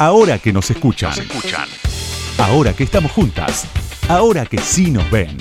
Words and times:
Ahora 0.00 0.38
que 0.38 0.52
nos 0.52 0.70
escuchan. 0.70 1.12
Ahora 2.38 2.72
que 2.72 2.84
estamos 2.84 3.10
juntas. 3.10 3.66
Ahora 4.08 4.46
que 4.46 4.58
sí 4.58 4.92
nos 4.92 5.10
ven. 5.10 5.36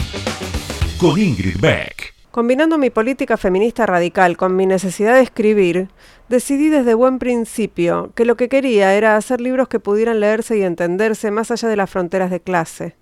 Con 1.00 1.22
Ingrid 1.22 1.60
Beck. 1.60 2.16
Combinando 2.32 2.80
mi 2.80 2.90
política 2.90 3.38
feminista 3.38 3.86
radical 3.86 4.36
con 4.36 4.56
mi 4.56 4.66
necesidad 4.66 5.14
de 5.14 5.22
escribir, 5.22 5.90
decidí 6.28 6.70
desde 6.70 6.96
buen 6.96 7.20
principio 7.20 8.12
que 8.16 8.26
lo 8.26 8.36
que 8.36 8.50
quería 8.50 8.96
era 8.96 9.16
hacer 9.16 9.42
libros 9.42 9.68
que 9.68 9.80
pudieran 9.80 10.22
leerse 10.22 10.58
y 10.58 10.64
entenderse 10.64 11.30
más 11.30 11.52
allá 11.52 11.70
de 11.70 11.76
las 11.76 11.92
fronteras 11.92 12.32
de 12.32 12.40
clase. 12.40 12.96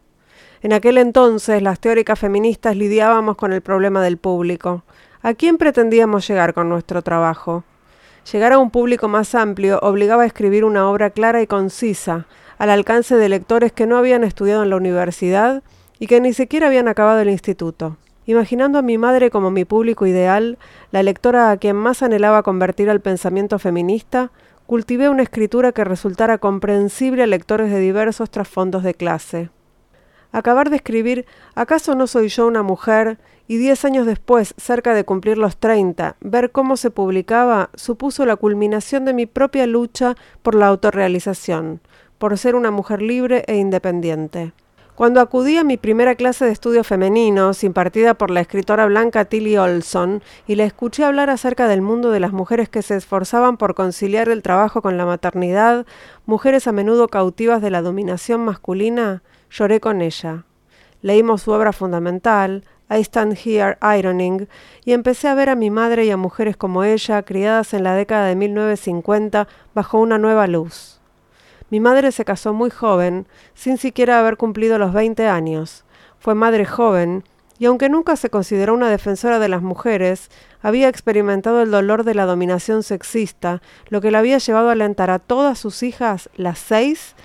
En 0.61 0.73
aquel 0.73 0.97
entonces 0.97 1.61
las 1.61 1.79
teóricas 1.79 2.19
feministas 2.19 2.75
lidiábamos 2.75 3.37
con 3.37 3.53
el 3.53 3.61
problema 3.61 4.03
del 4.03 4.17
público. 4.17 4.83
¿A 5.21 5.33
quién 5.33 5.57
pretendíamos 5.57 6.27
llegar 6.27 6.53
con 6.53 6.67
nuestro 6.67 7.01
trabajo? 7.01 7.63
Llegar 8.32 8.54
a 8.54 8.57
un 8.57 8.71
público 8.71 9.07
más 9.07 9.36
amplio 9.36 9.78
obligaba 9.84 10.23
a 10.23 10.25
escribir 10.25 10.66
una 10.66 10.89
obra 10.89 11.12
clara 11.12 11.44
y 11.44 11.48
concisa, 11.48 12.25
al 12.57 12.71
alcance 12.71 13.16
de 13.16 13.29
lectores 13.29 13.71
que 13.71 13.86
no 13.86 13.97
habían 13.97 14.24
estudiado 14.24 14.64
en 14.64 14.71
la 14.71 14.78
universidad 14.78 15.61
y 16.00 16.07
que 16.07 16.20
ni 16.20 16.33
siquiera 16.33 16.68
habían 16.68 16.88
acabado 16.88 17.19
el 17.19 17.30
instituto. 17.30 17.97
Imaginando 18.25 18.80
a 18.80 18.82
mi 18.82 18.97
madre 18.97 19.30
como 19.30 19.52
mi 19.52 19.64
público 19.64 20.07
ideal, 20.07 20.57
la 20.92 21.04
lectora 21.04 21.52
a 21.52 21.57
quien 21.57 21.75
más 21.75 22.02
anhelaba 22.02 22.42
convertir 22.42 22.89
al 22.89 23.00
pensamiento 23.00 23.60
feminista, 23.60 24.32
cultivé 24.66 25.10
una 25.10 25.21
escritura 25.21 25.71
que 25.71 25.83
resultara 25.83 26.39
comprensible 26.39 27.21
a 27.21 27.28
lectores 27.28 27.69
de 27.69 27.80
diversos 27.80 28.32
trasfondos 28.32 28.82
de 28.82 28.96
clase. 28.96 29.50
Acabar 30.32 30.71
de 30.71 30.78
escribir 30.78 31.28
¿Acaso 31.54 31.94
no 31.94 32.08
soy 32.08 32.30
yo 32.30 32.47
una 32.47 32.64
mujer? 32.64 33.19
Y 33.47 33.58
diez 33.58 33.85
años 33.85 34.05
después, 34.05 34.53
cerca 34.58 34.94
de 34.94 35.03
cumplir 35.03 35.38
los 35.38 35.58
treinta, 35.58 36.16
ver 36.22 36.52
cómo 36.52 36.77
se 36.77 36.91
publicaba 36.91 37.69
supuso 37.75 38.25
la 38.25 38.35
culminación 38.35 39.05
de 39.05 39.13
mi 39.13 39.25
propia 39.25 39.67
lucha 39.67 40.16
por 40.41 40.55
la 40.55 40.67
autorrealización, 40.67 41.81
por 42.17 42.38
ser 42.38 42.55
una 42.55 42.71
mujer 42.71 43.02
libre 43.02 43.44
e 43.47 43.58
independiente. 43.58 44.53
Cuando 44.95 45.19
acudí 45.19 45.57
a 45.57 45.65
mi 45.65 45.75
primera 45.75 46.15
clase 46.15 46.45
de 46.45 46.52
estudios 46.52 46.87
femeninos, 46.87 47.65
impartida 47.65 48.13
por 48.13 48.31
la 48.31 48.39
escritora 48.39 48.85
blanca 48.85 49.25
Tilly 49.25 49.57
Olson, 49.57 50.23
y 50.47 50.55
la 50.55 50.63
escuché 50.63 51.03
hablar 51.03 51.30
acerca 51.30 51.67
del 51.67 51.81
mundo 51.81 52.11
de 52.11 52.21
las 52.21 52.31
mujeres 52.31 52.69
que 52.69 52.81
se 52.81 52.95
esforzaban 52.95 53.57
por 53.57 53.75
conciliar 53.75 54.30
el 54.30 54.41
trabajo 54.41 54.81
con 54.81 54.95
la 54.97 55.05
maternidad, 55.05 55.85
mujeres 56.25 56.65
a 56.67 56.71
menudo 56.71 57.09
cautivas 57.09 57.61
de 57.61 57.71
la 57.71 57.81
dominación 57.81 58.45
masculina, 58.45 59.21
lloré 59.52 59.81
con 59.81 60.02
ella. 60.02 60.45
Leímos 61.02 61.41
su 61.41 61.52
obra 61.52 61.73
fundamental, 61.73 62.63
I 62.89 63.00
Stand 63.02 63.38
Here 63.44 63.78
Ironing, 63.81 64.47
y 64.83 64.94
empecé 64.94 65.28
a 65.28 65.36
ver 65.36 65.50
a 65.50 65.55
mi 65.55 65.69
madre 65.69 66.05
y 66.05 66.11
a 66.11 66.17
mujeres 66.17 66.58
como 66.58 66.83
ella, 66.83 67.23
criadas 67.23 67.73
en 67.73 67.83
la 67.83 67.95
década 67.95 68.27
de 68.27 68.36
1950, 68.36 69.47
bajo 69.73 70.00
una 70.00 70.17
nueva 70.17 70.47
luz. 70.47 71.00
Mi 71.69 71.80
madre 71.80 72.11
se 72.11 72.25
casó 72.25 72.53
muy 72.53 72.69
joven, 72.69 73.27
sin 73.53 73.77
siquiera 73.77 74.19
haber 74.19 74.38
cumplido 74.38 74.77
los 74.77 74.94
20 74.94 75.27
años. 75.27 75.83
Fue 76.19 76.36
madre 76.36 76.66
joven, 76.66 77.23
y 77.58 77.66
aunque 77.66 77.89
nunca 77.89 78.16
se 78.17 78.30
consideró 78.30 78.73
una 78.73 78.89
defensora 78.89 79.39
de 79.39 79.49
las 79.49 79.61
mujeres, 79.61 80.30
había 80.61 80.89
experimentado 80.89 81.61
el 81.61 81.72
dolor 81.72 82.03
de 82.03 82.14
la 82.14 82.25
dominación 82.25 82.83
sexista, 82.83 83.61
lo 83.89 84.02
que 84.02 84.11
la 84.11 84.20
había 84.20 84.38
llevado 84.38 84.70
a 84.70 84.73
alentar 84.73 85.09
a 85.09 85.20
todas 85.20 85.58
sus 85.58 85.81
hijas, 85.81 86.30
las 86.36 86.59
seis, 86.59 87.16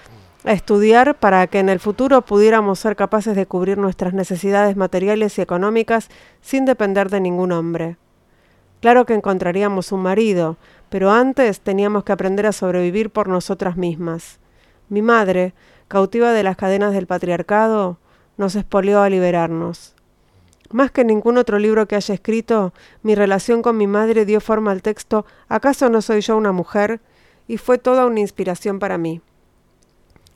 estudiar 0.44 1.19
para 1.19 1.46
que 1.46 1.58
en 1.58 1.69
el 1.69 1.80
futuro 1.80 2.22
pudiéramos 2.22 2.78
ser 2.78 2.96
capaces 2.96 3.36
de 3.36 3.46
cubrir 3.46 3.78
nuestras 3.78 4.14
necesidades 4.14 4.77
materiales 4.77 5.38
y 5.38 5.42
económicas 5.42 6.08
sin 6.41 6.64
depender 6.64 7.10
de 7.10 7.20
ningún 7.20 7.52
hombre. 7.52 7.96
Claro 8.80 9.05
que 9.05 9.14
encontraríamos 9.14 9.92
un 9.92 10.02
marido, 10.02 10.56
pero 10.88 11.11
antes 11.11 11.61
teníamos 11.61 12.05
que 12.05 12.12
aprender 12.12 12.46
a 12.46 12.52
sobrevivir 12.52 13.11
por 13.11 13.28
nosotras 13.28 13.77
mismas. 13.77 14.41
Mi 14.88 15.02
madre, 15.02 15.52
cautiva 15.88 16.33
de 16.33 16.42
las 16.42 16.56
cadenas 16.56 16.92
del 16.94 17.06
patriarcado, 17.06 17.98
nos 18.38 18.56
expolió 18.56 19.02
a 19.02 19.11
liberarnos. 19.11 19.94
Más 20.70 20.91
que 20.91 21.05
ningún 21.05 21.36
otro 21.36 21.58
libro 21.58 21.86
que 21.86 21.96
haya 21.96 22.14
escrito, 22.14 22.72
mi 23.02 23.14
relación 23.14 23.61
con 23.61 23.77
mi 23.77 23.86
madre 23.86 24.24
dio 24.24 24.40
forma 24.40 24.70
al 24.70 24.83
texto 24.83 25.27
¿Acaso 25.48 25.90
no 25.90 26.01
soy 26.01 26.20
yo 26.22 26.36
una 26.36 26.52
mujer? 26.52 27.01
y 27.48 27.57
fue 27.57 27.78
toda 27.78 28.07
una 28.07 28.20
inspiración 28.20 28.78
para 28.78 28.96
mí. 28.96 29.20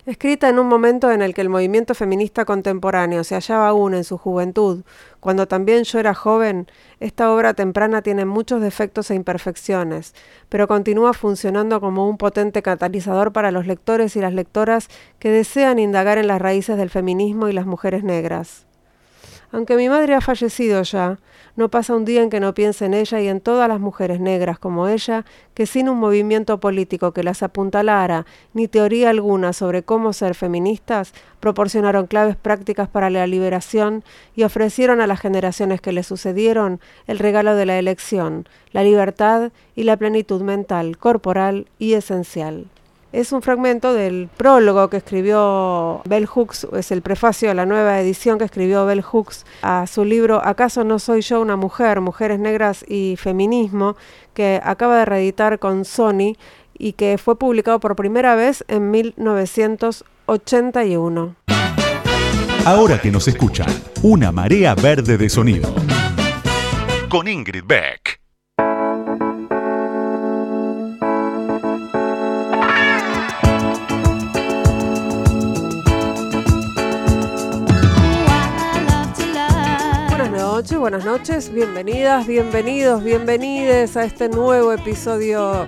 Escrita 0.07 0.51
en 0.51 0.59
un 0.59 0.69
momento 0.69 1.11
en 1.11 1.23
el 1.23 1.33
que 1.33 1.41
el 1.41 1.49
movimiento 1.49 1.95
feminista 1.95 2.45
contemporáneo 2.45 3.25
se 3.25 3.37
hallaba 3.37 3.69
aún 3.69 3.95
en 3.95 4.05
su 4.05 4.19
juventud, 4.19 4.85
cuando 5.19 5.49
también 5.49 5.85
yo 5.85 5.99
era 5.99 6.13
joven, 6.13 6.67
esta 7.01 7.33
obra 7.33 7.55
temprana 7.55 8.03
tiene 8.03 8.27
muchos 8.27 8.61
defectos 8.61 9.11
e 9.11 9.15
imperfecciones, 9.15 10.15
pero 10.51 10.69
continúa 10.69 11.15
funcionando 11.15 11.81
como 11.81 12.07
un 12.07 12.19
potente 12.19 12.61
catalizador 12.61 13.33
para 13.33 13.51
los 13.51 13.67
lectores 13.67 14.15
y 14.15 14.21
las 14.21 14.35
lectoras 14.35 14.89
que 15.19 15.31
desean 15.31 15.79
indagar 15.79 16.19
en 16.19 16.27
las 16.27 16.43
raíces 16.43 16.77
del 16.77 16.91
feminismo 16.91 17.49
y 17.49 17.55
las 17.55 17.65
mujeres 17.65 18.05
negras. 18.05 18.67
Aunque 19.55 19.77
mi 19.77 19.89
madre 19.89 20.17
ha 20.17 20.21
fallecido 20.21 20.83
ya, 20.83 21.21
no 21.55 21.69
pasa 21.69 21.95
un 21.95 22.05
día 22.05 22.25
en 22.25 22.29
que 22.29 22.41
no 22.41 22.55
piense 22.55 22.87
en 22.87 22.93
ella 22.93 23.21
y 23.21 23.29
en 23.29 23.41
todas 23.41 23.69
las 23.69 23.79
mujeres 23.79 24.19
negras 24.19 24.59
como 24.59 24.89
ella, 24.89 25.25
que 25.55 25.67
sin 25.67 25.89
un 25.89 25.99
movimiento 25.99 26.59
político 26.59 27.13
que 27.13 27.23
las 27.23 27.45
apuntalara, 27.45 28.27
ni 28.53 28.67
teoría 28.67 29.11
alguna 29.11 29.53
sobre 29.53 29.85
cómo 29.85 30.13
ser 30.13 30.35
feministas, 30.35 31.15
proporcionaron 31.39 32.09
claves 32.09 32.35
prácticas 32.35 32.89
para 32.89 33.11
la 33.11 33.29
liberación 33.29 34.03
y 34.35 34.43
ofrecieron 34.43 35.01
a 35.01 35.07
las 35.07 35.21
generaciones 35.21 35.81
que 35.81 35.93
le 35.93 36.03
sucedieron 36.03 36.81
el 37.07 37.21
regalo 37.21 37.55
de 37.55 37.67
la 37.67 37.79
elección, 37.79 38.49
la 38.73 38.83
libertad 38.83 39.53
y 39.77 39.85
la 39.85 39.97
plenitud 39.97 40.43
mental, 40.43 40.99
corporal 40.99 41.69
y 41.79 41.93
esencial 41.93 42.67
es 43.15 43.33
un 43.33 43.41
fragmento 43.43 43.95
del 43.95 44.29
prólogo 44.37 44.91
que 44.91 44.97
escribió 44.97 46.03
Bell 46.05 46.27
Hooks, 46.27 46.67
es 46.77 46.91
el 46.91 47.01
prefacio 47.01 47.47
de 47.49 47.55
la 47.55 47.65
nueva 47.65 48.01
edición 48.01 48.39
que 48.39 48.45
escribió 48.45 48.85
Bell 48.87 49.03
Hooks 49.03 49.47
a 49.63 49.87
su 49.87 50.05
libro 50.05 50.45
¿Acaso 50.45 50.83
no 50.83 50.99
soy 50.99 51.21
yo 51.21 51.41
una 51.41 51.55
mujer? 51.57 52.01
Mujeres 52.01 52.41
negras 52.41 52.85
y 52.89 53.15
feminismo, 53.17 53.95
que 54.35 54.61
acaba 54.63 54.99
de 54.99 55.05
reeditar 55.05 55.61
con 55.61 55.85
Sony 55.85 56.37
y 56.77 56.95
que 56.95 57.19
fue 57.19 57.39
publicado 57.39 57.79
por 57.79 57.95
primera 57.95 58.35
vez 58.35 58.65
en 58.67 58.91
1981. 58.91 61.37
Ahora 62.65 63.01
que 63.01 63.13
nos 63.13 63.29
escuchan, 63.29 63.69
una 64.03 64.33
marea 64.33 64.75
verde 64.75 65.17
de 65.17 65.29
sonido. 65.29 65.73
Con 67.09 67.29
Ingrid 67.29 67.63
Beck. 67.65 68.24
Buenas 80.73 81.05
noches, 81.05 81.53
bienvenidas, 81.53 82.27
bienvenidos, 82.27 83.05
bienvenides 83.05 83.97
a 83.99 84.05
este 84.05 84.31
nuevo 84.31 84.73
episodio 84.73 85.67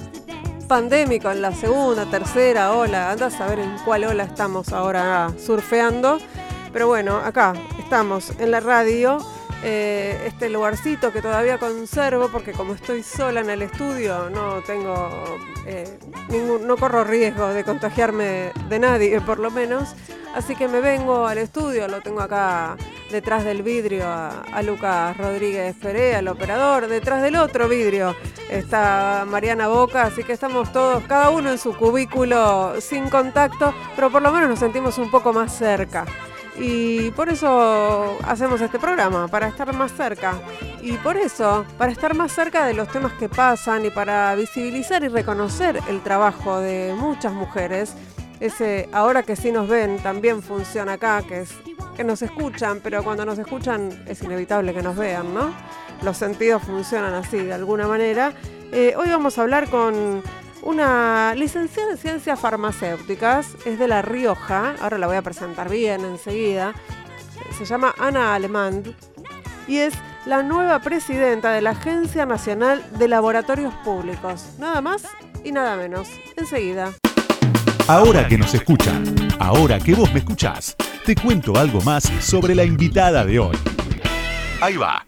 pandémico 0.67 1.31
en 1.31 1.43
la 1.43 1.53
segunda, 1.53 2.07
tercera 2.07 2.73
ola. 2.73 3.11
Anda 3.13 3.27
a 3.27 3.31
saber 3.31 3.59
en 3.59 3.77
cuál 3.85 4.05
ola 4.05 4.25
estamos 4.25 4.73
ahora 4.73 5.33
surfeando. 5.39 6.19
Pero 6.73 6.89
bueno, 6.89 7.17
acá 7.17 7.53
estamos 7.79 8.33
en 8.41 8.51
la 8.51 8.61
radio, 8.61 9.19
eh, 9.63 10.25
este 10.27 10.49
lugarcito 10.51 11.13
que 11.13 11.23
todavía 11.23 11.59
conservo 11.59 12.29
porque 12.29 12.53
como 12.53 12.75
estoy 12.75 13.03
sola 13.03 13.41
en 13.41 13.51
el 13.51 13.63
estudio 13.63 14.29
no 14.31 14.63
tengo 14.63 15.39
eh, 15.67 15.99
ningún, 16.29 16.67
no 16.67 16.77
corro 16.77 17.05
riesgo 17.05 17.49
de 17.49 17.65
contagiarme 17.65 18.53
de 18.69 18.79
nadie 18.79 19.21
por 19.27 19.39
lo 19.39 19.51
menos. 19.51 19.95
Así 20.35 20.55
que 20.55 20.69
me 20.69 20.83
vengo 20.83 21.27
al 21.27 21.39
estudio, 21.39 21.89
lo 21.89 22.03
tengo 22.03 22.21
acá 22.21 22.77
detrás 23.11 23.43
del 23.43 23.63
vidrio 23.63 24.05
a, 24.07 24.63
Lucas 24.63 25.17
Rodríguez 25.17 25.75
Perea, 25.81 26.19
el 26.19 26.29
operador. 26.29 26.89
Detrás 26.89 27.23
del 27.23 27.37
otro 27.37 27.71
vidrio 27.71 28.15
está 28.51 29.25
Mariana 29.27 29.69
Boca, 29.69 30.03
así 30.03 30.25
que 30.25 30.35
estamos 30.35 30.71
todos, 30.73 31.03
cada 31.05 31.31
uno 31.31 31.51
en 31.51 31.57
su 31.57 31.75
cubículo, 31.75 32.75
sin 32.83 33.09
contacto, 33.09 33.73
pero 33.95 34.11
por 34.11 34.21
lo 34.21 34.31
menos 34.31 34.51
nos 34.51 34.59
sentimos 34.59 34.99
un 34.99 35.11
poco 35.11 35.33
más 35.33 35.57
cerca. 35.57 36.05
Y 36.59 37.11
por 37.13 37.29
eso 37.29 38.17
hacemos 38.25 38.61
este 38.61 38.79
programa, 38.79 39.29
para 39.29 39.49
estar 39.49 39.73
más 39.75 39.93
cerca. 39.93 40.35
Y 40.81 40.93
por 40.99 41.17
eso, 41.17 41.65
para 41.77 41.93
estar 41.93 42.15
más 42.15 42.33
cerca 42.33 42.65
de 42.65 42.75
los 42.75 42.89
temas 42.89 43.13
que 43.15 43.29
pasan 43.29 43.85
y 43.85 43.91
para 43.91 44.35
visibilizar 44.35 45.03
y 45.05 45.09
reconocer 45.09 45.81
el 45.89 46.03
trabajo 46.03 46.61
de 46.61 46.95
muchas 46.97 47.33
mujeres 47.33 47.95
ese 48.41 48.89
ahora 48.93 49.23
que 49.23 49.37
sí 49.37 49.51
nos 49.51 49.69
ven 49.69 49.99
también 49.99 50.43
funciona 50.43 50.95
acá, 50.95 51.23
que 51.27 51.41
es 51.41 51.55
que 51.97 52.05
nos 52.05 52.21
escuchan, 52.21 52.81
pero 52.83 53.03
cuando 53.03 53.25
nos 53.25 53.39
escuchan 53.39 54.05
es 54.07 54.23
inevitable 54.23 54.75
que 54.75 54.83
nos 54.83 54.97
vean, 54.97 55.33
¿no? 55.33 55.55
Los 56.03 56.19
sentidos 56.19 56.63
funcionan 56.63 57.15
así 57.15 57.39
de 57.39 57.55
alguna 57.55 57.87
manera. 57.87 58.35
Eh, 58.73 58.95
hoy 58.99 59.09
vamos 59.09 59.39
a 59.39 59.43
hablar 59.43 59.71
con 59.71 60.23
una 60.67 61.33
licenciada 61.37 61.93
en 61.93 61.99
ciencias 61.99 62.41
farmacéuticas, 62.41 63.57
es 63.65 63.79
de 63.79 63.87
La 63.87 64.03
Rioja, 64.03 64.75
ahora 64.81 64.99
la 64.99 65.07
voy 65.07 65.17
a 65.17 65.23
presentar 65.23 65.71
bien 65.71 66.05
enseguida. 66.05 66.75
Se 67.57 67.65
llama 67.65 67.95
Ana 67.99 68.35
Alemán 68.35 68.83
y 69.69 69.79
es 69.79 69.95
la 70.27 70.43
nueva 70.43 70.81
presidenta 70.81 71.53
de 71.53 71.63
la 71.63 71.71
Agencia 71.71 72.27
Nacional 72.27 72.85
de 72.99 73.07
Laboratorios 73.07 73.73
Públicos. 73.85 74.45
Nada 74.59 74.81
más 74.81 75.05
y 75.45 75.53
nada 75.53 75.77
menos. 75.77 76.09
Enseguida. 76.37 76.93
Ahora 77.87 78.27
que 78.27 78.37
nos 78.37 78.53
escuchan, 78.53 79.05
ahora 79.39 79.79
que 79.79 79.95
vos 79.95 80.13
me 80.13 80.19
escuchás, 80.19 80.75
te 81.05 81.15
cuento 81.15 81.57
algo 81.57 81.81
más 81.83 82.11
sobre 82.21 82.57
la 82.57 82.65
invitada 82.65 83.25
de 83.25 83.39
hoy. 83.39 83.57
Ahí 84.61 84.77
va. 84.77 85.07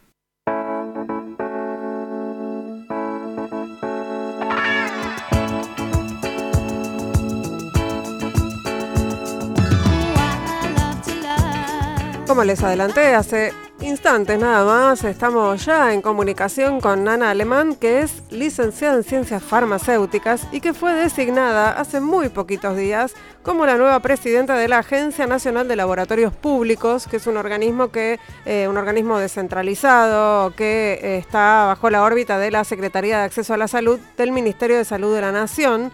Como 12.29 12.45
les 12.45 12.63
adelanté 12.63 13.15
hace 13.15 13.55
instantes 13.81 14.39
nada 14.39 14.63
más, 14.63 15.03
estamos 15.03 15.65
ya 15.65 15.95
en 15.95 16.03
comunicación 16.03 16.79
con 16.79 17.09
Ana 17.09 17.31
Alemán, 17.31 17.75
que 17.75 18.01
es 18.01 18.23
licenciada 18.31 18.97
en 18.97 19.03
ciencias 19.03 19.43
farmacéuticas 19.43 20.47
y 20.53 20.61
que 20.61 20.75
fue 20.75 20.93
designada 20.93 21.71
hace 21.71 22.01
muy 22.03 22.29
poquitos 22.29 22.77
días 22.77 23.15
como 23.43 23.65
la 23.65 23.79
nueva 23.79 24.01
presidenta 24.01 24.57
de 24.57 24.69
la 24.69 24.81
Agencia 24.81 25.27
Nacional 25.27 25.69
de 25.69 25.77
Laboratorios 25.77 26.35
Públicos, 26.35 27.07
que 27.07 27.17
es 27.17 27.27
un 27.27 27.39
organismo 27.39 27.89
que 27.89 28.21
eh, 28.45 28.69
un 28.69 28.77
organismo 28.77 29.19
descentralizado 29.19 30.55
que 30.55 31.01
eh, 31.03 31.17
está 31.17 31.65
bajo 31.65 31.89
la 31.89 32.03
órbita 32.03 32.39
de 32.39 32.51
la 32.51 32.65
Secretaría 32.65 33.21
de 33.21 33.25
Acceso 33.25 33.55
a 33.55 33.57
la 33.57 33.69
Salud 33.69 33.99
del 34.19 34.33
Ministerio 34.33 34.77
de 34.77 34.85
Salud 34.85 35.15
de 35.15 35.23
la 35.23 35.33
Nación. 35.33 35.91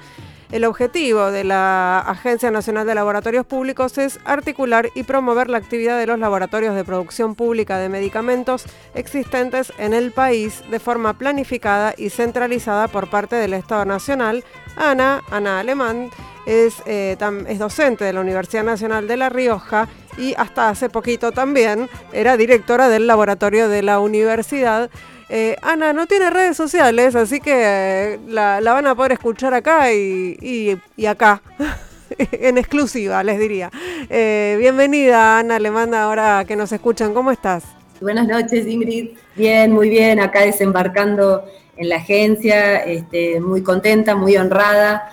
El 0.52 0.64
objetivo 0.64 1.30
de 1.30 1.44
la 1.44 1.98
Agencia 2.00 2.50
Nacional 2.50 2.86
de 2.86 2.94
Laboratorios 2.94 3.46
Públicos 3.46 3.98
es 3.98 4.20
articular 4.24 4.90
y 4.94 5.02
promover 5.02 5.48
la 5.48 5.58
actividad 5.58 5.98
de 5.98 6.06
los 6.06 6.18
laboratorios 6.18 6.74
de 6.74 6.84
producción 6.84 7.34
pública 7.34 7.78
de 7.78 7.88
medicamentos 7.88 8.64
existentes 8.94 9.72
en 9.78 9.94
el 9.94 10.12
país 10.12 10.62
de 10.70 10.80
forma 10.80 11.14
planificada 11.14 11.94
y 11.96 12.10
centralizada 12.10 12.88
por 12.88 13.10
parte 13.10 13.36
del 13.36 13.54
Estado 13.54 13.84
Nacional. 13.84 14.44
Ana, 14.76 15.22
Ana 15.30 15.60
Alemán, 15.60 16.10
es, 16.46 16.82
eh, 16.86 17.16
es 17.48 17.58
docente 17.58 18.04
de 18.04 18.12
la 18.12 18.20
Universidad 18.20 18.64
Nacional 18.64 19.08
de 19.08 19.16
La 19.16 19.28
Rioja 19.28 19.88
y 20.16 20.34
hasta 20.36 20.68
hace 20.68 20.88
poquito 20.88 21.32
también 21.32 21.88
era 22.12 22.36
directora 22.36 22.88
del 22.88 23.06
laboratorio 23.06 23.68
de 23.68 23.82
la 23.82 24.00
universidad. 24.00 24.90
Eh, 25.28 25.56
Ana 25.62 25.92
no 25.92 26.06
tiene 26.06 26.30
redes 26.30 26.56
sociales, 26.56 27.14
así 27.14 27.40
que 27.40 27.52
eh, 27.54 28.18
la, 28.28 28.60
van 28.60 28.86
a 28.86 28.94
poder 28.94 29.12
escuchar 29.12 29.54
acá 29.54 29.92
y, 29.92 30.78
acá. 31.06 31.42
en 32.18 32.58
exclusiva, 32.58 33.24
les 33.24 33.38
diría. 33.38 33.70
Eh, 34.08 34.56
bienvenida, 34.58 35.38
Ana, 35.38 35.58
le 35.58 35.70
manda 35.70 36.04
ahora 36.04 36.44
que 36.46 36.54
nos 36.54 36.70
escuchan. 36.70 37.14
¿Cómo 37.14 37.30
estás? 37.30 37.64
Buenas 38.00 38.28
noches, 38.28 38.66
Ingrid. 38.66 39.10
Bien, 39.34 39.72
muy 39.72 39.88
bien, 39.88 40.20
acá 40.20 40.42
desembarcando 40.42 41.44
en 41.76 41.88
la 41.88 41.96
agencia, 41.96 42.84
este, 42.84 43.40
muy 43.40 43.62
contenta, 43.62 44.14
muy 44.14 44.36
honrada, 44.36 45.10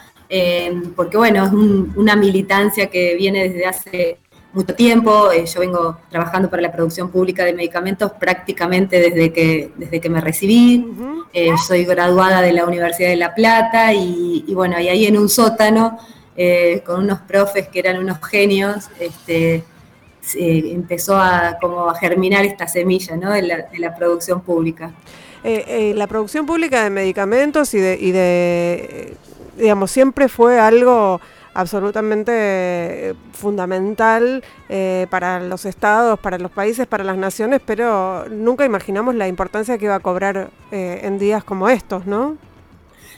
porque 0.96 1.18
bueno, 1.18 1.46
es 1.46 1.52
una 1.52 2.16
militancia 2.16 2.88
que 2.88 3.16
viene 3.16 3.50
desde 3.50 3.66
hace 3.66 4.18
mucho 4.54 4.76
tiempo. 4.76 5.32
Eh, 5.32 5.46
yo 5.46 5.60
vengo 5.60 5.98
trabajando 6.10 6.50
para 6.50 6.62
la 6.62 6.72
producción 6.72 7.10
pública 7.10 7.46
de 7.46 7.54
medicamentos 7.54 8.12
prácticamente 8.14 9.00
desde 9.00 9.32
que, 9.32 9.72
desde 9.76 10.02
que 10.02 10.10
me 10.10 10.22
recibí. 10.22 10.86
Eh, 11.34 11.54
soy 11.66 11.86
graduada 11.86 12.42
de 12.42 12.54
la 12.54 12.66
Universidad 12.66 13.10
de 13.10 13.16
La 13.16 13.34
Plata 13.34 13.94
y, 13.94 14.46
bueno, 14.54 14.80
y 14.80 14.90
ahí 14.90 15.06
en 15.06 15.18
un 15.18 15.30
sótano, 15.30 15.98
eh, 16.36 16.82
con 16.86 17.04
unos 17.04 17.20
profes 17.20 17.68
que 17.70 17.80
eran 17.80 17.98
unos 17.98 18.20
genios, 18.26 18.90
este, 19.00 19.64
empezó 20.36 21.18
a, 21.18 21.58
como 21.60 21.90
a 21.90 21.96
germinar 21.96 22.46
esta 22.46 22.68
semilla 22.68 23.16
¿no? 23.16 23.32
de, 23.32 23.42
la, 23.42 23.96
producción 23.96 24.42
pública. 24.42 24.92
la 25.44 26.08
producción 26.08 26.46
pública 26.46 26.84
de 26.84 26.90
medicamentos 26.90 27.74
y 27.74 27.80
de, 27.80 27.98
y 28.00 28.12
de 28.12 29.18
digamos, 29.58 29.92
siempre 29.92 30.28
fue 30.28 30.60
algo 30.60 31.22
absolutamente 31.54 32.32
eh, 32.34 33.14
fundamental 33.34 34.44
eh, 34.70 35.08
para 35.10 35.40
los 35.40 35.66
estados, 35.66 36.20
para 36.20 36.38
los 36.38 36.52
países, 36.52 36.88
para 36.88 37.04
las 37.04 37.18
naciones, 37.18 37.62
pero 37.66 38.28
nunca 38.30 38.66
imaginamos 38.66 39.16
la 39.16 39.28
importancia 39.28 39.78
que 39.78 39.86
iba 39.86 39.96
a 39.96 40.00
cobrar 40.00 40.50
eh, 40.72 41.02
en 41.04 41.20
días 41.20 41.44
como 41.44 41.70
estos, 41.70 42.06
¿no? 42.06 42.38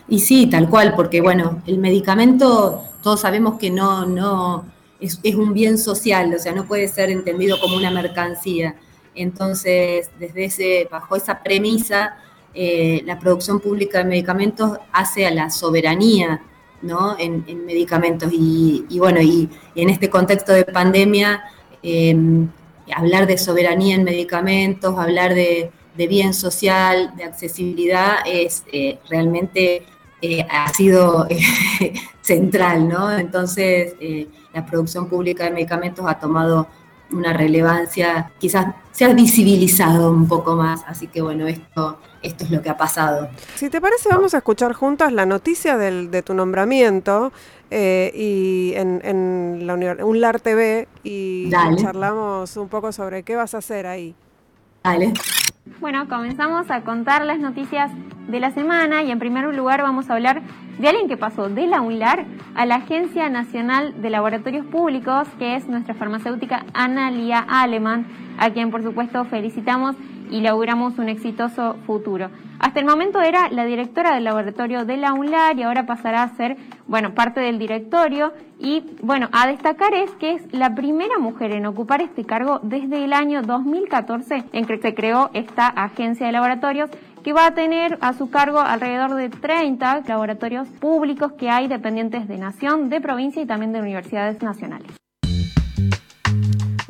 Y 0.07 0.19
sí, 0.19 0.47
tal 0.47 0.69
cual, 0.69 0.95
porque 0.95 1.21
bueno, 1.21 1.61
el 1.65 1.77
medicamento 1.77 2.83
todos 3.01 3.21
sabemos 3.21 3.57
que 3.57 3.69
no, 3.69 4.05
no 4.05 4.65
es, 4.99 5.19
un 5.35 5.53
bien 5.53 5.77
social, 5.77 6.33
o 6.33 6.39
sea, 6.39 6.53
no 6.53 6.65
puede 6.65 6.87
ser 6.87 7.09
entendido 7.09 7.59
como 7.59 7.77
una 7.77 7.91
mercancía. 7.91 8.75
Entonces, 9.15 10.09
desde 10.19 10.45
ese, 10.45 10.87
bajo 10.91 11.15
esa 11.15 11.41
premisa, 11.41 12.17
la 12.53 13.19
producción 13.19 13.59
pública 13.59 13.99
de 13.99 14.05
medicamentos 14.05 14.77
hace 14.91 15.25
a 15.25 15.31
la 15.31 15.49
soberanía 15.49 16.41
en, 17.17 17.65
medicamentos. 17.65 18.31
Y, 18.31 18.85
bueno, 18.97 19.21
y, 19.21 19.49
en 19.75 19.89
este 19.89 20.09
contexto 20.09 20.53
de 20.53 20.65
pandemia, 20.65 21.43
em, 21.81 22.49
hablar 22.95 23.27
de 23.27 23.37
soberanía 23.37 23.95
en 23.95 24.03
medicamentos, 24.03 24.97
hablar 24.97 25.33
de, 25.33 25.71
bien 25.95 26.33
social, 26.33 27.13
de 27.15 27.23
accesibilidad, 27.23 28.17
es 28.25 28.63
eh, 28.71 28.99
realmente 29.09 29.83
eh, 30.21 30.45
ha 30.49 30.71
sido 30.73 31.27
central, 32.21 32.87
¿no? 32.87 33.11
Entonces, 33.11 33.95
eh, 33.99 34.27
la 34.53 34.65
producción 34.65 35.07
pública 35.07 35.45
de 35.45 35.51
medicamentos 35.51 36.05
ha 36.07 36.19
tomado 36.19 36.67
una 37.11 37.33
relevancia, 37.33 38.31
quizás 38.39 38.73
se 38.93 39.03
ha 39.03 39.13
visibilizado 39.13 40.09
un 40.11 40.27
poco 40.27 40.55
más, 40.55 40.83
así 40.87 41.07
que 41.07 41.21
bueno, 41.21 41.45
esto 41.47 41.99
esto 42.23 42.45
es 42.45 42.51
lo 42.51 42.61
que 42.61 42.69
ha 42.69 42.77
pasado. 42.77 43.27
Si 43.55 43.69
te 43.69 43.79
parece, 43.81 44.09
vamos 44.09 44.33
a 44.33 44.37
escuchar 44.37 44.73
juntas 44.73 45.11
la 45.11 45.25
noticia 45.25 45.77
del, 45.77 46.09
de 46.09 46.23
tu 46.23 46.33
nombramiento 46.33 47.31
eh, 47.69 48.11
y 48.15 48.73
en, 48.75 49.01
en 49.03 49.67
la 49.67 49.75
un 50.05 50.21
LAR 50.21 50.39
TV 50.39 50.87
y 51.03 51.51
charlamos 51.75 52.55
un 52.57 52.69
poco 52.69 52.91
sobre 52.91 53.23
qué 53.23 53.35
vas 53.35 53.53
a 53.53 53.57
hacer 53.57 53.85
ahí. 53.85 54.15
Dale. 54.83 55.13
Bueno, 55.79 56.09
comenzamos 56.09 56.69
a 56.71 56.81
contar 56.81 57.23
las 57.23 57.39
noticias 57.39 57.89
de 58.27 58.39
la 58.41 58.51
semana 58.51 59.01
y 59.03 59.11
en 59.11 59.19
primer 59.19 59.45
lugar 59.55 59.81
vamos 59.81 60.09
a 60.09 60.13
hablar 60.13 60.41
de 60.77 60.89
alguien 60.89 61.07
que 61.07 61.15
pasó 61.15 61.47
de 61.47 61.67
la 61.67 61.79
UNLAR 61.79 62.25
a 62.53 62.65
la 62.65 62.75
Agencia 62.75 63.29
Nacional 63.29 64.01
de 64.01 64.09
Laboratorios 64.09 64.65
Públicos, 64.65 65.25
que 65.39 65.55
es 65.55 65.69
nuestra 65.69 65.93
farmacéutica 65.93 66.65
Ana 66.73 67.11
Lía 67.11 67.39
Aleman, 67.47 68.05
a 68.37 68.49
quien 68.49 68.71
por 68.71 68.83
supuesto 68.83 69.23
felicitamos 69.23 69.95
y 70.33 70.41
logramos 70.41 70.97
un 70.97 71.09
exitoso 71.09 71.75
futuro. 71.85 72.31
Hasta 72.57 72.79
el 72.79 72.87
momento 72.87 73.21
era 73.21 73.49
la 73.51 73.65
directora 73.65 74.15
del 74.15 74.23
laboratorio 74.23 74.83
de 74.83 74.97
la 74.97 75.13
UNLAR 75.13 75.59
y 75.59 75.61
ahora 75.61 75.85
pasará 75.85 76.23
a 76.23 76.35
ser, 76.35 76.57
bueno, 76.87 77.13
parte 77.13 77.39
del 77.39 77.59
directorio. 77.59 78.33
Y 78.59 78.83
bueno, 79.03 79.29
a 79.31 79.45
destacar 79.45 79.93
es 79.93 80.09
que 80.15 80.33
es 80.33 80.51
la 80.51 80.73
primera 80.73 81.19
mujer 81.19 81.51
en 81.51 81.67
ocupar 81.67 82.01
este 82.01 82.25
cargo 82.25 82.59
desde 82.63 83.03
el 83.03 83.13
año 83.13 83.43
2014 83.43 84.45
en 84.53 84.65
que 84.65 84.79
se 84.79 84.95
creó 84.95 85.29
esta 85.33 85.67
agencia 85.67 86.25
de 86.25 86.31
laboratorios 86.31 86.89
que 87.23 87.31
va 87.31 87.45
a 87.45 87.53
tener 87.53 87.99
a 88.01 88.13
su 88.13 88.31
cargo 88.31 88.59
alrededor 88.59 89.13
de 89.13 89.29
30 89.29 90.01
laboratorios 90.07 90.67
públicos 90.67 91.33
que 91.33 91.51
hay 91.51 91.67
dependientes 91.67 92.27
de 92.27 92.39
nación, 92.39 92.89
de 92.89 93.01
provincia 93.01 93.39
y 93.39 93.45
también 93.45 93.71
de 93.71 93.81
universidades 93.81 94.41
nacionales. 94.41 95.02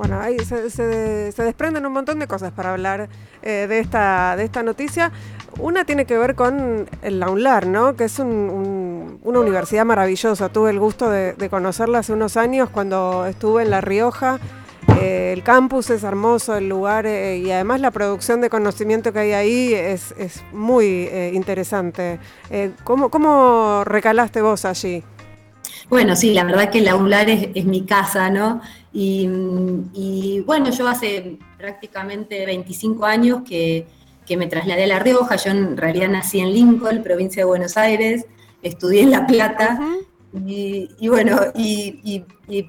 Bueno, 0.03 0.19
ahí 0.19 0.37
se, 0.39 1.31
desprenden 1.43 1.85
un 1.85 1.93
montón 1.93 2.19
de 2.19 2.27
cosas 2.27 2.51
para 2.51 2.71
hablar 2.71 3.07
eh, 3.41 3.67
de, 3.69 3.79
esta, 3.79 4.35
de 4.35 4.43
esta 4.43 4.61
noticia. 4.61 5.13
Una 5.59 5.85
tiene 5.85 6.03
que 6.03 6.17
ver 6.17 6.35
con 6.35 6.89
el 7.01 7.21
Launlar, 7.21 7.67
¿no? 7.67 7.95
que 7.95 8.03
es 8.03 8.19
una 8.19 9.39
universidad 9.39 9.85
maravillosa. 9.85 10.49
Tuve 10.49 10.71
el 10.71 10.79
gusto 10.79 11.09
de, 11.09 11.47
conocerla 11.49 11.99
hace 11.99 12.11
unos 12.11 12.35
años 12.35 12.67
cuando 12.69 13.25
estuve 13.25 13.63
en 13.63 13.69
La 13.69 13.79
Rioja. 13.79 14.41
Eh, 14.99 15.31
el 15.31 15.41
campus 15.41 15.89
es 15.89 16.03
hermoso, 16.03 16.57
el 16.57 16.67
lugar 16.67 17.05
eh, 17.05 17.37
y 17.37 17.49
además 17.51 17.79
la 17.79 17.91
producción 17.91 18.41
de 18.41 18.49
conocimiento 18.49 19.13
que 19.13 19.19
hay 19.19 19.31
ahí 19.31 19.73
es, 19.73 20.13
muy 20.51 21.07
interesante. 21.31 22.19
¿cómo, 22.83 23.07
¿Cómo 23.07 23.83
recalaste 23.85 24.41
vos 24.41 24.65
allí? 24.65 25.01
Bueno, 25.89 26.15
sí, 26.15 26.33
la 26.33 26.43
verdad 26.43 26.69
que 26.69 26.81
la 26.81 26.95
UNLAR 26.95 27.29
es, 27.29 27.65
mi 27.65 27.85
casa, 27.85 28.29
¿no? 28.29 28.61
Y, 28.93 30.41
bueno, 30.45 30.71
yo 30.71 30.87
hace 30.87 31.37
prácticamente 31.57 32.45
25 32.45 33.05
años 33.05 33.41
que, 33.47 33.87
me 34.35 34.47
trasladé 34.47 34.85
a 34.85 34.87
La 34.87 34.99
Rioja, 34.99 35.35
yo 35.35 35.51
en 35.51 35.77
realidad 35.77 36.09
nací 36.09 36.39
en 36.39 36.53
Lincoln, 36.53 37.03
provincia 37.03 37.41
de 37.41 37.45
Buenos 37.45 37.77
Aires, 37.77 38.25
estudié 38.61 39.01
en 39.01 39.11
La 39.11 39.27
Plata, 39.27 39.79
y, 40.33 41.07
bueno, 41.09 41.39
y, 41.53 42.23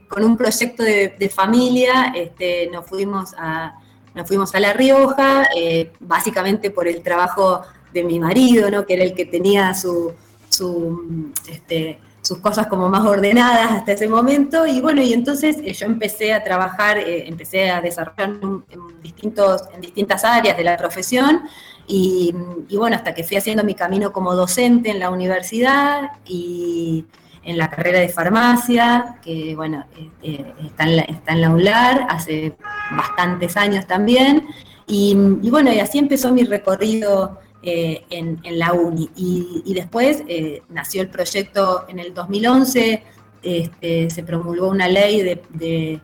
con 0.09 0.25
un 0.25 0.37
proyecto 0.37 0.83
de, 0.83 1.33
familia 1.35 2.12
este, 2.14 2.68
nos, 2.71 2.87
fuimos 2.87 3.35
a, 3.38 3.80
nos 4.14 4.28
fuimos 4.28 4.54
a 4.54 4.61
La 4.61 4.73
Rioja, 4.73 5.49
eh, 5.56 5.92
básicamente 6.00 6.71
por 6.71 6.88
el 6.88 7.02
trabajo 7.02 7.62
de 7.92 8.04
mi 8.04 8.18
marido, 8.18 8.71
¿no? 8.71 8.85
que 8.85 8.94
era 8.94 9.04
el 9.04 9.14
que 9.14 9.25
tenía 9.25 9.73
su, 9.73 10.12
su 10.50 11.33
este, 11.49 11.99
sus 12.24 12.38
cosas 12.38 12.66
como 12.68 12.88
más 12.88 13.04
ordenadas 13.04 13.70
hasta 13.70 13.92
ese 13.92 14.08
momento. 14.08 14.66
Y 14.66 14.80
bueno, 14.80 15.02
y 15.02 15.12
entonces 15.12 15.58
eh, 15.62 15.74
yo 15.74 15.86
empecé 15.86 16.32
a 16.32 16.42
trabajar, 16.42 16.98
eh, 16.98 17.28
empecé 17.28 17.70
a 17.70 17.80
desarrollar 17.80 18.30
en, 18.40 18.64
distintos, 19.02 19.62
en 19.74 19.82
distintas 19.82 20.24
áreas 20.24 20.56
de 20.56 20.64
la 20.64 20.76
profesión. 20.76 21.42
Y, 21.86 22.34
bueno, 22.76 22.96
hasta 22.96 23.14
que 23.14 23.24
fui 23.24 23.36
haciendo 23.36 23.62
mi 23.62 23.74
camino 23.74 24.10
como 24.10 24.34
docente 24.34 24.90
en 24.90 24.98
la 24.98 25.10
universidad 25.10 26.12
y 26.24 27.04
en 27.42 27.58
la 27.58 27.68
carrera 27.68 27.98
de 28.00 28.08
farmacia, 28.08 29.16
que 29.22 29.54
bueno, 29.54 29.84
eh, 30.22 30.54
está, 30.64 30.84
en 30.84 30.96
la, 30.96 31.02
está 31.02 31.32
en 31.32 31.40
la 31.42 31.50
UNLAR 31.50 32.06
hace 32.08 32.56
bastantes 32.90 33.58
años 33.58 33.86
también, 33.86 34.48
y, 34.86 35.14
bueno, 35.50 35.72
y 35.72 35.80
así 35.80 35.98
empezó 35.98 36.32
mi 36.32 36.44
recorrido 36.44 37.38
en, 37.64 38.59
la 38.59 38.73
UNI. 38.73 39.11
Y, 39.16 39.75
después 39.75 40.23
nació 40.68 41.02
el 41.02 41.09
proyecto 41.09 41.85
en 41.88 41.99
el 41.99 42.14
2011, 42.14 43.02
este, 43.42 44.11
se 44.11 44.23
promulgó 44.23 44.68
una 44.68 44.88
ley 44.88 45.23
de, 45.23 46.00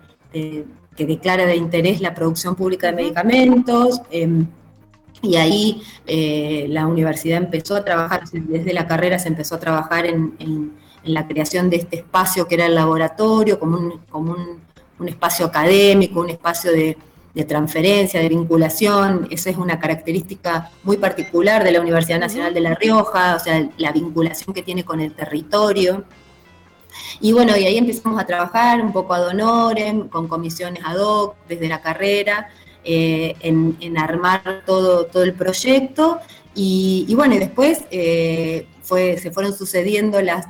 que 0.97 1.07
declara 1.07 1.47
de 1.47 1.57
interés 1.57 2.01
la 2.01 2.15
producción 2.15 2.55
pública 2.55 2.89
de 2.89 2.93
medicamentos. 2.95 4.01
Em, 4.11 4.47
y 5.23 5.37
ahí 5.37 5.83
eh, 6.07 6.67
la 6.69 6.87
universidad 6.87 7.39
empezó 7.39 7.77
a 7.77 7.85
trabajar, 7.85 8.23
desde 8.33 8.73
la 8.73 8.87
carrera 8.87 9.19
se 9.19 9.29
empezó 9.29 9.57
a 9.57 9.61
trabajar 9.61 10.07
en, 10.07 10.79
la 11.03 11.27
creación 11.27 11.71
de 11.71 11.77
este 11.77 11.97
espacio 11.97 12.47
que 12.47 12.57
era 12.57 12.67
el 12.67 12.75
laboratorio, 12.75 13.59
como 13.59 13.79
un, 13.79 14.01
como 14.11 14.37
un, 14.99 15.09
espacio 15.09 15.47
académico, 15.47 16.21
un 16.21 16.29
espacio 16.29 16.73
de, 16.73 16.99
transferencia, 17.47 18.21
de 18.21 18.29
vinculación. 18.29 19.29
Esa 19.31 19.51
es 19.51 19.57
una 19.57 19.79
característica 19.79 20.71
muy 20.83 20.97
particular 20.97 21.65
de 21.65 21.73
la 21.73 21.81
Universidad 21.81 22.19
Nacional 22.19 22.53
de 22.53 22.61
La 22.61 22.75
Rioja, 22.75 23.37
o 23.37 23.39
sea, 23.39 23.69
la 23.79 23.93
vinculación 23.93 24.55
que 24.55 24.63
tiene 24.63 24.85
con 24.85 25.01
el 25.01 25.13
territorio. 25.13 26.05
Y 27.21 27.33
bueno, 27.33 27.57
y 27.57 27.67
ahí 27.67 27.79
empezamos 27.79 28.21
a 28.21 28.27
trabajar 28.27 28.81
un 28.83 28.93
poco 28.93 29.15
ad 29.15 29.29
honorem, 29.29 30.09
con 30.09 30.29
comisiones 30.29 30.83
ad 30.85 30.99
hoc 30.99 31.37
desde 31.49 31.69
la 31.69 31.81
carrera, 31.81 32.49
eh, 32.83 33.37
en, 33.41 33.99
armar 33.99 34.63
todo, 34.67 35.07
todo 35.07 35.23
el 35.23 35.35
proyecto. 35.35 36.19
Y, 36.55 37.13
bueno, 37.15 37.35
y 37.35 37.39
después 37.39 37.85
eh, 37.91 38.67
fue, 38.83 39.19
se 39.19 39.31
fueron 39.31 39.57
sucediendo 39.57 40.21
las, 40.21 40.47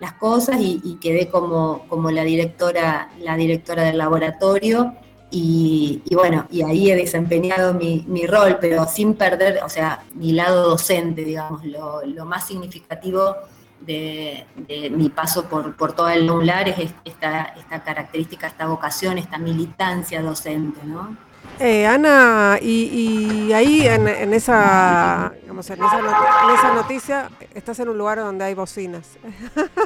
las 0.00 0.14
cosas 0.14 0.56
y, 0.60 0.98
quedé 1.00 1.28
como, 1.28 1.86
como 1.88 2.10
la, 2.10 2.24
directora, 2.24 3.10
la 3.20 3.36
directora 3.36 3.84
del 3.84 3.98
laboratorio. 3.98 4.94
Y, 5.36 6.00
bueno, 6.12 6.46
y 6.48 6.62
ahí 6.62 6.92
he 6.92 6.94
desempeñado 6.94 7.74
mi, 7.74 8.04
mi, 8.06 8.24
rol, 8.24 8.58
pero 8.60 8.86
sin 8.86 9.14
perder, 9.14 9.64
o 9.64 9.68
sea, 9.68 10.04
mi 10.14 10.30
lado 10.30 10.70
docente, 10.70 11.24
digamos, 11.24 11.64
lo, 11.64 12.06
lo 12.06 12.24
más 12.24 12.46
significativo 12.46 13.34
de, 13.80 14.46
mi 14.92 15.08
paso 15.08 15.46
por, 15.46 15.74
por 15.76 15.92
toda 15.92 16.14
el 16.14 16.30
UNLAR 16.30 16.68
es 16.68 16.94
esta, 17.04 17.54
esta 17.58 17.82
característica, 17.82 18.46
esta 18.46 18.66
vocación, 18.66 19.18
esta 19.18 19.38
militancia 19.38 20.22
docente, 20.22 20.78
¿no? 20.84 21.16
Eh, 21.60 21.86
Ana, 21.86 22.58
y, 22.60 23.52
ahí 23.52 23.86
en, 23.86 24.08
esa, 24.34 25.32
en, 25.46 25.58
esa 25.58 26.74
noticia 26.74 27.30
estás 27.54 27.78
en 27.78 27.88
un 27.88 27.96
lugar 27.96 28.18
donde 28.18 28.44
hay 28.44 28.54
bocinas. 28.54 29.06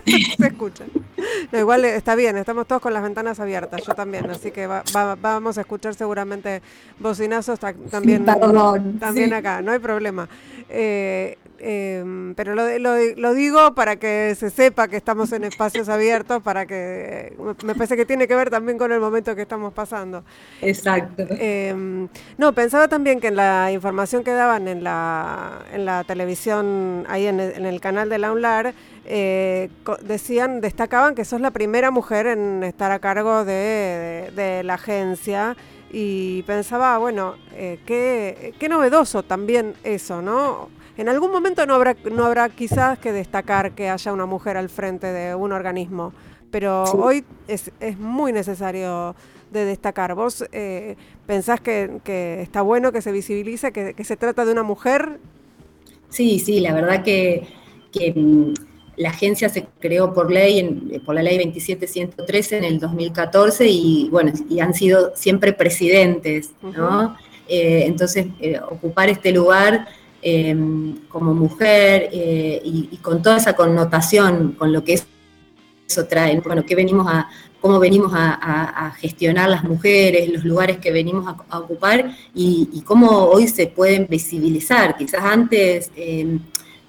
Se 0.39 0.47
escucha. 0.47 0.85
igual 1.53 1.85
está 1.85 2.15
bien, 2.15 2.37
estamos 2.39 2.67
todos 2.67 2.81
con 2.81 2.95
las 2.95 3.03
ventanas 3.03 3.39
abiertas, 3.39 3.83
yo 3.87 3.95
también, 3.95 4.31
así 4.31 4.51
que 4.51 4.67
vamos 4.67 5.59
a 5.59 5.61
escuchar 5.61 5.95
seguramente 5.95 6.63
bocinazos 6.99 7.59
también, 7.61 8.25
también 8.25 9.35
acá, 9.35 9.61
no 9.61 9.73
hay 9.73 9.79
problema. 9.79 10.29
Eh, 10.69 11.37
Em, 11.61 12.35
pero 12.35 12.55
lo, 12.55 12.67
lo, 13.17 13.35
digo 13.35 13.75
para 13.75 13.97
que 13.97 14.37
se 14.39 14.49
sepa 14.51 14.87
que 14.87 14.97
estamos 14.97 15.33
en 15.33 15.45
espacios 15.45 15.89
abiertos, 15.89 16.43
para 16.43 16.67
que 16.67 17.37
me 17.65 17.75
parece 17.75 17.97
que 17.97 18.07
tiene 18.07 18.29
que 18.29 18.37
ver 18.37 18.51
también 18.51 18.79
con 18.79 18.93
el 18.93 19.01
momento 19.01 19.35
que 19.35 19.43
estamos 19.43 19.73
pasando. 19.73 20.25
Exacto. 20.63 21.25
Em, 21.31 22.09
no, 22.37 22.53
pensaba 22.53 22.87
también 22.87 23.21
que 23.21 23.29
en 23.29 23.37
la 23.37 23.73
información 23.73 24.23
que 24.23 24.31
daban 24.31 24.69
en 24.69 24.85
la, 24.85 25.65
en 25.73 25.85
la 25.85 26.05
televisión, 26.05 27.05
ahí 27.09 27.27
en 27.27 27.41
el, 27.41 27.81
canal 27.81 28.09
de 28.09 28.19
la 28.19 28.33
UNLAR, 28.33 28.75
eh, 29.05 29.69
decían, 30.03 30.61
destacaban 30.61 31.15
que 31.15 31.25
sos 31.25 31.41
la 31.41 31.51
primera 31.51 31.91
mujer 31.91 32.27
en 32.27 32.63
estar 32.63 32.91
a 32.93 32.99
cargo 32.99 33.45
de, 33.45 34.31
de, 34.35 34.63
la 34.63 34.75
agencia 34.75 35.57
y 35.91 36.43
pensaba, 36.43 36.99
bueno, 36.99 37.37
eh, 37.55 37.79
qué, 37.87 38.55
qué 38.59 38.69
novedoso 38.69 39.23
también 39.23 39.75
eso, 39.83 40.21
¿no? 40.23 40.69
En 40.99 41.09
algún 41.09 41.31
momento 41.31 41.65
no 41.65 41.77
habrá, 41.77 41.97
no 42.13 42.25
habrá 42.25 42.49
quizás 42.49 42.99
que 42.99 43.13
destacar 43.13 43.71
que 43.71 43.89
haya 43.89 44.13
una 44.13 44.27
mujer 44.27 44.57
al 44.57 44.69
frente 44.69 45.07
de 45.07 45.33
un 45.33 45.53
organismo, 45.53 46.13
pero 46.51 46.83
hoy 46.83 47.25
es, 47.47 47.71
es, 47.79 47.97
muy 48.01 48.33
necesario 48.33 49.15
de 49.53 49.65
destacar. 49.65 50.17
¿Vos 50.17 50.45
eh, 50.51 50.97
pensás 51.25 51.61
que, 51.61 52.01
está 52.43 52.63
bueno 52.63 52.91
que 52.91 53.01
se 53.01 53.13
visibilice, 53.13 53.71
que, 53.71 53.95
se 54.03 54.17
trata 54.17 54.45
de 54.45 54.51
una 54.51 54.65
mujer? 54.65 55.21
Sí, 56.09 56.41
sí, 56.41 56.59
la 56.59 56.75
verdad 56.75 57.05
que, 57.05 57.47
mm, 58.17 58.55
la 58.97 59.11
agencia 59.11 59.49
se 59.49 59.69
creó 59.79 60.13
por 60.13 60.33
ley, 60.33 61.01
por 61.07 61.15
la 61.15 61.23
ley 61.23 61.39
27113 61.39 62.59
en 62.59 62.65
el 62.65 62.81
2014 62.81 63.69
y 63.69 64.09
bueno, 64.11 64.33
y 64.51 64.59
han 64.59 64.75
sido 64.75 65.13
siempre 65.15 65.53
presidentes, 65.53 66.51
¿no? 66.61 67.17
Eh, 67.47 67.85
entonces, 67.87 68.27
eh, 68.41 68.59
ocupar 68.69 69.09
este 69.09 69.31
lugar 69.31 69.87
Em, 70.21 70.97
como 71.09 71.33
mujer 71.33 72.11
eh, 72.13 72.61
y, 72.65 72.97
con 72.97 73.23
toda 73.23 73.37
esa 73.37 73.55
connotación, 73.55 74.57
con 74.59 74.73
lo 74.73 74.83
que 74.83 74.95
eso 74.95 76.07
trae, 76.07 76.41
bueno, 76.41 76.67
que 76.67 76.75
venimos 76.75 77.07
a, 77.09 77.29
cómo 77.61 77.79
venimos 77.79 78.11
a, 78.13 78.93
gestionar 78.99 79.49
las 79.49 79.63
mujeres, 79.63 80.29
los 80.29 80.45
lugares 80.45 80.79
que 80.79 80.91
venimos 80.91 81.33
a, 81.49 81.59
ocupar 81.61 82.17
y, 82.35 82.83
cómo 82.85 83.09
hoy 83.27 83.47
se 83.47 83.69
pueden 83.69 84.09
visibilizar. 84.09 84.97
Quizás 84.97 85.23
antes 85.23 85.93
em, 85.95 86.41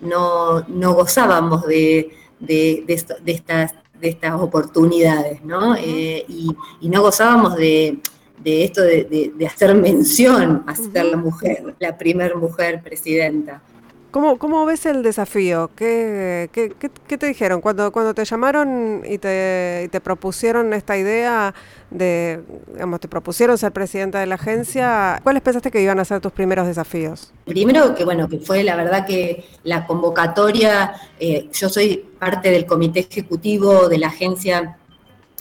no, 0.01 0.65
gozábamos 0.95 1.67
de, 1.67 2.11
estas, 2.47 3.75
de 4.01 4.07
estas 4.09 4.33
oportunidades, 4.41 5.43
¿no? 5.43 5.75
Eh, 5.75 6.25
y 6.27 6.89
no 6.89 7.03
gozábamos 7.03 7.55
de 7.57 7.99
de 8.43 8.63
esto 8.63 8.81
de, 8.81 9.33
hacer 9.45 9.75
mención 9.75 10.63
a 10.67 10.75
ser 10.75 11.05
la 11.05 11.17
mujer, 11.17 11.75
la 11.79 11.97
primer 11.97 12.35
mujer 12.35 12.81
presidenta. 12.81 13.61
¿Cómo, 14.11 14.39
¿Cómo, 14.39 14.65
ves 14.65 14.87
el 14.87 15.03
desafío? 15.03 15.69
¿Qué, 15.75 16.49
qué, 16.51 16.73
qué, 17.07 17.17
te 17.17 17.27
dijeron 17.27 17.61
cuando, 17.61 17.91
cuando 17.91 18.15
te 18.15 18.25
llamaron 18.25 19.03
y 19.07 19.19
te, 19.19 19.87
te, 19.91 20.01
propusieron 20.01 20.73
esta 20.73 20.97
idea 20.97 21.53
de, 21.91 22.41
digamos, 22.73 23.01
te 23.01 23.07
propusieron 23.07 23.55
ser 23.59 23.71
presidenta 23.71 24.19
de 24.19 24.25
la 24.25 24.33
agencia? 24.33 25.19
¿Cuáles 25.21 25.43
pensaste 25.43 25.69
que 25.69 25.79
iban 25.83 25.99
a 25.99 26.05
ser 26.05 26.21
tus 26.21 26.31
primeros 26.31 26.65
desafíos? 26.65 27.31
Primero 27.45 27.93
que 27.93 28.03
bueno, 28.03 28.27
que 28.27 28.39
fue 28.39 28.63
la 28.63 28.75
verdad 28.75 29.05
que 29.05 29.45
la 29.63 29.85
convocatoria, 29.85 30.93
eh, 31.19 31.47
yo 31.53 31.69
soy 31.69 31.97
parte 32.17 32.49
del 32.49 32.65
comité 32.65 33.01
ejecutivo 33.01 33.89
de 33.89 33.99
la 33.99 34.07
agencia 34.07 34.78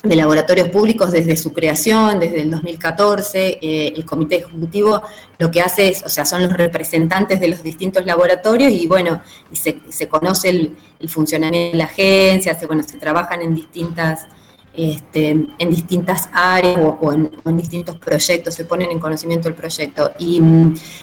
de 0.02 0.16
laboratorios 0.16 0.68
públicos 0.68 1.10
desde 1.10 1.36
su 1.36 1.52
creación, 1.52 2.20
desde 2.20 2.42
el 2.42 2.50
2014. 2.50 3.58
Eh, 3.60 3.92
el 3.96 4.04
comité 4.04 4.36
ejecutivo 4.36 5.02
lo 5.38 5.50
que 5.50 5.60
hace 5.60 5.88
es, 5.88 6.02
o 6.04 6.08
sea, 6.08 6.24
son 6.24 6.42
los 6.42 6.52
representantes 6.52 7.40
de 7.40 7.48
los 7.48 7.62
distintos 7.62 8.06
laboratorios 8.06 8.72
y 8.72 8.86
bueno, 8.86 9.22
y 9.50 9.56
se, 9.56 10.08
conoce 10.08 10.50
el, 10.50 10.76
funcionamiento 11.08 11.72
de 11.72 11.78
la 11.78 11.84
agencia, 11.84 12.58
se, 12.58 12.66
bueno, 12.66 12.82
se 12.82 12.98
trabajan 12.98 13.42
en 13.42 13.54
distintas, 13.54 14.26
este, 14.74 15.30
en 15.30 15.70
distintas 15.70 16.28
áreas 16.32 16.78
o, 17.00 17.12
en, 17.12 17.56
distintos 17.56 17.96
proyectos, 17.98 18.54
se 18.54 18.64
ponen 18.64 18.90
en 18.90 19.00
conocimiento 19.00 19.48
del 19.48 19.54
proyecto. 19.54 20.12
Y, 20.18 20.40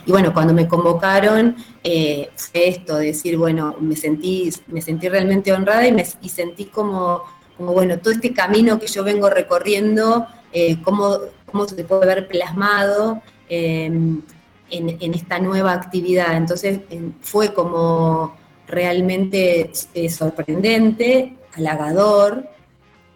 bueno, 0.07 0.33
cuando 0.33 0.53
me 0.53 0.67
convocaron, 0.67 1.55
eh, 1.83 2.29
fue 2.35 2.69
esto, 2.69 2.97
decir, 2.97 3.37
bueno, 3.37 3.75
me 3.79 3.95
sentí, 3.95 4.51
me 4.67 4.81
sentí 4.81 5.09
realmente 5.09 5.51
honrada 5.51 5.87
y, 5.87 5.91
me, 5.91 6.05
y 6.21 6.29
sentí 6.29 6.65
como 6.65 7.23
como 7.57 7.73
bueno, 7.73 7.97
todo 7.99 8.13
este 8.13 8.33
camino 8.33 8.79
que 8.79 8.87
yo 8.87 9.03
vengo 9.03 9.29
recorriendo, 9.29 10.27
eh, 10.51 10.81
cómo, 10.83 11.19
se 11.67 11.83
puede 11.83 12.05
ver 12.05 12.27
plasmado 12.27 13.21
em, 13.49 14.21
en, 14.69 15.13
esta 15.13 15.39
nueva 15.39 15.73
actividad. 15.73 16.35
Entonces 16.35 16.79
fue 17.21 17.53
como 17.53 18.35
realmente 18.67 19.71
eh, 19.93 20.09
sorprendente, 20.09 21.37
halagador, 21.53 22.55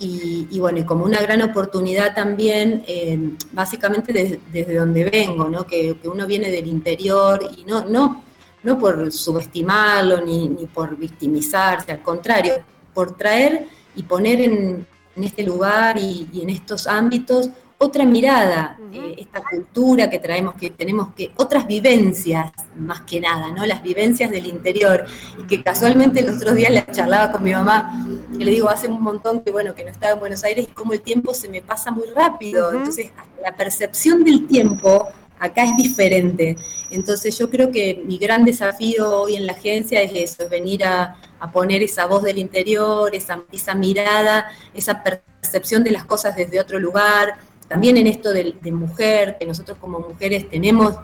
y, 0.01 0.58
bueno, 0.60 0.79
y 0.79 0.86
como 0.86 1.03
una 1.03 1.19
gran 1.19 1.41
oportunidad 1.41 2.15
también, 2.15 2.86
em, 2.88 3.36
básicamente 3.51 4.39
desde, 4.50 4.74
donde 4.74 5.03
vengo, 5.03 5.50
¿no? 5.50 5.65
Que, 5.65 5.98
uno 6.05 6.25
viene 6.25 6.50
del 6.50 6.67
interior 6.67 7.51
y 7.58 7.65
no, 7.65 7.84
no, 7.84 8.24
no 8.63 8.79
por 8.79 9.12
subestimarlo 9.12 10.22
ni, 10.22 10.48
ni 10.48 10.67
por 10.67 10.96
victimizarse, 10.96 11.91
al 11.91 12.01
contrario, 12.01 12.53
por 12.93 13.17
traer 13.17 13.67
y 14.00 14.03
poner 14.03 14.39
en, 14.39 14.88
este 15.18 15.44
lugar 15.44 15.98
y, 15.98 16.29
en 16.41 16.50
estos 16.50 16.88
ámbitos 16.88 17.50
otra 17.77 18.06
mirada, 18.06 18.77
eh, 18.94 19.15
esta 19.18 19.41
cultura 19.41 20.10
que 20.10 20.20
traemos, 20.20 20.53
que 20.56 20.70
tenemos 20.70 21.13
que, 21.13 21.32
otras 21.36 21.68
vivencias 21.68 22.51
más 22.77 23.01
que 23.01 23.20
nada, 23.20 23.51
¿no? 23.51 23.65
Las 23.65 23.84
vivencias 23.84 24.32
del 24.32 24.46
interior, 24.46 25.06
y 25.38 25.48
que 25.48 25.62
casualmente 25.62 26.22
los 26.22 26.38
otros 26.38 26.56
días 26.56 26.72
la 26.72 26.86
charlaba 26.86 27.32
con 27.34 27.44
mi 27.44 27.51
mamá, 27.51 28.06
que 28.38 28.46
le 28.46 28.51
digo, 28.51 28.70
hace 28.70 28.88
un 28.88 29.01
montón 29.01 29.41
que 29.41 29.51
bueno, 29.51 29.75
que 29.75 29.84
no 29.84 29.91
estaba 29.91 30.13
en 30.13 30.20
Buenos 30.20 30.44
Aires 30.46 30.68
y 30.70 30.72
como 30.72 30.94
el 30.94 31.01
tiempo 31.01 31.34
se 31.34 31.50
me 31.50 31.62
pasa 31.62 31.91
muy 31.91 32.08
rápido, 32.15 32.72
entonces 32.72 33.12
la 33.44 33.56
percepción 33.56 34.24
del 34.24 34.48
tiempo 34.48 35.08
acá 35.39 35.63
es 35.63 35.75
diferente. 35.75 36.58
Entonces 36.91 37.38
yo 37.38 37.50
creo 37.50 37.72
que 37.72 38.01
mi 38.06 38.18
gran 38.18 38.46
desafío 38.46 39.22
hoy 39.22 39.36
en 39.36 39.46
la 39.46 39.53
agencia 39.53 40.01
es 40.01 40.12
eso, 40.13 40.44
es 40.44 40.50
venir 40.50 40.86
a, 40.86 41.18
poner 41.51 41.84
esa 41.84 42.05
voz 42.05 42.24
del 42.24 42.38
interior, 42.38 43.15
esa, 43.15 43.43
esa, 43.51 43.74
mirada, 43.75 44.48
esa 44.74 45.03
percepción 45.03 45.84
de 45.84 45.91
las 45.91 46.05
cosas 46.05 46.36
desde 46.36 46.60
otro 46.60 46.79
lugar. 46.79 47.38
También 47.67 47.98
en 47.98 48.08
esto 48.08 48.34
de, 48.34 48.55
de 48.62 48.72
mujer, 48.72 49.38
que 49.39 49.46
nosotros 49.46 49.77
como 49.79 50.00
mujeres 50.00 50.50
tenemos 50.50 50.96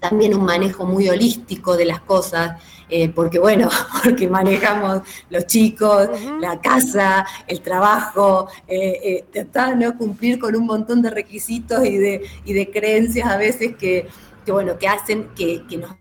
también 0.00 0.34
un 0.34 0.44
manejo 0.44 0.84
muy 0.84 1.08
holístico 1.08 1.76
de 1.76 1.84
las 1.84 2.00
cosas, 2.00 2.60
eh, 2.88 3.08
porque 3.08 3.38
bueno, 3.38 3.68
porque 4.04 4.28
manejamos 4.28 5.02
los 5.30 5.46
chicos, 5.46 6.08
la 6.40 6.60
casa, 6.60 7.26
el 7.46 7.60
trabajo, 7.60 8.48
eh, 8.66 9.24
eh 9.34 9.46
¿no? 9.76 9.96
cumplir 9.96 10.38
con 10.38 10.56
un 10.56 10.66
montón 10.66 11.02
de 11.02 11.10
requisitos 11.10 11.84
y 11.84 11.98
de, 11.98 12.22
y 12.44 12.52
de 12.52 12.70
creencias 12.70 13.28
a 13.28 13.36
veces 13.36 13.76
que, 13.76 14.08
bueno, 14.46 14.78
que 14.78 14.88
hacen 14.88 15.28
que, 15.36 15.62
nos 15.76 15.94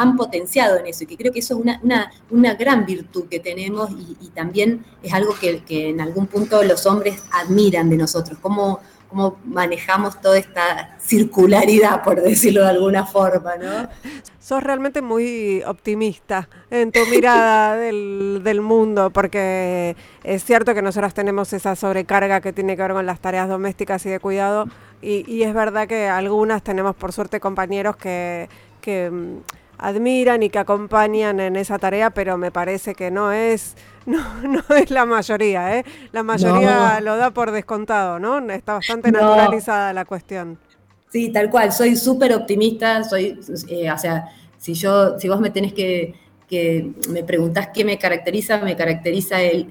han 0.00 0.16
potenciado 0.16 0.78
en 0.78 0.86
eso 0.86 1.04
y 1.04 1.06
que 1.06 1.16
creo 1.18 1.30
que 1.30 1.40
eso 1.40 1.54
es 1.54 1.60
una, 1.60 2.10
una, 2.30 2.54
gran 2.54 2.86
virtud 2.86 3.26
que 3.28 3.38
tenemos 3.38 3.90
y, 3.90 4.30
también 4.30 4.82
es 5.02 5.12
algo 5.12 5.34
que, 5.38 5.62
que, 5.62 5.90
en 5.90 6.00
algún 6.00 6.26
punto 6.26 6.62
los 6.62 6.86
hombres 6.86 7.22
admiran 7.30 7.90
de 7.90 7.98
nosotros, 7.98 8.38
cómo, 8.40 8.80
cómo 9.10 9.38
manejamos 9.44 10.18
toda 10.22 10.38
esta 10.38 10.96
circularidad, 10.98 12.02
por 12.02 12.22
decirlo 12.22 12.62
de 12.62 12.70
alguna 12.70 13.04
forma, 13.04 13.56
¿no? 13.56 13.88
Sos 14.38 14.62
realmente 14.62 15.02
muy 15.02 15.62
optimista 15.66 16.48
en 16.70 16.92
tu 16.92 17.04
mirada 17.10 17.76
del, 17.76 18.60
mundo, 18.62 19.10
porque 19.10 19.96
es 20.24 20.44
cierto 20.44 20.74
que 20.74 20.80
nosotras 20.80 21.12
tenemos 21.12 21.52
esa 21.52 21.76
sobrecarga 21.76 22.40
que 22.40 22.54
tiene 22.54 22.74
que 22.74 22.82
ver 22.82 22.92
con 22.92 23.04
las 23.04 23.20
tareas 23.20 23.50
domésticas 23.50 24.06
y 24.06 24.08
de 24.08 24.18
cuidado, 24.18 24.64
y, 25.02 25.42
es 25.42 25.52
verdad 25.52 25.86
que 25.88 26.08
algunas 26.08 26.62
tenemos 26.62 26.96
por 26.96 27.12
suerte 27.12 27.38
compañeros 27.38 27.96
que, 27.96 28.48
que 28.80 29.10
mm, 29.10 29.59
admiran 29.80 30.42
y 30.42 30.50
que 30.50 30.58
acompañan 30.58 31.40
en 31.40 31.56
esa 31.56 31.78
tarea, 31.78 32.10
pero 32.10 32.36
me 32.36 32.50
parece 32.50 32.94
que 32.94 33.10
no 33.10 33.32
es 33.32 33.76
no, 34.06 34.42
no 34.42 34.76
es 34.76 34.90
la 34.90 35.04
mayoría, 35.04 35.78
¿eh? 35.78 35.84
La 36.12 36.22
mayoría 36.22 37.00
lo 37.00 37.16
da 37.16 37.30
por 37.30 37.50
descontado, 37.50 38.18
¿no? 38.18 38.38
Está 38.50 38.74
bastante 38.74 39.12
naturalizada 39.12 39.92
la 39.92 40.04
cuestión. 40.04 40.58
Sí, 41.10 41.30
tal 41.30 41.50
cual. 41.50 41.72
Soy 41.72 41.96
súper 41.96 42.34
optimista. 42.34 43.04
Soy, 43.04 43.38
eh, 43.68 43.90
o 43.90 43.98
sea, 43.98 44.28
si 44.56 44.74
yo, 44.74 45.18
si 45.18 45.28
vos 45.28 45.40
me 45.40 45.50
tenés 45.50 45.72
que, 45.72 46.14
que 46.48 46.90
me 47.10 47.24
preguntás 47.24 47.68
qué 47.74 47.84
me 47.84 47.98
caracteriza, 47.98 48.58
me 48.58 48.76
caracteriza 48.76 49.42
el, 49.42 49.68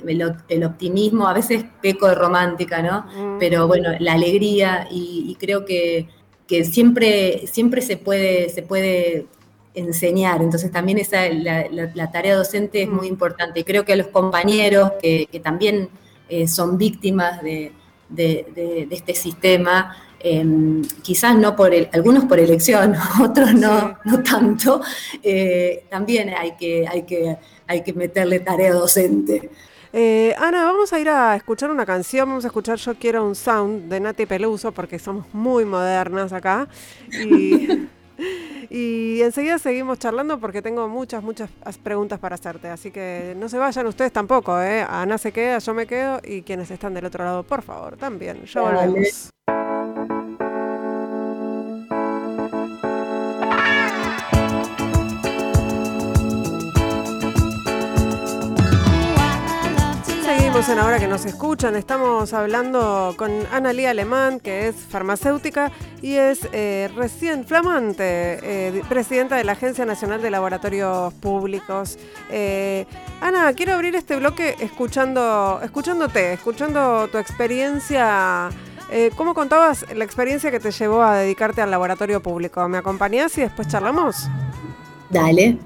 el, 0.47 0.63
optimismo. 0.63 1.27
A 1.27 1.33
veces 1.33 1.65
peco 1.81 2.07
de 2.07 2.15
romántica, 2.15 2.81
¿no? 2.81 3.05
Mm. 3.15 3.39
Pero 3.39 3.67
bueno, 3.67 3.89
la 3.99 4.13
alegría 4.13 4.87
y, 4.91 5.35
creo 5.39 5.65
que, 5.65 6.07
que 6.47 6.65
siempre, 6.65 7.47
siempre 7.47 7.81
se 7.81 7.97
puede, 7.97 8.49
se 8.49 8.61
puede 8.61 9.27
enseñar. 9.79 10.41
Entonces 10.41 10.71
también 10.71 10.97
esa, 10.97 11.27
la, 11.29 12.11
tarea 12.11 12.35
docente 12.35 12.83
es 12.83 12.89
muy 12.89 13.07
importante. 13.07 13.61
Y 13.61 13.63
creo 13.63 13.85
que 13.85 13.95
los 13.95 14.07
compañeros 14.07 14.93
que, 15.01 15.27
también 15.43 15.89
eh, 16.27 16.47
son 16.47 16.77
víctimas 16.77 17.41
de, 17.41 17.71
este 18.91 19.15
sistema, 19.15 19.95
em, 20.19 20.81
quizás 21.01 21.35
no 21.35 21.55
por 21.55 21.73
el, 21.73 21.89
algunos 21.93 22.25
por 22.25 22.39
elección, 22.39 22.95
otros 23.23 23.53
no, 23.53 23.97
no 24.03 24.23
tanto, 24.23 24.81
eh, 25.23 25.85
también 25.89 26.29
hay 26.29 26.55
que, 26.57 26.87
hay, 26.87 27.03
que, 27.03 27.37
hay 27.67 27.83
que 27.83 27.93
meterle 27.93 28.39
tarea 28.39 28.73
docente. 28.73 29.49
Eh, 29.91 30.35
Ana, 30.37 30.65
vamos 30.65 30.93
a 30.93 30.99
ir 30.99 31.09
a 31.09 31.35
escuchar 31.35 31.71
una 31.71 31.85
canción, 31.85 32.29
vamos 32.29 32.45
a 32.45 32.49
escuchar 32.49 32.77
Yo 32.77 32.93
quiero 32.93 33.25
un 33.25 33.33
sound 33.33 33.89
de 33.89 33.99
Nati 33.99 34.27
Peluso 34.27 34.71
porque 34.71 34.99
somos 34.99 35.25
muy 35.33 35.65
modernas 35.65 36.31
acá. 36.31 36.67
Y 37.11 37.87
Y 38.71 39.21
enseguida 39.23 39.57
seguimos 39.57 39.97
charlando 39.97 40.39
porque 40.39 40.61
tengo 40.61 40.87
muchas, 40.87 41.23
muchas 41.23 41.49
preguntas 41.81 42.19
para 42.19 42.35
hacerte. 42.35 42.67
Así 42.67 42.91
que 42.91 43.35
no 43.37 43.49
se 43.49 43.57
vayan 43.57 43.87
ustedes 43.87 44.11
tampoco, 44.11 44.61
¿eh? 44.61 44.85
Ana 44.87 45.17
se 45.17 45.31
queda, 45.31 45.57
yo 45.57 45.73
me 45.73 45.87
quedo 45.87 46.19
y 46.23 46.43
quienes 46.43 46.69
están 46.69 46.93
del 46.93 47.05
otro 47.05 47.23
lado, 47.23 47.43
por 47.43 47.63
favor, 47.63 47.97
también. 47.97 48.43
Ya 48.45 48.61
volvemos. 48.61 49.31
Ahora 60.59 60.99
que 60.99 61.07
nos 61.07 61.25
escuchan. 61.25 61.77
Estamos 61.77 62.33
hablando 62.33 63.15
con 63.17 63.31
Ana 63.49 63.71
Lía 63.71 63.91
Alemán, 63.91 64.41
que 64.41 64.67
es 64.67 64.75
farmacéutica 64.75 65.71
y 66.01 66.15
es 66.15 66.49
eh, 66.51 66.89
recién 66.97 67.45
flamante 67.45 68.03
eh, 68.03 68.83
presidenta 68.89 69.37
de 69.37 69.45
la 69.45 69.53
Agencia 69.53 69.85
Nacional 69.85 70.21
de 70.21 70.29
Laboratorios 70.29 71.13
Públicos. 71.13 71.97
Eh, 72.29 72.85
Ana, 73.21 73.53
quiero 73.53 73.73
abrir 73.73 73.95
este 73.95 74.17
bloque 74.17 74.57
escuchando, 74.59 75.61
escuchándote, 75.63 76.33
escuchando 76.33 77.07
tu 77.07 77.17
experiencia. 77.17 78.49
¿Cómo 79.15 79.33
contabas 79.33 79.85
la 79.95 80.03
experiencia 80.03 80.51
que 80.51 80.59
te 80.59 80.71
llevó 80.71 81.03
a 81.03 81.19
dedicarte 81.19 81.61
al 81.61 81.71
laboratorio 81.71 82.21
público? 82.21 82.67
¿Me 82.67 82.79
acompañás 82.79 83.37
y 83.37 83.41
después 83.41 83.69
charlamos? 83.69 84.27
Dale 85.09 85.57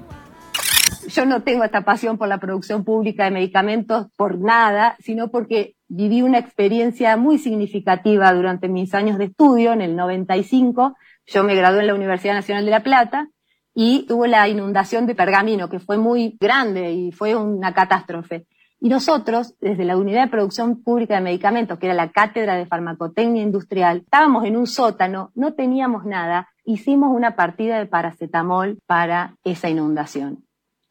yo 1.14 1.26
no 1.26 1.42
tengo 1.42 1.62
esta 1.62 1.82
pasión 1.82 2.18
por 2.18 2.26
la 2.26 2.38
producción 2.38 2.84
pública 2.84 3.24
de 3.24 3.30
medicamentos 3.30 4.08
por 4.16 4.38
nada, 4.38 4.96
sino 4.98 5.30
porque 5.30 5.76
viví 5.86 6.22
una 6.22 6.38
experiencia 6.38 7.16
muy 7.16 7.38
significativa 7.38 8.32
durante 8.32 8.68
mis 8.68 8.92
años 8.94 9.18
de 9.18 9.26
estudio, 9.26 9.72
en 9.72 9.80
el 9.80 9.94
95. 9.94 10.96
Yo 11.26 11.44
me 11.44 11.54
gradué 11.54 11.80
en 11.80 11.86
la 11.86 11.94
Universidad 11.94 12.34
Nacional 12.34 12.64
de 12.64 12.70
La 12.72 12.82
Plata 12.82 13.28
y 13.72 14.06
tuvo 14.06 14.26
la 14.26 14.48
inundación 14.48 15.06
de 15.06 15.14
Pergamino, 15.14 15.68
que 15.68 15.78
fue 15.78 15.98
muy 15.98 16.36
grande 16.40 16.92
y 16.92 17.12
fue 17.12 17.36
una 17.36 17.72
catástrofe. 17.72 18.46
Y 18.80 18.88
nosotros, 18.88 19.54
desde 19.60 19.84
la 19.84 19.96
Unidad 19.96 20.24
de 20.24 20.30
Producción 20.30 20.82
Pública 20.82 21.14
de 21.14 21.20
Medicamentos, 21.20 21.78
que 21.78 21.86
era 21.86 21.94
la 21.94 22.10
Cátedra 22.10 22.56
de 22.56 22.66
Farmacotecnia 22.66 23.42
Industrial, 23.42 23.98
estábamos 23.98 24.44
en 24.46 24.56
un 24.56 24.66
sótano, 24.66 25.30
no 25.36 25.54
teníamos 25.54 26.04
nada, 26.04 26.48
hicimos 26.64 27.14
una 27.14 27.36
partida 27.36 27.78
de 27.78 27.86
paracetamol 27.86 28.78
para 28.86 29.36
esa 29.44 29.70
inundación 29.70 30.44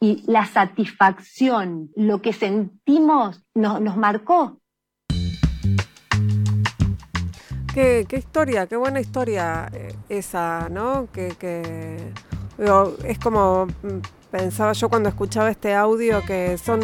y 0.04 0.22
la 0.28 0.46
satisfacción, 0.46 1.90
lo 1.96 2.22
que 2.22 2.34
sentimos, 2.34 3.42
nos 3.56 3.96
marcó. 3.96 4.60
Qué, 7.74 8.06
historia, 8.12 8.68
qué 8.68 8.76
buena 8.76 9.00
historia 9.00 9.70
eh, 9.72 9.96
esa, 10.10 10.68
¿no? 10.68 11.08
Que, 11.14 12.12
es 13.06 13.20
como 13.20 13.68
mm, 13.68 14.00
pensaba 14.34 14.74
yo 14.74 14.90
cuando 14.90 15.10
escuchaba 15.10 15.52
este 15.52 15.76
audio 15.76 16.24
que 16.26 16.58
son, 16.58 16.80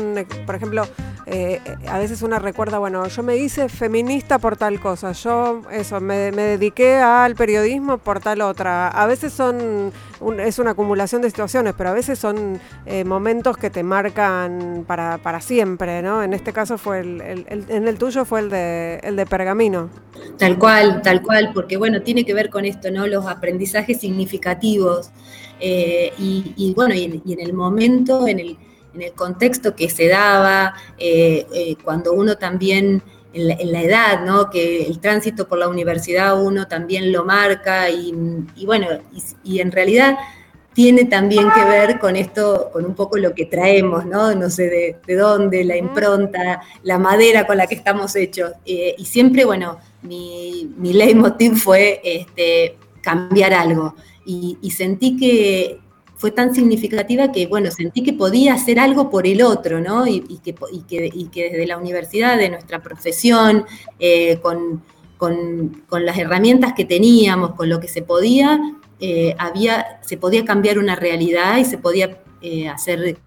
por 0.45 0.53
ejemplo, 0.53 0.83
eh, 1.25 1.59
a 1.87 1.97
veces 1.97 2.21
una 2.21 2.37
recuerda, 2.37 2.77
bueno, 2.77 3.07
yo 3.07 3.23
me 3.23 3.37
hice 3.37 3.69
feminista 3.69 4.37
por 4.37 4.55
tal 4.55 4.79
cosa, 4.79 5.13
yo 5.13 5.63
eso, 5.71 5.99
me, 5.99 6.29
dediqué 6.31 6.97
al 6.97 7.33
periodismo 7.33 7.97
por 7.97 8.19
tal 8.19 8.41
otra. 8.41 8.89
A 8.89 9.07
veces 9.07 9.33
son, 9.33 9.91
es 10.39 10.59
una 10.59 10.71
acumulación 10.71 11.23
de 11.23 11.29
situaciones, 11.31 11.73
pero 11.75 11.89
a 11.89 11.93
veces 11.93 12.19
son 12.19 12.59
eh, 12.85 13.03
momentos 13.03 13.57
que 13.57 13.71
te 13.71 13.81
marcan 13.81 14.85
para, 14.85 15.17
para, 15.17 15.41
siempre, 15.41 16.03
¿no? 16.03 16.21
En 16.21 16.35
este 16.35 16.53
caso 16.53 16.77
fue 16.77 16.99
el, 16.99 17.45
en 17.47 17.87
el 17.87 17.97
tuyo 17.97 18.25
fue 18.25 18.41
el 18.41 18.51
de, 18.51 18.99
el 19.01 19.15
de 19.15 19.25
Pergamino. 19.25 19.89
Tal 20.37 20.59
cual, 20.59 21.01
tal 21.01 21.23
cual, 21.23 21.49
porque 21.55 21.77
bueno, 21.77 22.03
tiene 22.03 22.25
que 22.25 22.35
ver 22.35 22.51
con 22.51 22.65
esto, 22.65 22.91
¿no? 22.91 23.07
Los 23.07 23.25
aprendizajes 23.25 23.99
significativos. 24.01 25.09
Eh, 25.59 26.13
y, 26.17 26.73
bueno, 26.75 26.93
y 26.95 27.21
en 27.33 27.39
el 27.39 27.53
momento, 27.53 28.27
en 28.27 28.39
el 28.39 28.57
en 28.93 29.01
el 29.01 29.13
contexto 29.13 29.75
que 29.75 29.89
se 29.89 30.07
daba, 30.07 30.73
eh, 30.97 31.45
eh, 31.53 31.75
cuando 31.83 32.13
uno 32.13 32.37
también, 32.37 33.01
en 33.31 33.71
la, 33.71 33.81
edad, 33.83 34.25
¿no? 34.25 34.49
que 34.49 34.87
el 34.87 34.99
tránsito 34.99 35.47
por 35.47 35.59
la 35.59 35.67
universidad 35.67 36.41
uno 36.43 36.67
también 36.67 37.11
lo 37.11 37.25
marca 37.25 37.87
y, 37.87 38.11
bueno, 38.65 38.87
y, 39.43 39.59
en 39.59 39.71
realidad 39.71 40.17
tiene 40.73 41.05
también 41.05 41.47
que 41.51 41.63
ver 41.63 41.99
con 41.99 42.15
esto, 42.15 42.71
con 42.73 42.85
un 42.85 42.95
poco 42.95 43.17
lo 43.17 43.35
que 43.35 43.45
traemos, 43.45 44.05
¿no? 44.05 44.33
No 44.33 44.49
sé 44.49 44.97
de, 45.05 45.15
dónde, 45.15 45.63
la 45.63 45.77
impronta, 45.77 46.61
la 46.81 46.97
madera 46.97 47.45
con 47.45 47.57
la 47.57 47.67
que 47.67 47.75
estamos 47.75 48.15
hechos. 48.15 48.53
Y 48.65 49.05
siempre, 49.05 49.45
bueno, 49.45 49.77
mi, 50.01 50.73
mi 50.77 50.93
leitmotiv 50.93 51.55
fue 51.57 52.01
este, 52.03 52.77
cambiar 53.01 53.53
algo. 53.53 53.93
Y 54.61 54.71
sentí 54.71 55.17
que, 55.17 55.79
fue 56.19 56.31
tan 56.31 56.53
significativa 56.53 57.31
que, 57.31 57.47
bueno, 57.47 57.71
sentí 57.71 58.03
que 58.03 58.11
podía 58.11 58.53
hacer 58.53 58.77
algo 58.77 59.09
por 59.09 59.25
el 59.25 59.41
otro, 59.41 59.79
¿no? 59.79 60.05
Y, 60.05 60.19
que, 60.43 60.53
desde 61.33 61.65
la 61.65 61.77
universidad, 61.77 62.37
de 62.37 62.49
nuestra 62.49 62.83
profesión, 62.83 63.63
eh, 63.99 64.37
con, 64.41 64.83
las 65.89 66.17
herramientas 66.17 66.73
que 66.73 66.83
teníamos, 66.83 67.55
con 67.55 67.69
lo 67.69 67.79
que 67.79 67.87
se 67.87 68.01
podía, 68.01 68.59
eh, 68.99 69.33
había, 69.37 70.01
se 70.01 70.17
podía 70.17 70.43
cambiar 70.43 70.77
una 70.77 70.97
realidad 70.97 71.57
y 71.57 71.63
se 71.63 71.77
podía 71.77 72.21
eh, 72.41 72.67
hacer, 72.67 73.17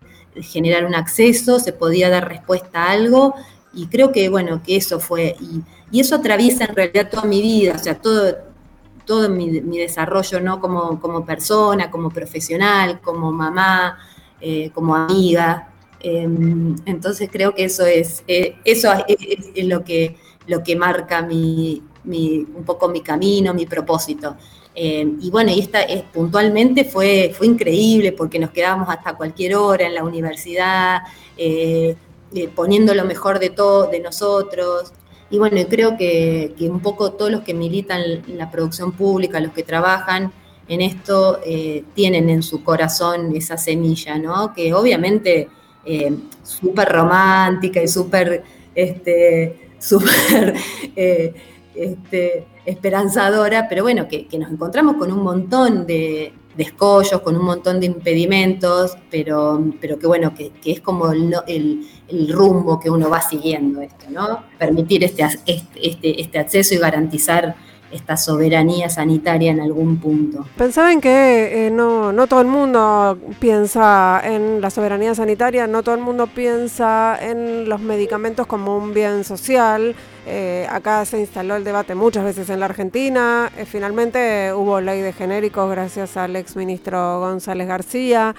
generar 0.43 0.85
un 0.85 0.95
acceso, 0.95 1.61
se 1.61 1.73
podía 1.73 2.11
dar 2.11 2.29
respuesta 2.29 2.85
a 2.85 2.91
algo, 2.91 3.35
y 3.73 3.87
creo 3.87 4.13
que, 4.13 4.29
bueno, 4.29 4.63
que 4.63 4.77
eso 4.77 5.01
fue, 5.01 5.35
y, 5.41 5.63
y 5.97 6.01
eso 6.01 6.17
atraviesa 6.17 6.67
en 6.67 6.77
realidad 6.77 7.09
toda 7.11 7.25
mi 7.25 7.41
vida, 7.41 7.73
o 7.75 7.79
sea, 7.79 7.95
todo 7.95 8.52
todo 9.05 9.29
mi, 9.29 9.61
desarrollo 9.61 10.41
¿no? 10.41 10.61
como, 10.61 11.01
como, 11.01 11.25
persona, 11.25 11.91
como 11.91 12.11
profesional, 12.11 13.01
como 13.01 13.33
mamá, 13.33 13.99
eh, 14.41 14.71
como 14.75 14.95
amiga. 14.95 15.69
Em, 16.01 16.75
entonces 16.85 17.29
creo 17.31 17.55
que 17.55 17.65
eso 17.65 17.87
es, 17.87 18.25
eh, 18.27 18.57
eso 18.65 18.93
es, 19.07 19.65
lo, 19.67 19.85
que, 19.85 20.17
lo 20.47 20.63
que 20.63 20.77
marca 20.77 21.23
mi, 21.23 21.83
un 22.05 22.65
poco 22.65 22.89
mi 22.89 23.01
camino, 23.01 23.55
mi 23.55 23.67
propósito. 23.67 24.37
Em, 24.75 25.19
y 25.21 25.31
bueno, 25.31 25.53
esta 25.55 25.83
es, 25.83 26.03
puntualmente 26.03 26.85
fue, 26.85 27.33
fue 27.37 27.47
increíble 27.47 28.13
porque 28.13 28.39
nos 28.39 28.51
quedábamos 28.51 28.89
hasta 28.89 29.15
cualquier 29.15 29.57
hora 29.57 29.87
en 29.87 29.95
la 29.95 30.03
universidad, 30.03 31.03
eh, 31.37 31.97
poniendo 32.55 32.95
lo 32.95 33.05
mejor 33.05 33.39
de 33.39 33.51
todo, 33.51 33.89
de 33.89 34.01
nosotros. 34.01 34.93
Y 35.33 35.39
bueno, 35.39 35.57
creo 35.69 35.97
que, 35.97 36.55
un 36.61 36.79
poco 36.79 37.13
todos 37.15 37.33
los 37.33 37.41
que 37.41 37.55
militan 37.55 38.01
en 38.01 38.39
la 38.39 38.53
producción 38.53 38.93
pública, 38.93 39.41
los 39.41 39.53
que 39.53 39.65
trabajan 39.65 40.31
en 40.69 40.81
esto, 40.81 41.41
tienen 41.95 42.31
en 42.31 42.45
su 42.45 42.63
corazón 42.63 43.35
esa 43.35 43.57
semilla, 43.57 44.19
¿no? 44.19 44.53
Que 44.53 44.73
obviamente 44.73 45.49
eh, 45.85 46.17
súper 46.45 46.89
romántica 46.89 47.83
y 47.83 47.89
súper 47.89 48.45
este, 48.75 49.71
super, 49.81 50.55
eh, 50.95 51.35
este, 51.75 52.47
esperanzadora, 52.65 53.67
pero 53.69 53.83
bueno, 53.83 54.07
que, 54.07 54.29
nos 54.39 54.53
encontramos 54.53 54.97
con 54.97 55.11
un 55.11 55.23
montón 55.23 55.87
de, 55.87 56.33
escollos, 56.59 57.21
con 57.23 57.37
un 57.37 57.45
montón 57.45 57.81
de 57.81 57.87
impedimentos, 57.87 58.97
pero, 59.11 59.63
pero 59.81 59.99
que 59.99 60.07
bueno, 60.07 60.35
que, 60.35 60.53
es 60.65 60.81
como 60.81 61.11
el, 61.13 61.87
rumbo 62.31 62.79
que 62.79 62.91
uno 62.91 63.09
va 63.09 63.23
siguiendo 63.23 63.81
esto, 63.81 64.07
¿no? 64.11 64.45
Permitir 64.59 65.03
este, 65.05 65.25
este, 65.47 66.21
este 66.21 66.39
acceso 66.39 66.75
y 66.75 66.79
garantizar 66.79 67.57
esta 67.93 68.17
soberanía 68.17 68.89
sanitaria 68.89 69.51
en 69.51 69.61
algún 69.61 69.99
punto. 69.99 70.47
Pensaban 70.57 71.01
que 71.01 71.67
eh, 71.67 71.71
no, 71.71 72.13
no 72.13 72.27
todo 72.27 72.41
el 72.41 72.47
mundo 72.47 73.19
piensa 73.39 74.21
en 74.25 74.61
la 74.61 74.71
soberanía 74.71 75.15
sanitaria, 75.15 75.67
no 75.67 75.83
todo 75.83 75.95
el 75.95 76.01
mundo 76.01 76.27
piensa 76.27 77.19
en 77.21 77.69
los 77.69 77.81
medicamentos 77.81 78.47
como 78.47 78.77
un 78.77 78.95
bien 78.95 79.25
social. 79.25 79.95
Eh, 80.27 80.67
acá 80.71 81.05
se 81.05 81.19
instaló 81.19 81.57
el 81.57 81.65
debate 81.65 81.95
muchas 81.95 82.25
veces 82.25 82.49
en 82.51 82.61
la 82.61 82.67
Argentina. 82.67 83.51
Eh, 83.57 83.65
finalmente 83.65 84.53
hubo 84.53 84.81
ley 84.81 85.01
de 85.01 85.13
genéricos 85.13 85.71
gracias 85.71 86.17
al 86.17 86.37
exministro 86.37 87.21
González 87.21 87.67
García, 87.67 88.35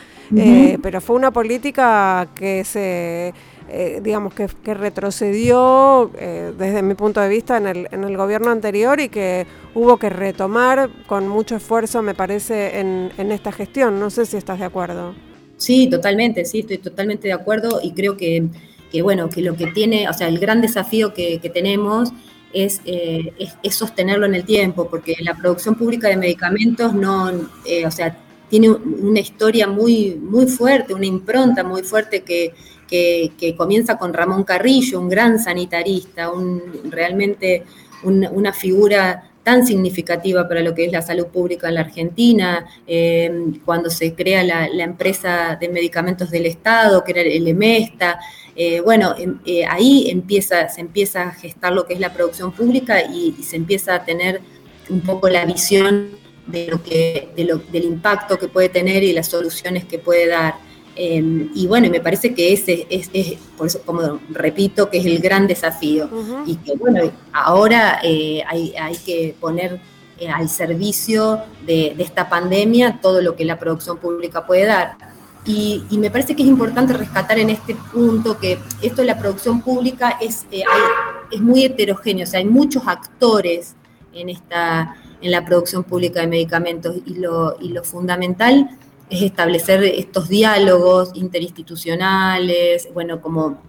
pero 0.81 1.01
fue 1.01 1.15
una 1.15 1.31
política 1.31 2.27
que 2.35 2.63
se 2.63 3.33
eh, 3.69 4.01
digamos, 4.03 4.33
que, 4.33 4.47
retrocedió 4.73 6.11
eh, 6.19 6.53
desde 6.57 6.81
mi 6.81 6.95
punto 6.95 7.21
de 7.21 7.29
vista 7.29 7.57
en 7.57 7.67
el, 7.67 7.87
en 7.91 8.03
el 8.03 8.17
gobierno 8.17 8.51
anterior 8.51 8.99
y 8.99 9.09
que 9.09 9.47
hubo 9.73 9.97
que 9.97 10.09
retomar 10.09 10.89
con 11.07 11.27
mucho 11.27 11.55
esfuerzo, 11.55 12.01
me 12.01 12.13
parece, 12.13 12.79
en, 12.79 13.11
en 13.17 13.31
esta 13.31 13.51
gestión. 13.51 13.99
No 13.99 14.09
sé 14.09 14.25
si 14.25 14.37
estás 14.37 14.59
de 14.59 14.65
acuerdo. 14.65 15.15
Sí, 15.57 15.87
totalmente, 15.89 16.43
sí, 16.45 16.59
estoy 16.59 16.79
totalmente 16.79 17.27
de 17.27 17.33
acuerdo 17.33 17.79
y 17.81 17.93
creo 17.93 18.17
que, 18.17 18.43
que 18.93 19.01
bueno, 19.01 19.27
que 19.27 19.41
lo 19.41 19.57
que 19.57 19.67
tiene, 19.67 20.07
o 20.07 20.13
sea, 20.13 20.27
el 20.27 20.37
gran 20.37 20.61
desafío 20.61 21.15
que, 21.15 21.39
tenemos 21.51 22.11
es, 22.53 22.79
eh, 22.85 23.33
es, 23.39 23.57
es, 23.63 23.73
sostenerlo 23.73 24.27
en 24.27 24.35
el 24.35 24.45
tiempo, 24.45 24.87
porque 24.87 25.15
la 25.19 25.33
producción 25.33 25.73
pública 25.73 26.07
de 26.07 26.15
medicamentos 26.15 26.93
no, 26.93 27.25
o 27.25 27.91
sea, 27.91 28.15
tiene 28.51 28.69
una 28.69 29.19
historia 29.19 29.65
muy, 29.65 30.13
muy 30.13 30.45
fuerte, 30.45 30.93
una 30.93 31.07
impronta 31.07 31.63
muy 31.63 31.81
fuerte 31.81 32.21
que, 32.21 32.53
que, 32.87 33.55
comienza 33.57 33.97
con 33.97 34.13
Ramón 34.13 34.43
Carrillo, 34.43 34.99
un 34.99 35.09
gran 35.09 35.39
sanitarista, 35.39 36.29
un, 36.31 36.61
realmente 36.91 37.63
una 38.03 38.53
figura 38.53 39.32
tan 39.43 39.67
significativa 39.67 40.47
para 40.47 40.61
lo 40.61 40.73
que 40.73 40.85
es 40.85 40.91
la 40.91 41.01
salud 41.01 41.27
pública 41.27 41.67
en 41.67 41.75
la 41.75 41.81
Argentina, 41.81 42.65
eh, 42.87 43.31
cuando 43.65 43.89
se 43.89 44.13
crea 44.15 44.43
la, 44.43 44.83
empresa 44.83 45.57
de 45.59 45.69
medicamentos 45.69 46.31
del 46.31 46.45
Estado, 46.45 47.03
que 47.03 47.11
era 47.11 47.21
el 47.21 47.47
EMESTA. 47.47 48.19
Eh, 48.55 48.79
bueno, 48.79 49.15
em, 49.17 49.39
eh, 49.45 49.65
ahí 49.65 50.09
empieza, 50.09 50.69
se 50.69 50.81
empieza 50.81 51.23
a 51.23 51.31
gestar 51.31 51.73
lo 51.73 51.85
que 51.85 51.93
es 51.93 51.99
la 51.99 52.13
producción 52.13 52.51
pública 52.53 53.01
y, 53.01 53.33
se 53.43 53.57
empieza 53.57 53.95
a 53.95 54.05
tener 54.05 54.41
un 54.89 55.01
poco 55.01 55.27
la 55.29 55.45
visión 55.45 56.09
de 56.47 56.67
lo 56.67 56.81
que, 56.81 57.29
del 57.35 57.83
impacto 57.83 58.37
que 58.37 58.47
puede 58.47 58.69
tener 58.69 59.03
y 59.03 59.13
las 59.13 59.27
soluciones 59.27 59.85
que 59.85 59.99
puede 59.99 60.27
dar. 60.27 60.55
Em, 60.95 61.49
y 61.55 61.65
bueno, 61.65 61.89
me 61.89 61.99
parece 61.99 62.35
que 62.35 62.53
ese 62.53 62.85
es, 62.89 63.09
por 63.57 63.67
eso, 63.67 63.81
como 63.81 64.19
repito, 64.29 64.89
que 64.89 64.99
es 64.99 65.05
el 65.05 65.19
gran 65.19 65.47
desafío. 65.47 66.09
Y 66.45 66.57
que 66.57 66.75
bueno, 66.75 67.11
ahora 67.31 67.99
eh, 68.03 68.43
hay, 68.47 68.95
que 69.05 69.35
poner 69.39 69.79
eh, 70.19 70.29
al 70.29 70.49
servicio 70.49 71.41
de, 71.65 71.95
esta 71.97 72.29
pandemia 72.29 72.99
todo 73.01 73.21
lo 73.21 73.35
que 73.35 73.45
la 73.45 73.57
producción 73.57 73.97
pública 73.97 74.45
puede 74.45 74.65
dar. 74.65 74.97
Y, 75.45 75.83
me 75.91 76.09
parece 76.09 76.35
que 76.35 76.43
es 76.43 76.47
importante 76.47 76.93
rescatar 76.93 77.39
en 77.39 77.49
este 77.49 77.75
punto 77.91 78.37
que 78.37 78.59
esto 78.81 79.01
de 79.01 79.07
la 79.07 79.17
producción 79.17 79.61
pública 79.61 80.17
es, 80.21 80.45
eh, 80.51 80.63
es 81.31 81.41
muy 81.41 81.65
heterogéneo, 81.65 82.23
o 82.23 82.27
sea, 82.27 82.39
hay 82.39 82.45
muchos 82.45 82.87
actores 82.87 83.75
en, 84.13 84.29
esta, 84.29 84.95
en 85.21 85.31
la 85.31 85.43
producción 85.43 85.83
pública 85.83 86.21
de 86.21 86.27
medicamentos 86.27 86.95
y 87.05 87.15
lo, 87.15 87.57
y 87.59 87.69
lo 87.69 87.83
fundamental 87.83 88.69
es 89.13 89.21
establecer 89.21 89.83
estos 89.83 90.27
diálogos 90.27 91.11
interinstitucionales, 91.13 92.89
bueno, 92.93 93.21
como, 93.21 93.61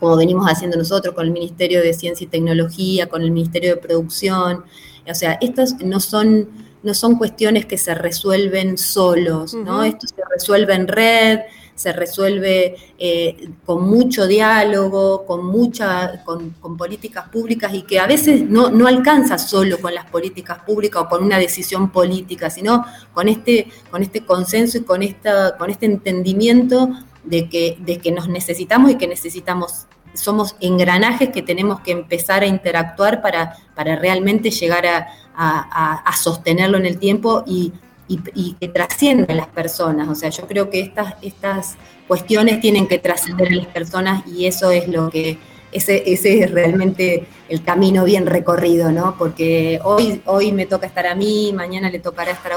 como 0.00 0.16
venimos 0.16 0.46
haciendo 0.46 0.76
nosotros 0.76 1.14
con 1.14 1.26
el 1.26 1.32
Ministerio 1.32 1.80
de 1.80 1.94
Ciencia 1.94 2.24
y 2.24 2.28
Tecnología, 2.28 3.08
con 3.08 3.22
el 3.22 3.30
Ministerio 3.30 3.76
de 3.76 3.76
Producción. 3.76 4.64
O 5.08 5.14
sea, 5.14 5.38
estas 5.40 5.78
no 5.84 6.00
son, 6.00 6.48
no 6.82 6.94
son 6.94 7.16
cuestiones 7.16 7.66
que 7.66 7.78
se 7.78 7.94
resuelven 7.94 8.76
solos, 8.76 9.54
¿no? 9.54 9.84
Esto 9.84 10.06
se 10.08 10.22
resuelve 10.30 10.74
en 10.74 10.88
red, 10.88 11.40
se 11.74 11.92
resuelve 11.92 12.76
eh, 12.98 13.48
con 13.64 13.88
mucho 13.88 14.26
diálogo, 14.26 15.24
con, 15.24 15.46
mucha, 15.46 16.22
con, 16.24 16.52
políticas 16.76 17.28
públicas 17.28 17.72
y 17.74 17.82
que 17.82 17.98
a 17.98 18.06
veces 18.06 18.42
no, 18.42 18.70
no, 18.70 18.86
alcanza 18.86 19.38
solo 19.38 19.78
con 19.80 19.94
las 19.94 20.06
políticas 20.06 20.58
públicas 20.60 21.02
o 21.02 21.08
con 21.08 21.24
una 21.24 21.38
decisión 21.38 21.90
política, 21.90 22.50
sino 22.50 22.84
con 23.12 23.28
este, 23.28 23.68
con 23.90 24.02
este 24.02 24.24
consenso 24.24 24.78
y 24.78 24.82
con, 24.82 25.02
esta, 25.02 25.56
con 25.56 25.70
este 25.70 25.86
entendimiento 25.86 26.90
de 27.24 27.48
que, 27.48 27.78
de 27.80 27.98
que 27.98 28.12
nos 28.12 28.28
necesitamos 28.28 28.90
y 28.90 28.96
que 28.96 29.06
necesitamos 29.06 29.86
somos 30.14 30.56
engranajes 30.60 31.30
que 31.30 31.40
tenemos 31.40 31.80
que 31.80 31.92
empezar 31.92 32.42
a 32.42 32.46
interactuar 32.46 33.22
para, 33.22 33.56
para 33.74 33.96
realmente 33.96 34.50
llegar 34.50 35.06
a, 35.34 36.02
a 36.04 36.16
sostenerlo 36.16 36.78
en 36.78 36.86
el 36.86 36.98
tiempo 36.98 37.44
y, 37.46 37.72
que 38.60 38.68
trasciendan 38.68 39.38
las 39.38 39.46
personas. 39.46 40.06
O 40.06 40.14
sea, 40.14 40.28
yo 40.28 40.46
creo 40.46 40.68
que 40.68 40.80
estas, 40.80 41.14
estas 41.22 41.76
cuestiones 42.06 42.60
tienen 42.60 42.86
que 42.86 42.98
trascender 42.98 43.48
a 43.48 43.54
las 43.54 43.66
personas 43.68 44.26
y 44.26 44.44
eso 44.44 44.70
es 44.70 44.86
lo 44.86 45.08
que, 45.08 45.38
ese, 45.72 46.02
ese 46.12 46.40
es 46.40 46.50
realmente 46.50 47.26
el 47.48 47.64
camino 47.64 48.04
bien 48.04 48.26
recorrido, 48.26 48.92
¿no? 48.92 49.16
Porque 49.16 49.80
hoy, 49.82 50.20
hoy 50.26 50.52
me 50.52 50.66
toca 50.66 50.86
estar 50.86 51.06
a 51.06 51.14
mí, 51.14 51.52
mañana 51.54 51.88
le 51.88 52.00
tocará 52.00 52.32
estar 52.32 52.52
a 52.52 52.56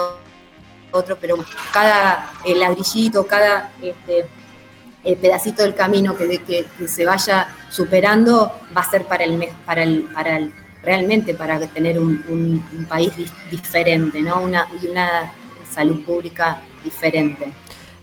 otro, 0.91 1.17
pero 1.19 1.37
cada 1.71 2.33
eh, 2.45 2.55
ladrillito, 2.55 3.25
cada 3.25 3.71
este, 3.81 4.25
eh, 5.03 5.15
pedacito 5.15 5.63
del 5.63 5.75
camino 5.75 6.15
que, 6.17 6.39
que, 6.39 6.87
se 6.87 7.05
vaya 7.05 7.47
superando 7.69 8.51
va 8.75 8.81
a 8.81 8.89
ser 8.89 9.05
para 9.05 9.23
el, 9.23 9.47
para 9.65 9.83
el, 9.83 10.03
para 10.03 10.37
el 10.37 10.53
realmente 10.85 11.33
para 11.33 11.59
tener 11.67 11.99
un, 11.99 12.63
país 12.87 13.11
diferente, 13.49 14.21
¿no? 14.21 14.41
Una, 14.41 14.67
una 14.89 15.33
salud 15.69 16.03
pública 16.05 16.61
diferente. 16.83 17.51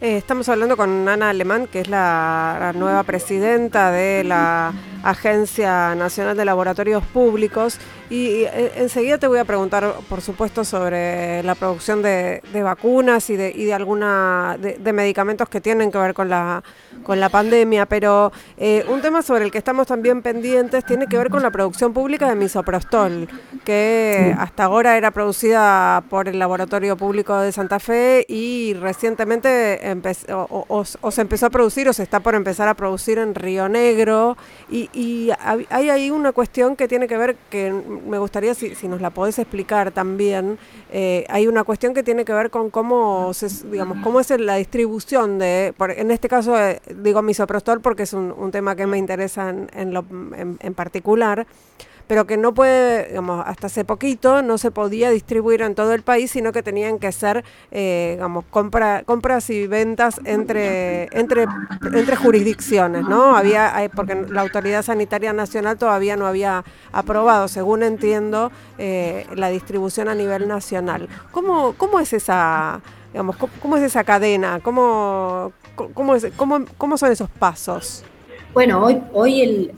Eh, 0.03 0.17
estamos 0.17 0.49
hablando 0.49 0.77
con 0.77 1.09
Ana 1.09 1.31
Alemán, 1.31 1.69
que 1.71 1.79
es 1.79 1.89
la, 1.89 2.73
nueva 2.75 3.05
presidenta 3.05 3.93
de 3.93 4.25
la 4.25 4.73
Agencia 5.05 5.95
Nacional 5.95 6.37
de 6.37 6.45
Laboratorios 6.45 7.05
Públicos. 7.05 7.79
Y, 8.13 8.45
eh, 8.45 8.73
enseguida 8.77 9.17
te 9.17 9.27
voy 9.27 9.39
a 9.39 9.47
preguntar, 9.47 9.91
por 10.07 10.21
supuesto, 10.21 10.65
sobre 10.67 11.43
la 11.45 11.55
producción 11.55 12.03
de, 12.03 12.43
vacunas 12.63 13.31
y 13.31 13.37
de, 13.37 13.51
y 13.57 13.65
de 13.65 13.73
alguna 13.73 14.59
de, 14.61 14.93
medicamentos 14.93 15.49
que 15.49 15.63
tienen 15.63 15.91
que 15.91 15.97
ver 15.97 16.13
con 16.13 16.29
la, 16.29 16.63
con 17.05 17.21
la 17.21 17.31
pandemia. 17.31 17.87
Pero 17.87 18.31
eh, 18.59 18.85
un 18.91 19.01
tema 19.01 19.23
sobre 19.23 19.47
el 19.47 19.51
que 19.51 19.57
estamos 19.57 19.87
también 19.87 20.21
pendientes 20.21 20.85
tiene 20.85 21.07
que 21.07 21.17
ver 21.17 21.31
con 21.31 21.43
la 21.43 21.51
producción 21.51 21.95
pública 21.95 22.29
de 22.29 22.35
misoprostol, 22.35 23.31
que 23.65 24.35
hasta 24.39 24.65
ahora 24.65 24.99
era 24.99 25.11
producida 25.11 26.05
por 26.11 26.29
el 26.29 26.39
Laboratorio 26.39 26.99
Público 26.99 27.39
de 27.39 27.51
Santa 27.51 27.81
Fe 27.81 28.27
y 28.29 28.75
recientemente 28.75 29.81
o, 30.29 30.85
se 30.85 31.21
empezó 31.23 31.47
a 31.47 31.51
producir 31.51 31.89
o 31.89 31.95
se 31.95 32.03
está 32.03 32.21
por 32.21 32.35
empezar 32.35 32.69
a 32.69 32.75
producir 32.75 33.17
en 33.17 33.35
Río 33.35 33.71
Negro. 33.71 34.37
Y, 34.71 35.31
hay 35.71 35.89
ahí 35.89 36.11
una 36.11 36.33
cuestión 36.33 36.77
que 36.77 36.89
tiene 36.89 37.09
que 37.09 37.17
ver, 37.17 37.37
que 37.49 37.73
me 38.07 38.19
gustaría 38.19 38.55
si, 38.55 38.89
nos 38.89 39.01
la 39.01 39.11
podés 39.11 39.39
explicar 39.39 39.91
también, 39.93 40.59
eh, 40.91 41.25
hay 41.29 41.47
una 41.47 41.65
cuestión 41.65 41.95
que 41.95 42.03
tiene 42.03 42.25
que 42.25 42.33
ver 42.33 42.51
con 42.51 42.71
cómo, 42.71 43.33
digamos, 43.71 43.99
cómo 44.03 44.21
es 44.21 44.31
la 44.39 44.57
distribución 44.57 45.39
de, 45.39 45.75
en 45.97 46.11
este 46.11 46.29
caso 46.29 46.59
eh, 46.59 46.81
digo 46.97 47.23
misoprostol 47.23 47.81
porque 47.81 48.05
es 48.05 48.13
un, 48.13 48.51
tema 48.53 48.77
que 48.77 48.87
me 48.87 48.99
interesa 48.99 49.49
en, 49.49 49.71
en, 49.75 49.95
lo, 49.95 50.05
en 50.35 50.75
particular 50.75 51.47
pero 52.13 52.27
que 52.27 52.37
no 52.37 52.53
puede, 52.53 53.09
digamos, 53.09 53.43
hasta 53.47 53.69
hace 53.69 53.87
poquito 53.87 54.43
no 54.43 54.59
se 54.59 54.71
podía 54.71 55.09
distribuir 55.09 55.63
en 55.63 55.75
todo 55.75 55.95
el 55.95 56.03
país, 56.03 56.31
sino 56.31 56.53
que 56.53 56.63
tenían 56.63 56.99
que 56.99 57.11
ser, 57.11 57.43
eh, 57.71 58.11
digamos, 58.17 58.45
compra, 58.51 59.03
compras 59.05 59.49
y 59.49 59.67
ventas 59.67 60.21
entre, 60.27 61.05
entre, 61.19 61.47
entre 61.81 62.17
jurisdicciones, 62.17 63.05
¿no? 63.09 63.35
Había, 63.35 63.91
porque 63.97 64.27
la 64.29 64.43
autoridad 64.43 64.83
sanitaria 64.83 65.33
nacional 65.33 65.79
todavía 65.79 66.15
no 66.17 66.27
había 66.27 66.65
aprobado, 66.93 67.49
según 67.49 67.83
entiendo, 67.83 68.53
eh, 68.77 69.27
la 69.35 69.49
distribución 69.49 70.09
a 70.11 70.15
nivel 70.15 70.47
nacional. 70.47 71.09
¿Cómo, 71.31 71.73
cómo 71.79 71.99
es 71.99 72.13
esa, 72.13 72.83
digamos, 73.11 73.37
cómo, 73.39 73.79
es 73.79 73.85
esa 73.85 74.05
cadena? 74.05 74.61
¿Cómo, 74.63 75.55
cómo, 75.95 76.15
cómo, 76.77 76.99
son 76.99 77.11
esos 77.11 77.31
pasos? 77.31 78.05
Bueno, 78.53 78.85
hoy, 78.85 79.03
hoy 79.15 79.41
el, 79.41 79.73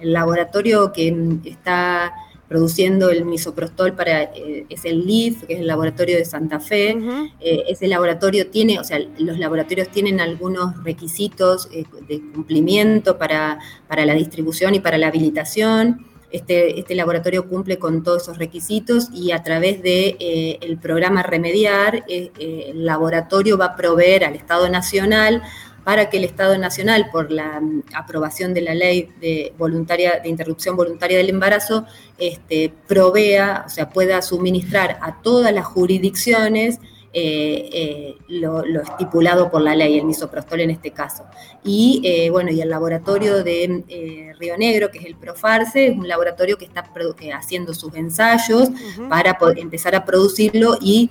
laboratorio 0.00 0.92
que 0.92 1.14
está 1.44 2.12
produciendo 2.48 3.10
el 3.10 3.24
misoprostol 3.24 3.94
para, 3.94 4.22
eh, 4.22 4.66
es 4.68 4.84
el 4.84 5.06
LIF, 5.06 5.44
que 5.44 5.54
es 5.54 5.60
el 5.60 5.66
laboratorio 5.66 6.16
de 6.16 6.24
Santa 6.24 6.60
Fe. 6.60 6.96
Eh, 7.40 7.64
ese 7.68 7.88
laboratorio 7.88 8.48
tiene, 8.48 8.78
o 8.78 8.84
sea, 8.84 9.00
los 9.18 9.38
laboratorios 9.38 9.88
tienen 9.88 10.20
algunos 10.20 10.82
requisitos 10.84 11.68
eh, 11.72 11.84
de 12.08 12.20
cumplimiento 12.32 13.18
para, 13.18 13.58
para, 13.88 14.06
la 14.06 14.14
distribución 14.14 14.74
y 14.74 14.80
para 14.80 14.98
la 14.98 15.08
habilitación. 15.08 16.06
Este, 16.30 16.78
este 16.78 16.94
laboratorio 16.94 17.48
cumple 17.48 17.78
con 17.78 18.02
todos 18.02 18.22
esos 18.22 18.38
requisitos 18.38 19.08
y 19.12 19.30
a 19.30 19.42
través 19.42 19.82
del 19.82 20.16
de, 20.18 20.58
el 20.60 20.76
programa 20.76 21.22
Remediar, 21.22 22.04
el 22.08 22.84
laboratorio 22.84 23.56
va 23.56 23.66
a 23.66 23.76
proveer 23.76 24.24
al 24.24 24.34
Estado 24.34 24.68
Nacional 24.68 25.42
para 25.86 26.10
que 26.10 26.16
el 26.16 26.24
Estado 26.24 26.58
Nacional, 26.58 27.10
por 27.12 27.30
la 27.30 27.60
mm, 27.60 27.84
aprobación 27.94 28.52
de 28.52 28.60
la 28.60 28.74
ley 28.74 29.08
de, 29.20 29.54
voluntaria, 29.56 30.18
de 30.20 30.28
interrupción 30.28 30.74
voluntaria 30.74 31.16
del 31.16 31.30
embarazo, 31.30 31.86
este, 32.18 32.72
provea, 32.88 33.62
o 33.64 33.70
sea, 33.70 33.88
pueda 33.88 34.20
suministrar 34.20 34.98
a 35.00 35.22
todas 35.22 35.52
las 35.54 35.64
jurisdicciones 35.64 36.80
eh, 37.12 37.68
eh, 37.72 38.16
lo, 38.26 38.64
estipulado 38.82 39.48
por 39.48 39.62
la 39.62 39.76
ley, 39.76 39.96
el 39.96 40.06
misoprostol 40.06 40.60
en 40.62 40.70
este 40.70 40.90
caso. 40.90 41.24
Y 41.62 42.02
eh, 42.04 42.30
bueno, 42.30 42.50
y 42.50 42.60
el 42.60 42.68
laboratorio 42.68 43.44
de 43.44 44.34
Río 44.40 44.58
Negro, 44.58 44.90
que 44.90 44.98
es 44.98 45.04
el 45.04 45.14
Profarse, 45.14 45.86
es 45.86 45.96
un 45.96 46.08
laboratorio 46.08 46.58
que 46.58 46.64
está 46.64 46.84
haciendo 47.32 47.74
sus 47.74 47.94
ensayos 47.94 48.70
para 49.08 49.38
empezar 49.56 49.94
a 49.94 50.04
producirlo 50.04 50.78
y 50.80 51.10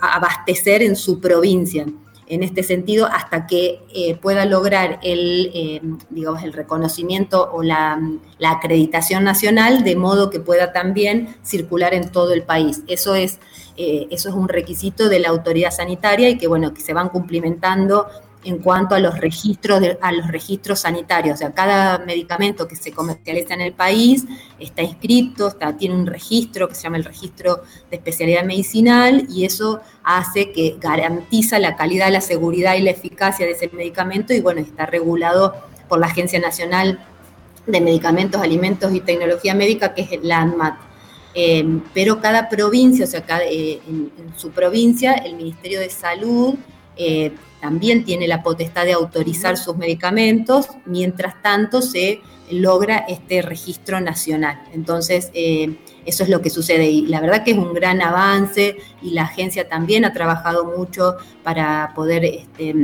abastecer 0.00 0.80
en 0.80 0.96
su 0.96 1.20
provincia 1.20 1.84
en 2.30 2.44
este 2.44 2.62
sentido 2.62 3.06
hasta 3.06 3.46
que 3.46 3.80
eh, 3.92 4.14
pueda 4.14 4.44
lograr 4.44 5.00
el, 5.02 5.50
eh, 5.52 5.82
digamos, 6.10 6.42
el 6.44 6.52
reconocimiento 6.52 7.50
o 7.52 7.62
la, 7.62 8.00
acreditación 8.42 9.24
nacional 9.24 9.84
de 9.84 9.96
modo 9.96 10.30
que 10.30 10.40
pueda 10.40 10.72
también 10.72 11.36
circular 11.42 11.92
en 11.92 12.10
todo 12.10 12.32
el 12.32 12.42
país. 12.42 12.82
Eso 12.86 13.14
es, 13.14 13.40
eh, 13.76 14.06
eso 14.10 14.28
es 14.28 14.34
un 14.34 14.48
requisito 14.48 15.08
de 15.08 15.18
la 15.18 15.28
autoridad 15.28 15.72
sanitaria 15.72 16.28
y 16.28 16.38
que, 16.38 16.46
bueno, 16.46 16.72
que 16.72 16.80
se 16.80 16.92
van 16.92 17.08
cumplimentando 17.08 18.06
en 18.42 18.58
cuanto 18.58 18.94
a 18.94 19.00
los 19.00 19.18
registros 19.18 19.82
a 20.00 20.12
los 20.12 20.28
registros 20.28 20.80
sanitarios. 20.80 21.34
O 21.34 21.38
sea, 21.38 21.52
cada 21.52 21.98
medicamento 21.98 22.66
que 22.66 22.76
se 22.76 22.92
comercializa 22.92 23.54
en 23.54 23.60
el 23.60 23.72
país 23.72 24.24
está 24.58 24.82
inscrito, 24.82 25.48
está, 25.48 25.76
tiene 25.76 25.94
un 25.94 26.06
registro 26.06 26.68
que 26.68 26.74
se 26.74 26.82
llama 26.82 26.96
el 26.96 27.04
registro 27.04 27.62
de 27.90 27.96
especialidad 27.96 28.44
medicinal 28.44 29.26
y 29.28 29.44
eso 29.44 29.80
hace 30.02 30.52
que 30.52 30.76
garantiza 30.80 31.58
la 31.58 31.76
calidad, 31.76 32.10
la 32.10 32.20
seguridad 32.20 32.76
y 32.76 32.82
la 32.82 32.90
eficacia 32.90 33.46
de 33.46 33.52
ese 33.52 33.68
medicamento 33.72 34.32
y 34.32 34.40
bueno, 34.40 34.60
está 34.60 34.86
regulado 34.86 35.54
por 35.88 35.98
la 35.98 36.06
Agencia 36.06 36.38
Nacional 36.38 37.04
de 37.66 37.80
Medicamentos, 37.80 38.40
Alimentos 38.40 38.92
y 38.94 39.00
Tecnología 39.00 39.54
Médica, 39.54 39.94
que 39.94 40.02
es 40.02 40.12
el 40.12 40.30
ANMAT. 40.30 40.78
Eh, 41.34 41.80
pero 41.94 42.20
cada 42.20 42.48
provincia, 42.48 43.04
o 43.04 43.08
sea, 43.08 43.24
cada, 43.24 43.44
eh, 43.44 43.80
en, 43.86 44.10
su 44.36 44.50
provincia, 44.50 45.14
el 45.14 45.36
Ministerio 45.36 45.80
de 45.80 45.90
Salud 45.90 46.54
eh, 47.02 47.32
también 47.62 48.04
tiene 48.04 48.28
la 48.28 48.42
potestad 48.42 48.84
de 48.84 48.92
autorizar 48.92 49.56
sus 49.56 49.74
medicamentos, 49.74 50.68
mientras 50.84 51.40
tanto 51.42 51.80
se 51.80 52.20
logra 52.50 52.98
este 53.08 53.40
registro 53.40 54.02
nacional. 54.02 54.62
Entonces, 54.74 55.30
eh, 55.32 55.76
eso 56.04 56.24
es 56.24 56.28
lo 56.28 56.42
que 56.42 56.50
sucede 56.50 56.90
y 56.90 57.06
la 57.06 57.22
verdad 57.22 57.42
que 57.42 57.52
es 57.52 57.56
un 57.56 57.72
gran 57.72 58.02
avance 58.02 58.76
y 59.00 59.12
la 59.12 59.22
agencia 59.22 59.66
también 59.66 60.04
ha 60.04 60.12
trabajado 60.12 60.76
mucho 60.76 61.16
para 61.42 61.92
poder 61.94 62.26
este, 62.26 62.74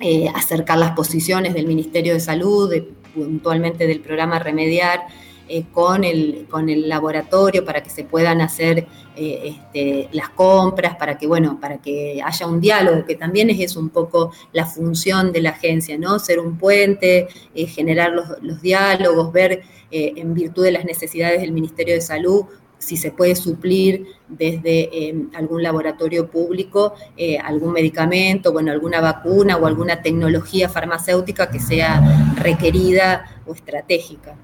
eh, 0.00 0.28
acercar 0.34 0.78
las 0.78 0.92
posiciones 0.92 1.52
del 1.52 1.66
Ministerio 1.66 2.14
de 2.14 2.20
Salud, 2.20 2.72
puntualmente 3.14 3.86
del 3.86 4.00
programa 4.00 4.38
Remediar 4.38 5.06
eh, 5.48 5.66
con, 5.72 6.02
el, 6.02 6.48
con 6.50 6.68
el 6.68 6.88
laboratorio 6.88 7.64
para 7.64 7.80
que 7.80 7.88
se 7.88 8.02
puedan 8.02 8.40
hacer 8.40 8.88
eh, 9.14 9.42
este, 9.44 10.08
las 10.10 10.30
compras, 10.30 10.96
para 10.96 11.16
que, 11.18 11.28
bueno, 11.28 11.60
para 11.60 11.78
que 11.78 12.20
haya 12.20 12.46
un 12.48 12.60
diálogo, 12.60 13.04
que 13.04 13.14
también 13.14 13.50
es 13.50 13.76
un 13.76 13.90
poco 13.90 14.32
la 14.52 14.66
función 14.66 15.30
de 15.30 15.42
la 15.42 15.50
agencia, 15.50 15.96
¿no? 15.98 16.18
Ser 16.18 16.40
un 16.40 16.58
puente, 16.58 17.28
eh, 17.54 17.66
generar 17.66 18.10
los, 18.42 18.60
diálogos, 18.60 19.32
ver 19.32 19.62
en 19.92 20.34
virtud 20.34 20.64
de 20.64 20.72
las 20.72 20.84
necesidades 20.84 21.40
del 21.40 21.52
Ministerio 21.52 21.94
de 21.94 22.00
Salud 22.00 22.46
si 22.78 22.96
se 22.96 23.12
puede 23.12 23.36
suplir 23.36 24.06
desde 24.28 25.14
algún 25.34 25.62
laboratorio 25.62 26.28
público 26.28 26.94
algún 27.42 27.72
medicamento, 27.72 28.52
bueno, 28.52 28.72
alguna 28.72 29.00
vacuna 29.00 29.56
o 29.56 29.66
alguna 29.66 30.02
tecnología 30.02 30.68
farmacéutica 30.68 31.48
que 31.50 31.60
sea 31.60 32.34
requerida 32.36 33.42
o 33.46 33.54
estratégica. 33.54 34.36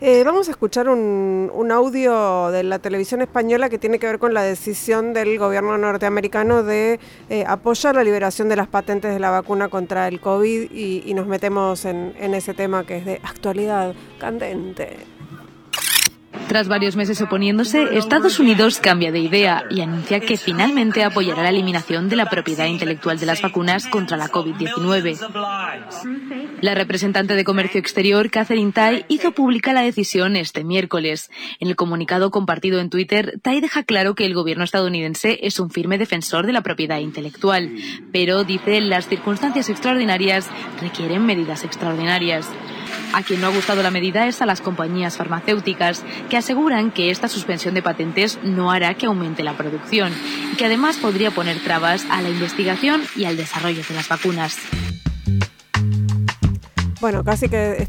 Eh, 0.00 0.22
vamos 0.22 0.46
a 0.46 0.52
escuchar 0.52 0.88
un, 0.88 1.70
audio 1.72 2.50
de 2.52 2.62
la 2.62 2.78
televisión 2.78 3.20
española 3.20 3.68
que 3.68 3.78
tiene 3.78 3.98
que 3.98 4.06
ver 4.06 4.20
con 4.20 4.32
la 4.32 4.42
decisión 4.42 5.12
del 5.12 5.38
gobierno 5.38 5.76
norteamericano 5.76 6.62
de 6.62 7.00
eh, 7.28 7.44
apoyar 7.46 7.96
la 7.96 8.04
liberación 8.04 8.48
de 8.48 8.54
las 8.54 8.68
patentes 8.68 9.12
de 9.12 9.18
la 9.18 9.30
vacuna 9.30 9.68
contra 9.68 10.06
el 10.06 10.20
COVID 10.20 10.70
y, 10.70 11.12
nos 11.14 11.26
metemos 11.26 11.84
en 11.84 12.14
ese 12.34 12.54
tema 12.54 12.86
que 12.86 12.98
es 12.98 13.06
de 13.06 13.20
actualidad 13.24 13.92
candente. 14.20 15.17
Tras 16.46 16.68
varios 16.68 16.96
meses 16.96 17.20
oponiéndose, 17.20 17.98
Estados 17.98 18.38
Unidos 18.38 18.78
cambia 18.78 19.12
de 19.12 19.18
idea 19.18 19.64
y 19.70 19.80
anuncia 19.80 20.20
que 20.20 20.36
finalmente 20.36 21.04
apoyará 21.04 21.42
la 21.42 21.50
eliminación 21.50 22.08
de 22.08 22.16
la 22.16 22.30
propiedad 22.30 22.66
intelectual 22.66 23.18
de 23.18 23.26
las 23.26 23.42
vacunas 23.42 23.86
contra 23.86 24.16
la 24.16 24.28
COVID-19. 24.28 25.18
La 26.60 26.74
representante 26.74 27.34
de 27.34 27.44
Comercio 27.44 27.80
Exterior, 27.80 28.30
Catherine 28.30 28.72
Tai, 28.72 29.04
hizo 29.08 29.32
pública 29.32 29.72
la 29.72 29.82
decisión 29.82 30.36
este 30.36 30.64
miércoles. 30.64 31.30
En 31.60 31.68
el 31.68 31.76
comunicado 31.76 32.30
compartido 32.30 32.80
en 32.80 32.90
Twitter, 32.90 33.38
Tai 33.42 33.60
deja 33.60 33.82
claro 33.82 34.14
que 34.14 34.24
el 34.24 34.34
gobierno 34.34 34.64
estadounidense 34.64 35.40
es 35.42 35.60
un 35.60 35.70
firme 35.70 35.98
defensor 35.98 36.46
de 36.46 36.52
la 36.52 36.62
propiedad 36.62 36.98
intelectual, 36.98 37.70
pero 38.12 38.44
dice 38.44 38.80
las 38.80 39.08
circunstancias 39.08 39.68
extraordinarias 39.68 40.48
requieren 40.80 41.26
medidas 41.26 41.64
extraordinarias. 41.64 42.48
A 43.14 43.22
quien 43.22 43.40
no 43.40 43.46
ha 43.46 43.50
gustado 43.50 43.82
la 43.82 43.90
medida 43.90 44.26
es 44.26 44.42
a 44.42 44.46
las 44.46 44.60
compañías 44.60 45.16
farmacéuticas, 45.16 46.04
que 46.28 46.36
aseguran 46.36 46.90
que 46.90 47.10
esta 47.10 47.28
suspensión 47.28 47.74
de 47.74 47.82
patentes 47.82 48.38
no 48.42 48.70
hará 48.70 48.94
que 48.94 49.06
aumente 49.06 49.42
la 49.42 49.56
producción 49.56 50.12
y 50.52 50.56
que 50.56 50.66
además 50.66 50.98
podría 50.98 51.30
poner 51.30 51.58
trabas 51.62 52.06
a 52.10 52.20
la 52.22 52.28
investigación 52.28 53.02
y 53.16 53.24
al 53.24 53.36
desarrollo 53.36 53.82
de 53.88 53.94
las 53.94 54.08
vacunas. 54.08 54.58
Bueno, 57.00 57.22
casi 57.22 57.48
que 57.48 57.88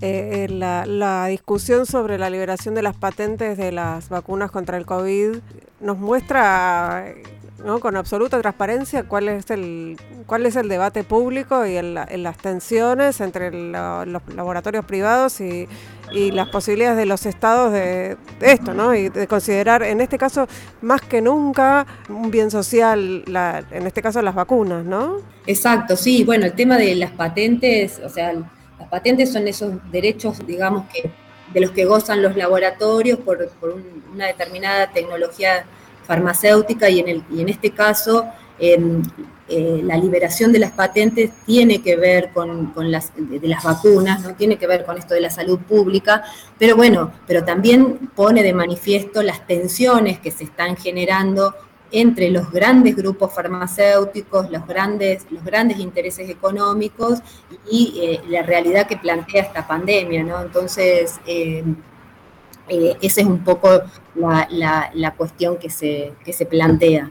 eh, 0.00 0.46
la, 0.48 0.86
la, 0.86 1.26
discusión 1.26 1.84
sobre 1.84 2.16
la 2.16 2.30
liberación 2.30 2.74
de 2.76 2.82
las 2.82 2.96
patentes 2.96 3.58
de 3.58 3.72
las 3.72 4.08
vacunas 4.08 4.52
contra 4.52 4.78
el 4.78 4.86
COVID 4.86 5.38
nos 5.80 5.98
muestra 5.98 7.12
con 7.80 7.96
absoluta 7.96 8.40
transparencia 8.40 9.04
cuál 9.04 9.28
es 9.28 9.50
el 9.50 9.96
cuál 10.26 10.46
es 10.46 10.56
el 10.56 10.68
debate 10.68 11.04
público 11.04 11.66
y 11.66 11.76
el, 11.76 11.94
las 11.94 12.36
tensiones 12.38 13.20
entre 13.20 13.50
los 13.50 14.22
laboratorios 14.34 14.84
privados 14.84 15.40
y, 15.40 15.68
las 16.12 16.48
posibilidades 16.48 16.96
de 16.96 17.06
los 17.06 17.24
estados 17.24 17.72
de, 17.72 18.16
esto, 18.40 18.74
¿no? 18.74 18.96
Y 18.96 19.10
de 19.10 19.28
considerar, 19.28 19.84
en 19.84 20.00
este 20.00 20.18
caso, 20.18 20.48
más 20.82 21.02
que 21.02 21.20
nunca, 21.20 21.86
un 22.08 22.32
bien 22.32 22.50
social, 22.50 23.22
en 23.70 23.86
este 23.86 24.02
caso 24.02 24.20
las 24.20 24.34
vacunas, 24.34 24.84
¿no? 24.84 25.18
Exacto, 25.46 25.96
sí. 25.96 26.24
Bueno, 26.24 26.46
el 26.46 26.54
tema 26.54 26.76
de 26.78 26.96
las 26.96 27.12
patentes, 27.12 28.00
o 28.04 28.08
sea, 28.08 28.32
las 28.32 28.88
patentes 28.90 29.32
son 29.32 29.46
esos 29.46 29.74
derechos, 29.92 30.44
digamos, 30.44 30.86
que 30.92 31.12
de 31.52 31.60
los 31.60 31.70
que 31.70 31.84
gozan 31.84 32.22
los 32.22 32.36
laboratorios 32.36 33.18
por, 33.18 33.48
una 34.12 34.26
determinada 34.26 34.90
tecnología 34.92 35.64
farmacéutica 36.04 36.88
y 36.88 37.00
en, 37.00 37.08
el, 37.08 37.24
y 37.30 37.40
en 37.40 37.48
este 37.48 37.70
caso 37.70 38.26
eh, 39.52 39.80
la 39.82 39.96
liberación 39.96 40.52
de 40.52 40.60
las 40.60 40.70
patentes 40.70 41.30
tiene 41.44 41.82
que 41.82 41.96
ver 41.96 42.30
con, 42.32 42.72
las, 42.88 43.10
de, 43.16 43.48
las 43.48 43.64
vacunas, 43.64 44.22
no 44.22 44.34
tiene 44.36 44.56
que 44.58 44.68
ver 44.68 44.84
con 44.84 44.96
esto 44.96 45.14
de 45.14 45.20
la 45.20 45.30
salud 45.30 45.58
pública, 45.58 46.22
pero 46.56 46.76
bueno, 46.76 47.12
pero 47.26 47.44
también 47.44 48.10
pone 48.14 48.44
de 48.44 48.52
manifiesto 48.52 49.24
las 49.24 49.44
tensiones 49.48 50.20
que 50.20 50.30
se 50.30 50.44
están 50.44 50.76
generando 50.76 51.54
entre 51.90 52.30
los 52.30 52.48
grandes 52.52 52.94
grupos 52.94 53.34
farmacéuticos, 53.34 54.48
los 54.50 54.64
grandes, 54.68 55.26
los 55.30 55.42
grandes 55.42 55.80
intereses 55.80 56.30
económicos 56.30 57.18
y 57.68 58.00
eh, 58.00 58.20
la 58.28 58.42
realidad 58.42 58.86
que 58.86 58.98
plantea 58.98 59.42
esta 59.42 59.66
pandemia, 59.66 60.22
¿no? 60.22 60.40
Entonces, 60.42 61.18
em, 61.26 61.74
Eh, 62.70 62.96
esa 63.02 63.20
es 63.20 63.26
un 63.26 63.44
poco 63.44 63.68
la, 64.14 65.14
cuestión 65.16 65.58
que 65.58 65.68
se, 65.68 66.12
se 66.24 66.46
plantea. 66.46 67.10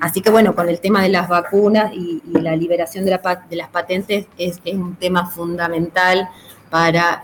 así 0.00 0.20
que 0.20 0.30
bueno, 0.30 0.54
con 0.54 0.68
el 0.68 0.78
tema 0.78 1.02
de 1.02 1.08
las 1.08 1.28
vacunas 1.28 1.92
y, 1.92 2.22
la 2.32 2.54
liberación 2.54 3.04
de, 3.04 3.10
las 3.10 3.68
patentes 3.70 4.26
es, 4.36 4.60
un 4.72 4.94
tema 4.96 5.26
fundamental 5.26 6.28
para, 6.70 7.22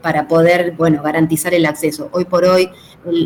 para 0.00 0.28
poder 0.28 0.72
bueno, 0.76 1.02
garantizar 1.02 1.52
el 1.52 1.66
acceso. 1.66 2.08
Hoy 2.12 2.24
por 2.24 2.44
hoy 2.44 2.70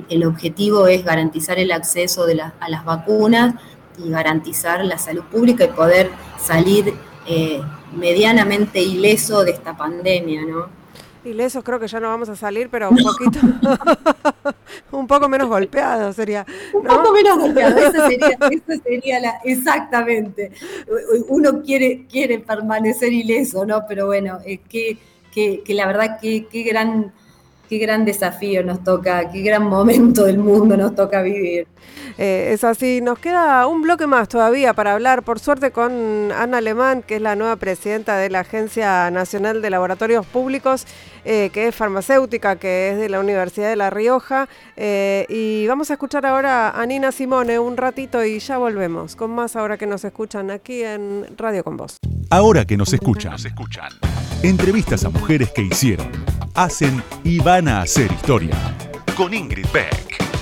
el, 0.09 0.25
objetivo 0.25 0.87
es 0.87 1.05
garantizar 1.05 1.59
el 1.59 1.73
acceso 1.73 2.27
de 2.27 2.41
a 2.41 2.69
las 2.69 2.85
vacunas 2.85 3.55
y 3.99 4.11
garantizar 4.11 4.85
la 4.85 4.99
salud 4.99 5.25
pública 5.25 5.65
y 5.65 5.69
poder 5.69 6.11
salir 6.39 6.95
eh, 7.27 7.61
medianamente 7.95 8.81
ileso 8.81 9.45
de 9.45 9.53
esta 9.53 9.77
pandemia, 9.77 10.43
¿no? 10.43 10.82
Ilesos 11.25 11.63
creo 11.63 11.79
que 11.79 11.87
ya 11.87 12.01
no 12.01 12.09
vamos 12.09 12.29
a 12.29 12.37
salir, 12.37 12.69
pero 12.69 12.91
un 12.91 12.97
poquito, 12.97 13.39
un 14.91 15.07
poco 15.07 15.29
menos 15.29 15.49
golpeado 15.49 16.13
sería. 16.13 16.45
Un 16.75 16.85
poco 16.85 17.13
menos 17.13 17.39
golpeado, 17.39 17.77
eso 17.79 18.03
sería, 18.83 19.21
la, 19.21 19.41
exactamente. 19.45 20.53
Uno 21.29 21.63
quiere, 21.63 22.07
quiere 22.11 22.41
permanecer 22.41 23.13
ileso, 23.13 23.65
¿no? 23.65 23.85
Pero 23.87 24.07
bueno, 24.07 24.39
es 24.45 24.61
que, 24.69 24.99
que, 25.33 25.63
la 25.69 25.87
verdad 25.87 26.19
que 26.21 26.47
qué 26.51 26.63
gran 26.65 27.13
qué 27.73 27.79
gran 27.79 28.05
desafío 28.05 28.63
nos 28.63 28.85
toca, 28.85 29.31
qué 29.31 29.41
gran 29.41 29.65
momento 29.65 30.25
del 30.25 30.37
mundo 30.37 30.77
nos 30.77 30.95
toca 30.95 31.23
vivir. 31.23 31.67
Eh, 32.19 32.51
es 32.53 32.65
así, 32.65 33.01
nos 33.01 33.19
queda 33.19 33.67
un 33.67 33.81
bloque 33.81 34.07
más 34.07 34.29
todavía 34.29 34.75
para 34.75 34.93
hablar, 34.93 35.23
por 35.23 35.41
suerte, 35.41 35.71
con 35.71 36.31
Ana 36.33 36.59
Alemán, 36.59 37.03
que 37.03 37.17
es 37.17 37.23
la 37.23 37.35
nueva 37.35 37.57
presidenta 37.57 38.19
de 38.19 38.29
la 38.29 38.41
Agencia 38.41 39.11
Nacional 39.11 39.63
de 39.63 39.71
Laboratorios 39.71 40.27
Públicos, 40.27 40.87
eh, 41.25 41.51
que 41.53 41.69
es 41.69 41.75
farmacéutica, 41.75 42.57
que 42.57 42.91
es 42.91 42.99
de 42.99 43.09
la 43.09 43.21
Universidad 43.21 43.69
de 43.69 43.77
La 43.77 43.91
Rioja. 43.91 44.49
Eh, 44.77 45.27
y 45.29 45.67
vamos 45.67 45.91
a 45.91 45.95
escuchar 45.95 46.27
ahora 46.27 46.71
a 46.71 46.87
Nina 46.87 47.13
Simone 47.13 47.59
un 47.59 47.77
ratito 47.77 48.25
y 48.25 48.39
ya 48.39 48.59
volvemos 48.59 49.17
con 49.17 49.31
más 49.31 49.57
ahora 49.57 49.77
que 49.77 49.87
nos 49.87 50.05
escuchan 50.05 50.51
aquí 50.51 50.83
en 50.83 51.27
Radio 51.37 51.65
Con 51.65 51.77
Voz. 51.77 51.97
Ahora 52.31 52.65
que 52.65 52.77
nos 52.77 52.93
escuchan, 52.93 53.33
nos 53.33 53.45
escuchan. 53.45 53.91
Entrevistas 54.43 55.05
a 55.05 55.11
mujeres 55.11 55.51
que 55.51 55.63
hicieron, 55.63 56.11
hacen 56.55 57.03
y 57.25 57.39
van 57.39 57.69
a 57.69 57.83
hacer 57.83 58.11
historia. 58.11 58.57
Con 59.17 59.35
Ingrid 59.35 59.67
Beck. 59.73 60.42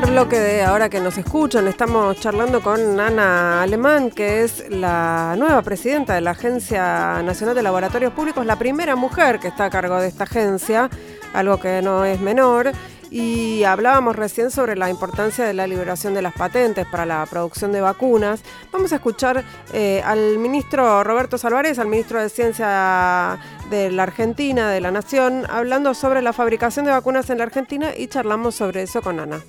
Tercer 0.00 0.12
bloque 0.12 0.62
Ahora 0.62 0.88
que 0.88 1.00
nos 1.00 1.18
escuchan, 1.18 1.66
estamos 1.66 2.20
charlando 2.20 2.60
con 2.60 3.00
Ana 3.00 3.62
Alemán, 3.62 4.10
que 4.10 4.44
es 4.44 4.70
la 4.70 5.34
nueva 5.36 5.62
presidenta 5.62 6.14
de 6.14 6.20
la 6.20 6.32
Agencia 6.32 7.20
Nacional 7.22 7.56
de 7.56 7.62
Laboratorios 7.62 8.12
Públicos, 8.12 8.46
la 8.46 8.56
primera 8.56 8.94
mujer 8.94 9.40
que 9.40 9.48
está 9.48 9.64
a 9.64 9.70
cargo 9.70 10.00
de 10.00 10.08
esta 10.08 10.24
agencia, 10.24 10.88
algo 11.32 11.58
que 11.58 11.82
no 11.82 12.04
es 12.04 12.20
menor. 12.20 12.70
Y 13.10 13.64
hablábamos 13.64 14.14
recién 14.14 14.50
sobre 14.50 14.76
la 14.76 14.90
importancia 14.90 15.44
de 15.44 15.54
la 15.54 15.66
liberación 15.66 16.12
de 16.14 16.22
las 16.22 16.34
patentes 16.34 16.86
para 16.86 17.06
la 17.06 17.24
producción 17.26 17.72
de 17.72 17.80
vacunas. 17.80 18.42
Vamos 18.70 18.92
a 18.92 18.96
escuchar 18.96 19.42
eh, 19.72 20.02
al 20.04 20.38
ministro 20.38 21.02
Roberto 21.02 21.38
Salvarez, 21.38 21.78
al 21.78 21.88
ministro 21.88 22.20
de 22.20 22.28
Ciencia 22.28 23.38
de 23.70 23.90
la 23.90 24.02
Argentina, 24.02 24.70
de 24.70 24.80
la 24.80 24.90
Nación, 24.90 25.44
hablando 25.48 25.94
sobre 25.94 26.22
la 26.22 26.32
fabricación 26.32 26.84
de 26.84 26.92
vacunas 26.92 27.30
en 27.30 27.38
la 27.38 27.44
Argentina 27.44 27.92
y 27.96 28.08
charlamos 28.08 28.54
sobre 28.54 28.82
eso 28.82 29.00
con 29.00 29.18
Ana. 29.18 29.40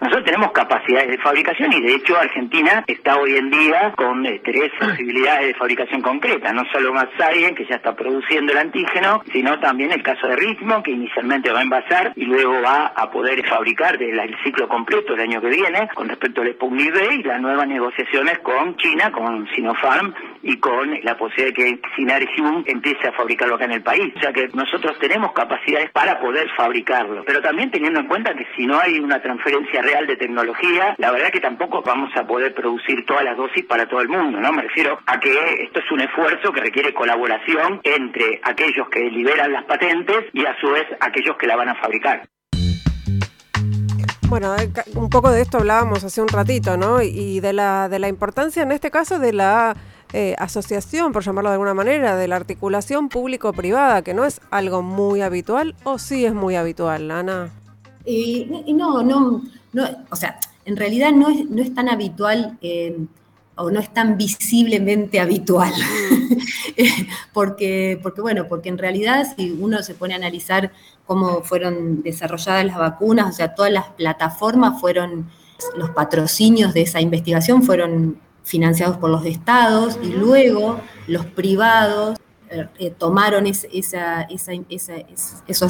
Nosotros 0.00 0.24
tenemos 0.24 0.50
capacidades 0.52 1.10
de 1.10 1.18
fabricación 1.18 1.72
y 1.72 1.80
de 1.80 1.94
hecho 1.94 2.18
Argentina 2.18 2.82
está 2.88 3.16
hoy 3.16 3.36
en 3.36 3.50
día 3.50 3.92
con 3.96 4.26
eh, 4.26 4.40
tres 4.44 4.72
posibilidades 4.78 5.46
de 5.48 5.54
fabricación 5.54 6.02
concreta, 6.02 6.52
no 6.52 6.64
solo 6.72 6.92
alguien 7.20 7.54
que 7.54 7.64
ya 7.66 7.76
está 7.76 7.94
produciendo 7.94 8.52
el 8.52 8.58
antígeno, 8.58 9.22
sino 9.32 9.58
también 9.60 9.92
el 9.92 10.02
caso 10.02 10.26
de 10.26 10.36
Ritmo 10.36 10.82
que 10.82 10.90
inicialmente 10.90 11.52
va 11.52 11.60
a 11.60 11.62
envasar 11.62 12.12
y 12.16 12.24
luego 12.24 12.60
va 12.62 12.86
a 12.86 13.10
poder 13.10 13.46
fabricar 13.48 14.02
el 14.02 14.36
ciclo 14.42 14.68
completo 14.68 15.14
el 15.14 15.20
año 15.20 15.40
que 15.40 15.48
viene 15.48 15.88
con 15.94 16.08
respecto 16.08 16.42
al 16.42 16.52
Sputnik 16.52 16.94
y 17.12 17.22
las 17.22 17.40
nuevas 17.40 17.68
negociaciones 17.68 18.38
con 18.40 18.76
China, 18.76 19.12
con 19.12 19.48
Sinopharm 19.54 20.14
y 20.42 20.56
con 20.58 20.98
la 21.02 21.16
posibilidad 21.16 21.54
de 21.54 21.78
que 21.78 21.80
Synergium 21.94 22.64
empiece 22.66 23.08
a 23.08 23.12
fabricarlo 23.12 23.54
acá 23.54 23.66
en 23.66 23.72
el 23.72 23.82
país. 23.82 24.12
O 24.16 24.20
sea 24.20 24.32
que 24.32 24.48
nosotros 24.52 24.98
tenemos 24.98 25.32
capacidades 25.32 25.90
para 25.92 26.18
poder 26.20 26.48
fabricarlo, 26.56 27.24
pero 27.24 27.40
también 27.40 27.70
teniendo 27.70 28.00
en 28.00 28.08
cuenta 28.08 28.34
que 28.34 28.46
si 28.56 28.66
no 28.66 28.80
hay 28.80 28.98
una 28.98 29.20
transferencia 29.20 29.82
de 30.00 30.16
tecnología, 30.16 30.94
la 30.98 31.10
verdad 31.10 31.30
que 31.30 31.40
tampoco 31.40 31.82
vamos 31.82 32.10
a 32.16 32.26
poder 32.26 32.54
producir 32.54 33.04
todas 33.06 33.24
las 33.24 33.36
dosis 33.36 33.64
para 33.66 33.86
todo 33.86 34.00
el 34.00 34.08
mundo, 34.08 34.40
¿no? 34.40 34.52
Me 34.52 34.62
refiero 34.62 34.98
a 35.06 35.20
que 35.20 35.32
esto 35.62 35.80
es 35.80 35.92
un 35.92 36.00
esfuerzo 36.00 36.50
que 36.52 36.60
requiere 36.60 36.94
colaboración 36.94 37.80
entre 37.84 38.40
aquellos 38.42 38.88
que 38.88 39.00
liberan 39.10 39.52
las 39.52 39.64
patentes 39.64 40.24
y 40.32 40.46
a 40.46 40.58
su 40.60 40.70
vez 40.70 40.86
aquellos 41.00 41.36
que 41.36 41.46
la 41.46 41.56
van 41.56 41.68
a 41.68 41.74
fabricar. 41.74 42.22
Bueno, 44.28 44.56
eh, 44.56 44.70
un 44.94 45.10
poco 45.10 45.30
de 45.30 45.42
esto 45.42 45.58
hablábamos 45.58 46.02
hace 46.04 46.22
un 46.22 46.28
ratito, 46.28 46.78
¿no? 46.78 47.02
Y 47.02 47.40
de 47.40 47.52
la, 47.52 47.90
de 47.90 47.98
la 47.98 48.08
importancia, 48.08 48.62
en 48.62 48.72
este 48.72 48.90
caso, 48.90 49.18
de 49.18 49.34
la 49.34 49.76
eh, 50.14 50.34
asociación, 50.38 51.12
por 51.12 51.22
llamarlo 51.22 51.50
de 51.50 51.54
alguna 51.54 51.74
manera, 51.74 52.16
de 52.16 52.28
la 52.28 52.36
articulación 52.36 53.10
público-privada, 53.10 54.02
que 54.02 54.14
no 54.14 54.24
es 54.24 54.40
algo 54.50 54.80
muy 54.80 55.20
habitual, 55.20 55.74
o 55.84 55.98
sí 55.98 56.24
es 56.24 56.32
muy 56.32 56.56
habitual, 56.56 57.10
Ana. 57.10 57.50
Y, 58.04 58.46
no, 58.74 59.02
no, 59.02 59.42
no, 59.72 59.88
o 60.10 60.16
sea, 60.16 60.38
en 60.64 60.76
realidad 60.76 61.12
no 61.12 61.28
es, 61.28 61.48
no 61.48 61.62
es 61.62 61.74
tan 61.74 61.88
habitual 61.88 62.58
eh, 62.60 62.96
o 63.56 63.70
no 63.70 63.80
es 63.80 63.92
tan 63.92 64.16
visiblemente 64.16 65.20
habitual. 65.20 65.72
porque, 67.32 67.98
porque, 68.02 68.20
bueno, 68.20 68.46
porque 68.48 68.68
en 68.68 68.78
realidad 68.78 69.26
si 69.36 69.50
uno 69.50 69.82
se 69.82 69.94
pone 69.94 70.14
a 70.14 70.16
analizar 70.16 70.72
cómo 71.06 71.42
fueron 71.42 72.02
desarrolladas 72.02 72.64
las 72.64 72.78
vacunas, 72.78 73.28
o 73.28 73.36
sea, 73.36 73.54
todas 73.54 73.72
las 73.72 73.88
plataformas 73.90 74.80
fueron, 74.80 75.30
los 75.76 75.90
patrocinios 75.90 76.74
de 76.74 76.82
esa 76.82 77.00
investigación 77.00 77.62
fueron 77.62 78.18
financiados 78.44 78.96
por 78.96 79.10
los 79.10 79.24
estados 79.24 79.98
y 80.02 80.08
luego 80.08 80.80
los 81.06 81.26
privados 81.26 82.18
eh, 82.78 82.94
tomaron 82.98 83.46
esos 83.46 83.72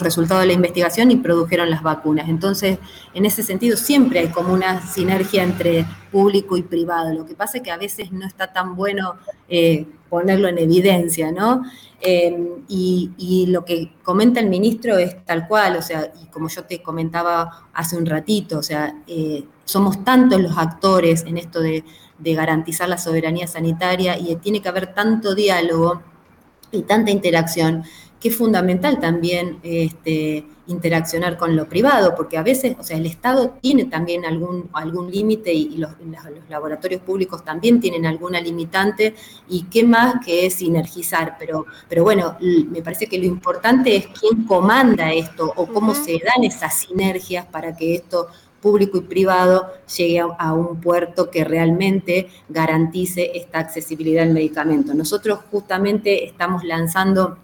resultados 0.03 0.43
de 0.43 0.47
la 0.47 0.53
investigación 0.53 1.11
y 1.11 1.17
produjeron 1.17 1.71
las 1.71 1.83
vacunas. 1.83 2.29
Entonces, 2.29 2.79
en 3.15 3.25
ese 3.25 3.43
sentido, 3.43 3.77
siempre 3.77 4.21
hay 4.21 4.29
como 4.29 4.53
una 4.53 4.85
sinergia 4.87 5.43
entre 5.43 5.87
público 6.11 6.57
y 6.57 6.63
privado. 6.63 7.13
Lo 7.15 7.25
que 7.25 7.35
pasa 7.35 7.59
es 7.59 7.63
que 7.63 7.71
a 7.71 7.77
veces 7.77 8.11
no 8.13 8.27
está 8.27 8.53
tan 8.53 8.75
bueno 8.75 9.15
eh, 9.49 9.87
ponerlo 10.09 10.49
en 10.49 10.59
evidencia, 10.59 11.31
¿no? 11.31 11.63
Em, 12.01 12.65
y, 12.69 13.47
lo 13.49 13.65
que 13.65 13.93
comenta 14.03 14.41
el 14.41 14.49
ministro 14.49 14.99
es 14.99 15.25
tal 15.25 15.47
cual, 15.47 15.77
o 15.77 15.83
sea, 15.83 16.13
y 16.21 16.27
como 16.27 16.49
yo 16.49 16.65
te 16.65 16.83
comentaba 16.83 17.69
hace 17.73 17.97
un 17.97 18.07
ratito, 18.07 18.59
o 18.59 18.63
sea, 18.63 18.95
eh, 19.07 19.45
somos 19.65 20.05
tantos 20.05 20.41
los 20.41 20.59
actores 20.59 21.23
en 21.27 21.39
esto 21.39 21.61
de 21.61 21.85
garantizar 22.35 22.89
la 22.89 22.99
soberanía 22.99 23.47
sanitaria 23.47 24.19
y 24.19 24.35
tiene 24.37 24.61
que 24.61 24.69
haber 24.69 24.95
tanto 24.95 25.35
diálogo 25.35 26.03
y 26.73 26.83
tanta 26.83 27.11
interacción, 27.11 27.85
que 28.21 28.29
es 28.29 28.37
fundamental 28.37 29.01
también 29.01 29.59
este, 29.63 30.45
interaccionar 30.69 31.37
con 31.37 31.57
lo 31.57 31.69
privado, 31.69 32.15
porque 32.15 32.39
a 32.39 32.43
veces, 32.43 32.77
o 32.79 32.83
sea, 32.85 32.97
el 32.97 33.07
Estado 33.07 33.57
tiene 33.61 33.87
también 33.87 34.25
algún, 34.25 34.71
algún 34.73 35.11
límite 35.11 35.53
y, 35.53 35.77
los, 35.77 35.91
laboratorios 36.49 37.03
públicos 37.03 37.45
también 37.45 37.81
tienen 37.81 38.07
alguna 38.07 38.41
limitante, 38.41 39.15
y 39.49 39.65
qué 39.65 39.85
más 39.85 40.25
que 40.25 40.47
es 40.47 40.55
sinergizar, 40.55 41.37
pero, 41.39 41.67
pero 41.89 42.05
bueno, 42.05 42.37
me 42.41 42.81
parece 42.83 43.07
que 43.07 43.19
lo 43.19 43.27
importante 43.27 43.97
es 43.97 44.07
quién 44.07 44.45
comanda 44.45 45.13
esto 45.13 45.53
o 45.57 45.67
cómo 45.67 45.95
se 45.95 46.13
dan 46.13 46.45
esas 46.45 46.79
sinergias 46.79 47.47
para 47.47 47.77
que 47.77 47.97
esto 47.97 48.29
público 48.63 48.97
y 48.97 49.03
privado 49.03 49.67
llegue 49.95 50.21
a, 50.21 50.55
un 50.55 50.81
puerto 50.81 51.31
que 51.31 51.45
realmente 51.45 52.29
garantice 52.49 53.33
esta 53.35 53.59
accesibilidad 53.59 54.23
al 54.23 54.33
medicamento. 54.33 54.95
Nosotros 54.95 55.41
justamente 55.51 56.25
estamos 56.25 56.65
lanzando 56.65 57.37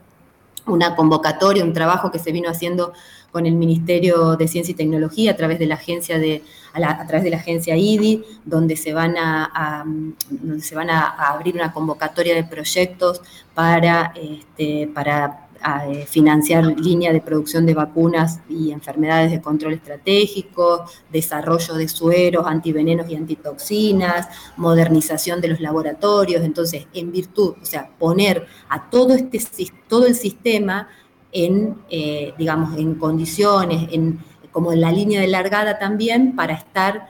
una 0.66 0.94
convocatoria, 0.94 1.64
un 1.64 1.72
trabajo 1.72 2.10
que 2.10 2.18
se 2.18 2.30
vino 2.32 2.48
haciendo 2.48 2.92
con 3.32 3.44
el 3.46 3.54
Ministerio 3.54 4.36
de 4.36 4.48
Ciencia 4.48 4.72
y 4.72 4.74
Tecnología 4.74 5.32
a 5.32 5.36
través 5.36 5.58
de 5.58 5.66
la 5.66 5.74
agencia 5.74 6.18
de 6.18 6.42
a, 6.72 7.06
través 7.06 7.24
de 7.24 7.30
la 7.30 7.38
agencia 7.38 7.76
IDI, 7.76 8.24
donde 8.44 8.76
se 8.76 8.92
van 8.92 9.16
a, 9.18 9.84
donde 10.30 10.62
se 10.62 10.74
van 10.74 10.90
a, 10.90 11.08
abrir 11.08 11.54
una 11.54 11.72
convocatoria 11.72 12.34
de 12.34 12.44
proyectos 12.44 13.20
para 13.54 14.12
este, 14.14 14.88
para 14.94 15.47
a 15.62 15.88
eh, 15.88 16.06
financiar 16.06 16.64
líneas 16.64 17.12
de 17.12 17.20
producción 17.20 17.66
de 17.66 17.74
vacunas 17.74 18.40
y 18.48 18.70
enfermedades 18.70 19.30
de 19.30 19.40
control 19.40 19.74
estratégico, 19.74 20.84
desarrollo 21.10 21.74
de 21.74 21.88
sueros, 21.88 22.46
antivenenos 22.46 23.08
y 23.10 23.16
antitoxinas, 23.16 24.28
modernización 24.56 25.40
de 25.40 25.48
los 25.48 25.60
laboratorios. 25.60 26.42
Entonces, 26.42 26.86
en 26.94 27.12
virtud, 27.12 27.54
o 27.60 27.64
sea, 27.64 27.90
poner 27.98 28.46
a 28.68 28.90
todo, 28.90 29.14
este, 29.14 29.40
todo 29.88 30.06
el 30.06 30.14
sistema 30.14 30.88
en, 31.32 31.76
eh, 31.90 32.34
digamos, 32.38 32.78
en 32.78 32.94
condiciones, 32.94 33.88
en, 33.92 34.20
como 34.52 34.72
en 34.72 34.80
la 34.80 34.92
línea 34.92 35.20
de 35.20 35.28
largada 35.28 35.78
también 35.78 36.34
para 36.34 36.54
estar 36.54 37.08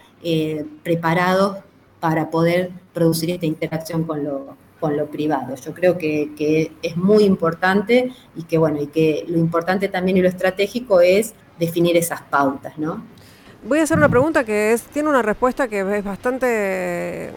preparados 0.83 1.59
para 2.01 2.29
poder 2.29 2.73
producir 2.93 3.31
esta 3.31 3.47
interacción 3.47 4.03
con 4.03 4.25
lo, 4.25 4.57
con 4.81 4.97
lo 4.97 5.07
privado. 5.07 5.55
Yo 5.55 5.75
creo 5.75 5.99
que, 5.99 6.73
es 6.83 6.97
muy 6.97 7.25
importante 7.25 8.13
y 8.37 8.43
que, 8.45 8.59
bueno, 8.59 8.81
y 8.81 8.87
que 8.87 9.25
lo 9.29 9.39
importante 9.39 9.89
también 9.89 10.17
y 10.17 10.23
lo 10.23 10.29
estratégico 10.29 11.01
es 11.01 11.35
definir 11.59 11.97
esas 11.97 12.23
pautas, 12.23 12.79
¿no? 12.79 13.03
Voy 13.67 13.81
a 13.81 13.83
hacer 13.83 13.99
una 13.99 14.09
pregunta 14.09 14.45
que 14.45 14.73
es, 14.73 14.83
tiene 14.83 15.09
una 15.09 15.23
respuesta 15.23 15.67
que 15.67 15.81
es 15.81 16.05
bastante 16.05 17.33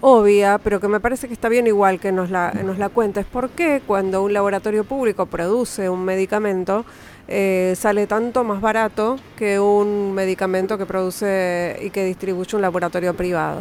obvia, 0.00 0.58
pero 0.58 0.80
que 0.80 0.88
me 0.88 1.00
parece 1.00 1.28
que 1.28 1.32
está 1.32 1.48
bien 1.48 1.66
igual 1.66 2.00
que 2.00 2.12
nos 2.12 2.30
la, 2.30 2.52
nos 2.64 2.78
la 2.78 2.88
cuentes. 2.88 3.24
¿Por 3.24 3.50
qué 3.50 3.80
cuando 3.86 4.22
un 4.22 4.32
laboratorio 4.32 4.84
público 4.84 5.26
produce 5.26 5.88
un 5.88 6.04
medicamento 6.04 6.84
eh, 7.26 7.72
sale 7.76 8.06
tanto 8.06 8.44
más 8.44 8.60
barato 8.60 9.16
que 9.36 9.58
un 9.58 10.12
medicamento 10.12 10.76
que 10.76 10.84
produce 10.84 11.78
y 11.80 11.88
que 11.88 12.04
distribuye 12.04 12.54
un 12.54 12.62
laboratorio 12.62 13.14
privado? 13.14 13.60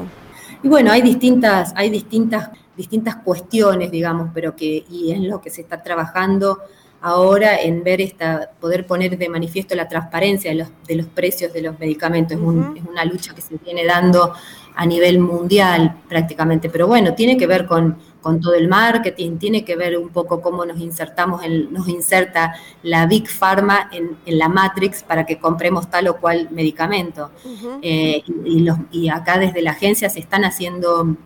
Y 0.63 0.67
bueno, 0.67 0.91
hay 0.91 1.01
distintas, 1.01 1.73
hay 1.75 1.89
distintas, 1.89 2.49
distintas 2.75 3.17
cuestiones, 3.17 3.91
digamos, 3.91 4.29
pero 4.33 4.55
que, 4.55 4.85
y 4.89 5.11
es 5.11 5.19
lo 5.19 5.41
que 5.41 5.49
se 5.49 5.61
está 5.61 5.81
trabajando 5.83 6.59
ahora 7.03 7.59
en 7.59 7.83
ver 7.83 7.99
esta, 7.99 8.49
poder 8.61 8.87
poner 8.87 9.17
de 9.17 9.27
manifiesto 9.27 9.75
la 9.75 9.89
transparencia 9.89 10.51
de 10.51 10.57
los, 10.57 10.69
de 10.87 10.95
los 10.95 11.05
precios 11.07 11.51
de 11.51 11.61
los 11.61 11.77
medicamentos. 11.77 12.37
es, 12.37 12.83
una 12.89 13.03
lucha 13.03 13.35
que 13.35 13.41
se 13.41 13.57
viene 13.57 13.85
dando 13.85 14.33
a 14.75 14.85
nivel 14.85 15.19
mundial 15.19 15.97
prácticamente, 16.07 16.69
pero 16.69 16.87
bueno, 16.87 17.13
tiene 17.13 17.37
que 17.37 17.45
ver 17.45 17.67
con, 17.67 17.97
todo 18.41 18.53
el 18.53 18.69
marketing, 18.69 19.35
tiene 19.37 19.65
que 19.65 19.75
ver 19.75 19.97
un 19.97 20.07
poco 20.07 20.41
cómo 20.41 20.65
nos 20.65 20.79
insertamos, 20.79 21.43
en, 21.43 21.73
nos 21.73 21.89
inserta 21.89 22.55
la 22.81 23.05
Big 23.05 23.27
Pharma 23.27 23.89
en, 23.91 24.17
la 24.25 24.47
Matrix 24.47 25.03
para 25.03 25.25
que 25.25 25.37
compremos 25.37 25.89
tal 25.89 26.07
o 26.07 26.15
cual 26.15 26.47
medicamento. 26.51 27.31
Eh, 27.81 28.23
y, 28.45 28.61
los, 28.61 28.77
y 28.91 29.09
acá 29.09 29.37
desde 29.37 29.61
la 29.61 29.71
agencia 29.71 30.09
se 30.09 30.21
están 30.21 30.45
haciendo 30.45 31.17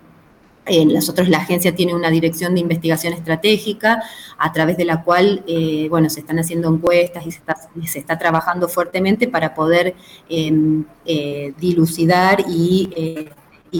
nosotros 0.85 1.29
la 1.29 1.39
agencia 1.39 1.75
tiene 1.75 1.95
una 1.95 2.09
dirección 2.09 2.53
de 2.53 2.61
investigación 2.61 3.13
estratégica 3.13 4.03
a 4.37 4.51
través 4.51 4.77
de 4.77 4.85
la 4.85 5.03
cual, 5.03 5.43
eh, 5.47 5.87
bueno, 5.89 6.09
se 6.09 6.21
están 6.21 6.39
haciendo 6.39 6.73
encuestas 6.73 7.25
y 7.25 7.87
se 7.87 7.99
está, 7.99 8.17
trabajando 8.17 8.67
fuertemente 8.67 9.27
para 9.27 9.53
poder 9.53 9.95
em, 10.29 10.83
eh, 11.05 11.53
dilucidar 11.57 12.43
y, 12.47 12.89
eh, 12.95 13.29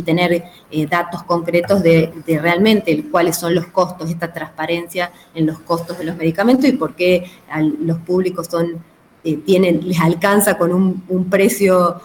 tener 0.06 0.44
datos 0.92 1.24
concretos 1.24 1.82
de, 1.82 2.14
realmente 2.28 3.10
cuáles 3.10 3.36
son 3.36 3.56
los 3.56 3.66
costos, 3.66 4.08
esta 4.12 4.32
transparencia 4.32 5.12
en 5.34 5.48
los 5.48 5.58
costos 5.60 5.98
de 5.98 6.04
los 6.04 6.16
medicamentos 6.16 6.70
y 6.70 6.74
por 6.74 6.94
qué 6.94 7.26
los 7.80 7.98
públicos 8.00 8.46
son 8.46 8.84
tienen, 9.44 9.88
les 9.88 10.00
alcanza 10.00 10.56
con 10.56 10.72
un, 10.72 11.04
un 11.10 11.28
precio, 11.32 12.00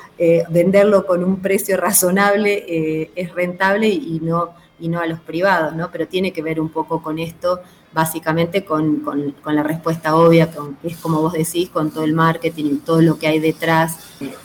venderlo 0.49 1.05
con 1.05 1.23
un 1.23 1.37
precio 1.41 1.77
razonable 1.77 3.11
es 3.15 3.35
rentable 3.35 3.89
y 3.89 4.21
no 4.23 4.55
y 4.83 4.89
no 4.89 5.01
a 5.01 5.07
los 5.07 5.21
privados, 5.21 5.75
¿no? 5.77 5.91
Pero 5.93 6.09
tiene 6.09 6.33
que 6.33 6.43
ver 6.43 6.61
un 6.61 6.69
poco 6.69 7.01
con 7.01 7.21
esto, 7.21 7.61
básicamente 7.93 8.65
con, 8.65 9.01
con, 9.01 9.55
la 9.55 9.63
respuesta 9.63 10.17
obvia, 10.17 10.51
con, 10.51 10.77
es 10.83 10.97
como 10.97 11.23
vos 11.23 11.35
decís, 11.35 11.71
con 11.71 11.93
todo 11.93 12.03
el 12.03 12.15
marketing 12.15 12.65
y 12.65 12.77
todo 12.79 13.01
lo 13.01 13.17
que 13.17 13.29
hay 13.29 13.39
detrás 13.39 13.97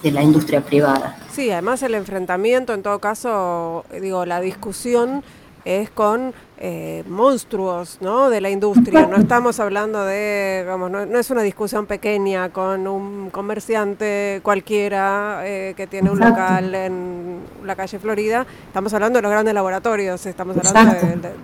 de 0.03 0.11
la 0.11 0.21
industria 0.21 0.61
privada. 0.61 1.17
Sí, 1.31 1.49
además 1.49 1.81
el 1.81 1.95
enfrentamiento, 1.95 2.75
en 2.75 2.83
todo 2.83 2.99
caso, 2.99 3.83
digo, 3.99 4.25
la 4.27 4.39
discusión 4.39 5.23
es 5.67 5.89
con 5.89 6.33
eh, 6.59 7.03
monstruos 7.09 7.97
¿no? 7.99 8.29
de 8.29 8.39
la 8.39 8.49
industria. 8.49 9.05
No 9.05 9.17
estamos 9.17 9.59
hablando 9.59 10.05
de, 10.05 10.63
vamos, 10.65 10.89
no, 10.89 11.01
es 11.01 11.29
una 11.29 11.41
discusión 11.41 11.85
pequeña 11.85 12.49
con 12.49 12.87
un 12.87 13.29
comerciante 13.31 14.39
cualquiera 14.43 15.41
eh, 15.43 15.73
que 15.75 15.85
tiene 15.85 16.09
un 16.09 16.19
local 16.19 16.73
en 16.73 17.39
la 17.65 17.75
calle 17.75 17.99
Florida. 17.99 18.45
Estamos 18.67 18.93
hablando 18.93 19.17
de 19.17 19.23
los 19.23 19.31
grandes 19.31 19.53
laboratorios, 19.53 20.25
estamos 20.25 20.55
hablando 20.57 20.95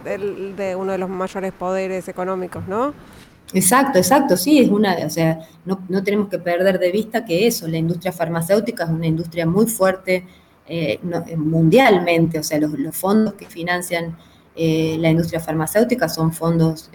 de, 0.05 0.75
uno 0.77 0.93
de 0.93 0.97
los 0.97 1.09
mayores 1.09 1.51
poderes 1.51 2.07
económicos, 2.07 2.65
¿no? 2.65 2.93
Exacto, 3.53 3.99
exacto, 3.99 4.37
sí, 4.37 4.59
es 4.59 4.69
una, 4.69 4.95
o 5.05 5.09
sea, 5.09 5.39
no, 5.65 5.79
no 5.89 6.01
tenemos 6.01 6.29
que 6.29 6.39
perder 6.39 6.79
de 6.79 6.91
vista 6.91 7.23
que 7.23 7.45
eso, 7.45 7.67
la 7.67 7.77
industria 7.77 8.11
farmacéutica 8.11 8.85
es 8.85 8.89
una 8.89 9.05
industria 9.05 9.45
muy 9.45 9.67
fuerte, 9.67 10.25
eh, 10.65 10.97
eh, 11.27 11.35
mundialmente, 11.35 12.39
o 12.39 12.43
sea, 12.43 12.57
los, 12.57 12.71
fondos 12.95 13.33
que 13.33 13.47
financian 13.47 14.17
eh, 14.55 14.95
la 14.97 15.09
industria 15.09 15.41
farmacéutica 15.41 16.07
son 16.07 16.31
fondos 16.31 16.89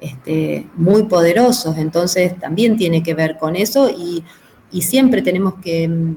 este, 0.00 0.66
muy 0.74 1.02
poderosos, 1.02 1.76
entonces 1.76 2.38
también 2.38 2.78
tiene 2.78 3.02
que 3.02 3.12
ver 3.12 3.36
con 3.36 3.56
eso 3.56 3.90
y, 3.90 4.24
siempre 4.80 5.22
tenemos 5.22 5.54
que, 5.62 6.16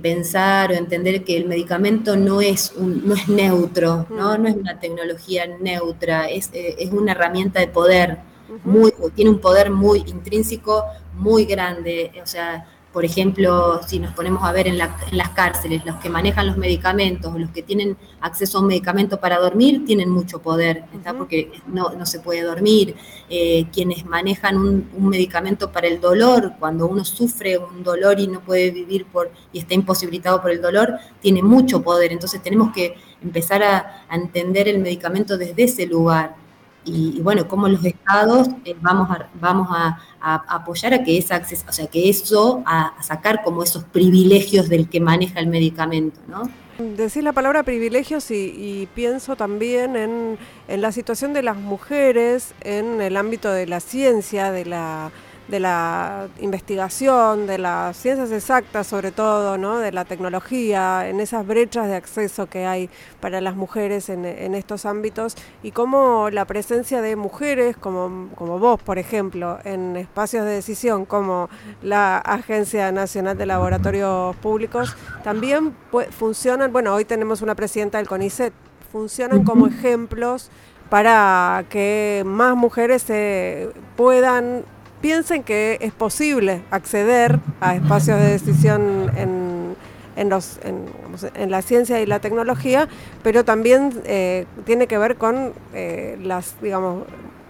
pensar 0.00 0.70
o 0.70 0.74
entender 0.74 1.24
que 1.24 1.36
el 1.36 1.46
medicamento 1.46 2.16
no 2.16 2.40
es, 2.40 2.72
no 2.78 3.14
es 3.14 3.28
neutro, 3.28 4.06
¿no? 4.10 4.38
no 4.38 4.48
es 4.48 4.54
una 4.54 4.78
tecnología 4.78 5.44
neutra, 5.60 6.26
es, 6.26 6.50
es 6.52 6.90
una 6.92 7.12
herramienta 7.12 7.58
de 7.60 7.66
poder, 7.66 8.18
muy, 8.64 8.92
tiene 9.16 9.30
un 9.30 9.40
poder 9.40 9.70
muy 9.70 10.04
intrínseco, 10.06 10.84
muy 11.14 11.44
grande, 11.44 12.12
o 12.22 12.26
sea, 12.26 12.66
por 12.92 13.06
ejemplo, 13.06 13.80
si 13.86 13.98
nos 13.98 14.12
ponemos 14.12 14.44
a 14.44 14.52
ver 14.52 14.66
en, 14.68 14.76
las 14.76 15.30
cárceles, 15.34 15.84
los 15.86 15.96
que 15.96 16.10
manejan 16.10 16.46
los 16.46 16.58
medicamentos, 16.58 17.34
los 17.38 17.50
que 17.50 17.62
tienen 17.62 17.96
acceso 18.20 18.58
a 18.58 18.60
un 18.60 18.66
medicamento 18.66 19.18
para 19.18 19.38
dormir, 19.38 19.84
tienen 19.86 20.10
mucho 20.10 20.40
poder, 20.42 20.84
porque 21.16 21.50
no, 21.66 22.04
se 22.04 22.20
puede 22.20 22.42
dormir. 22.42 22.94
Eh, 23.30 23.66
quienes 23.72 24.04
manejan 24.04 24.56
un, 24.56 25.08
medicamento 25.08 25.72
para 25.72 25.86
el 25.86 26.00
dolor, 26.00 26.52
cuando 26.58 26.86
uno 26.86 27.04
sufre 27.04 27.56
un 27.56 27.82
dolor 27.82 28.20
y 28.20 28.26
no 28.26 28.40
puede 28.40 28.70
vivir 28.70 29.06
por, 29.06 29.30
y 29.52 29.60
está 29.60 29.72
imposibilitado 29.72 30.42
por 30.42 30.50
el 30.50 30.60
dolor, 30.60 30.98
tiene 31.20 31.42
mucho 31.42 31.82
poder. 31.82 32.12
Entonces 32.12 32.42
tenemos 32.42 32.74
que 32.74 32.94
empezar 33.22 33.62
a, 33.62 34.04
a 34.08 34.16
entender 34.16 34.68
el 34.68 34.80
medicamento 34.80 35.38
desde 35.38 35.64
ese 35.64 35.86
lugar 35.86 36.41
y, 36.84 37.20
bueno, 37.20 37.46
cómo 37.46 37.68
los 37.68 37.84
estados 37.84 38.48
eh, 38.64 38.74
vamos, 38.80 39.10
a, 39.10 39.28
vamos 39.40 39.68
a, 39.70 39.98
apoyar 40.20 40.94
a 40.94 41.04
que 41.04 41.18
esa 41.18 41.36
acceso, 41.36 41.64
o 41.68 41.72
sea, 41.72 41.86
que 41.86 42.08
eso, 42.08 42.62
a, 42.66 42.94
sacar 43.02 43.42
como 43.42 43.62
esos 43.62 43.84
privilegios 43.84 44.68
del 44.68 44.88
que 44.88 45.00
maneja 45.00 45.40
el 45.40 45.46
medicamento, 45.46 46.20
¿no? 46.28 46.50
Decís 46.78 47.22
la 47.22 47.32
palabra 47.32 47.62
privilegios 47.62 48.30
y, 48.30 48.88
pienso 48.94 49.36
también 49.36 49.94
en, 49.94 50.38
en 50.68 50.80
la 50.80 50.90
situación 50.90 51.32
de 51.32 51.42
las 51.42 51.56
mujeres 51.56 52.54
en 52.62 53.00
el 53.00 53.16
ámbito 53.16 53.52
de 53.52 53.66
la 53.66 53.80
ciencia, 53.80 54.50
de 54.50 54.64
la 54.64 55.12
de 55.48 55.60
la 55.60 56.28
investigación, 56.40 57.46
de 57.46 57.58
las 57.58 57.96
ciencias 57.96 58.30
exactas 58.30 58.86
sobre 58.86 59.10
todo, 59.12 59.58
¿no? 59.58 59.78
de 59.78 59.92
la 59.92 60.04
tecnología, 60.04 61.08
en 61.08 61.20
esas 61.20 61.46
brechas 61.46 61.88
de 61.88 61.96
acceso 61.96 62.46
que 62.46 62.66
hay 62.66 62.88
para 63.20 63.40
las 63.40 63.56
mujeres 63.56 64.08
en, 64.08 64.24
estos 64.54 64.86
ámbitos 64.86 65.36
y 65.62 65.70
cómo 65.70 66.30
la 66.30 66.44
presencia 66.44 67.00
de 67.00 67.16
mujeres 67.16 67.76
como, 67.76 68.28
como 68.34 68.58
vos, 68.58 68.80
por 68.82 68.98
ejemplo, 68.98 69.58
en 69.64 69.96
espacios 69.96 70.44
de 70.44 70.52
decisión 70.52 71.04
como 71.04 71.48
la 71.82 72.18
Agencia 72.18 72.92
Nacional 72.92 73.36
de 73.36 73.46
Laboratorios 73.46 74.36
Públicos, 74.36 74.96
también 75.24 75.74
funcionan, 76.10 76.72
bueno, 76.72 76.94
hoy 76.94 77.04
tenemos 77.04 77.42
una 77.42 77.54
presidenta 77.54 77.98
del 77.98 78.08
CONICET, 78.08 78.52
funcionan 78.90 79.44
como 79.44 79.66
ejemplos 79.66 80.50
para 80.92 81.64
que 81.70 82.22
más 82.26 82.54
mujeres 82.54 83.02
se 83.02 83.70
puedan 83.96 84.64
piensen 85.02 85.42
que 85.42 85.76
es 85.82 85.92
posible 85.92 86.62
acceder 86.70 87.40
a 87.60 87.74
espacios 87.74 88.18
de 88.18 88.30
decisión 88.30 89.10
en, 89.16 89.76
en, 90.16 90.30
los, 90.30 90.58
en, 90.64 91.50
la 91.50 91.60
ciencia 91.60 92.00
y 92.00 92.06
la 92.06 92.20
tecnología, 92.20 92.88
pero 93.22 93.44
también 93.44 94.00
eh, 94.04 94.46
tiene 94.64 94.86
que 94.86 94.96
ver 94.96 95.16
con 95.16 95.52
eh, 95.74 96.16
las, 96.22 96.54
digamos, 96.62 97.04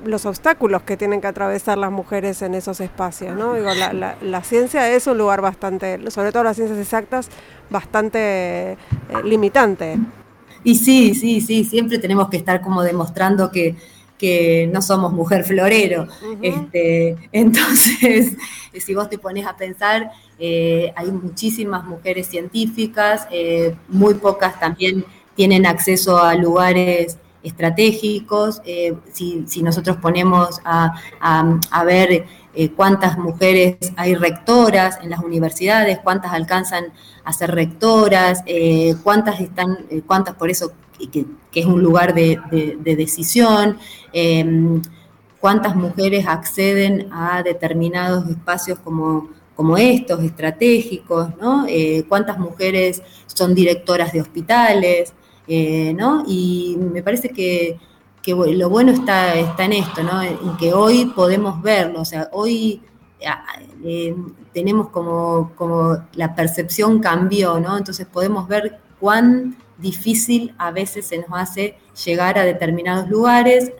los 0.05 0.26
obstáculos 0.26 0.82
que 0.82 0.96
tienen 0.96 1.20
que 1.20 1.28
atravesar 1.28 1.78
las 1.78 1.92
mujeres 1.92 2.42
en 2.42 2.55
esos 2.55 2.80
espacios. 2.80 3.36
¿no? 3.36 3.55
Digo, 3.55 3.72
la, 3.74 4.16
la, 4.20 4.42
ciencia 4.42 4.90
es 4.90 5.07
un 5.07 5.18
lugar 5.18 5.40
bastante, 5.40 6.11
sobre 6.11 6.32
todo 6.32 6.42
las 6.42 6.57
ciencias 6.57 6.80
exactas, 6.80 7.28
bastante 7.70 8.72
eh, 8.72 8.76
limitante. 9.24 9.98
Y 10.64 10.76
sí, 10.76 11.14
sí, 11.14 11.40
sí, 11.40 11.64
siempre 11.64 11.98
tenemos 11.98 12.28
que 12.30 12.38
estar 12.38 12.61
como 12.62 12.82
demostrando 12.82 13.50
que 13.50 13.76
que 14.23 14.70
no 14.73 14.81
somos 14.83 15.12
mujer 15.12 15.43
florero. 15.43 16.07
este, 16.41 17.16
entonces, 17.33 18.37
si 18.79 18.95
vos 18.95 19.11
te 19.11 19.18
pones 19.18 19.45
a 19.49 19.57
pensar, 19.57 20.12
eh, 20.39 20.93
hay 20.95 21.11
muchísimas 21.11 21.85
mujeres 21.85 22.29
científicas, 22.29 23.27
eh, 23.33 23.75
muy 23.89 24.14
pocas 24.14 24.61
también 24.61 25.05
tienen 25.35 25.66
acceso 25.66 26.23
a 26.23 26.37
lugares 26.37 27.18
estratégicos. 27.43 28.62
Eh, 28.64 28.95
si, 29.12 29.61
nosotros 29.61 29.97
ponemos 29.97 30.61
a, 30.64 30.95
a 31.20 31.85
ver 31.85 32.25
cuántas 32.77 33.18
mujeres 33.18 33.77
hay 33.97 34.14
rectoras 34.14 35.01
en 35.03 35.11
las 35.11 35.18
universidades, 35.18 35.99
cuántas 35.99 36.33
alcanzan 36.33 36.93
a 37.25 37.33
ser 37.33 37.51
rectoras, 37.51 38.45
cuántas 39.03 39.41
están, 39.41 39.79
cuántas 40.07 40.37
por 40.37 40.51
eso 40.51 40.73
que, 41.11 41.26
es 41.55 41.66
un 41.66 41.82
lugar 41.82 42.14
de, 42.14 42.38
decisión, 42.82 43.78
em, 44.12 44.80
cuántas 45.40 45.74
mujeres 45.74 46.26
acceden 46.26 47.09
a 47.12 47.43
determinados 47.43 48.28
espacios 48.28 48.78
como, 48.78 49.28
como 49.57 49.76
estos, 49.76 50.22
estratégicos, 50.22 51.36
¿no? 51.40 51.66
Eh, 51.68 52.05
cuántas 52.09 52.38
mujeres 52.38 53.03
son 53.26 53.55
directoras 53.55 54.12
de 54.12 54.20
hospitales, 54.20 55.12
eh, 55.47 55.93
¿no? 55.95 56.24
Y 56.26 56.76
me 56.78 57.03
parece 57.03 57.30
que, 57.30 57.78
lo 58.26 58.70
bueno 58.70 58.93
está, 58.93 59.34
está 59.34 59.64
en 59.64 59.72
esto, 59.72 60.03
¿no? 60.03 60.22
En 60.22 60.57
que 60.57 60.72
hoy 60.72 61.07
podemos 61.07 61.61
verlo, 61.61 62.01
o 62.03 62.05
sea, 62.05 62.28
hoy 62.32 62.80
eh, 63.84 64.14
tenemos 64.53 64.88
como, 64.90 65.53
como 65.57 65.99
la 66.14 66.34
percepción 66.34 67.01
cambió, 67.01 67.59
¿no? 67.59 67.76
Entonces 67.76 68.07
podemos 68.07 68.47
ver 68.49 68.78
cuán 69.01 69.57
difícil 69.83 70.55
a 70.57 70.70
veces 70.70 71.07
se 71.07 71.18
nos 71.18 71.28
hace 71.33 71.76
llegar 72.05 72.39
a 72.39 72.45
determinados 72.45 73.09
lugares, 73.11 73.72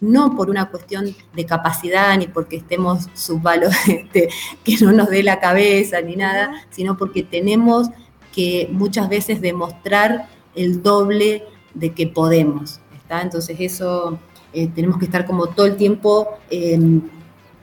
no 0.00 0.34
por 0.34 0.50
una 0.50 0.70
cuestión 0.70 1.14
de 1.34 1.46
capacidad 1.46 2.16
ni 2.16 2.26
porque 2.26 2.56
estemos 2.56 3.08
subvalorados, 3.14 3.76
este, 3.88 4.28
que 4.64 4.76
no 4.78 4.92
nos 4.92 5.10
dé 5.10 5.22
la 5.22 5.40
cabeza 5.40 6.00
ni 6.00 6.16
nada, 6.16 6.64
sino 6.70 6.96
porque 6.96 7.22
tenemos 7.22 7.88
que 8.32 8.68
muchas 8.72 9.08
veces 9.08 9.40
demostrar 9.40 10.28
el 10.54 10.82
doble 10.82 11.44
de 11.74 11.92
que 11.92 12.06
podemos. 12.06 12.80
¿está? 12.94 13.20
Entonces 13.22 13.56
eso 13.60 14.18
eh, 14.52 14.68
tenemos 14.68 14.98
que 14.98 15.04
estar 15.04 15.26
como 15.26 15.46
todo 15.48 15.66
el 15.66 15.76
tiempo 15.76 16.28
em, 16.50 17.02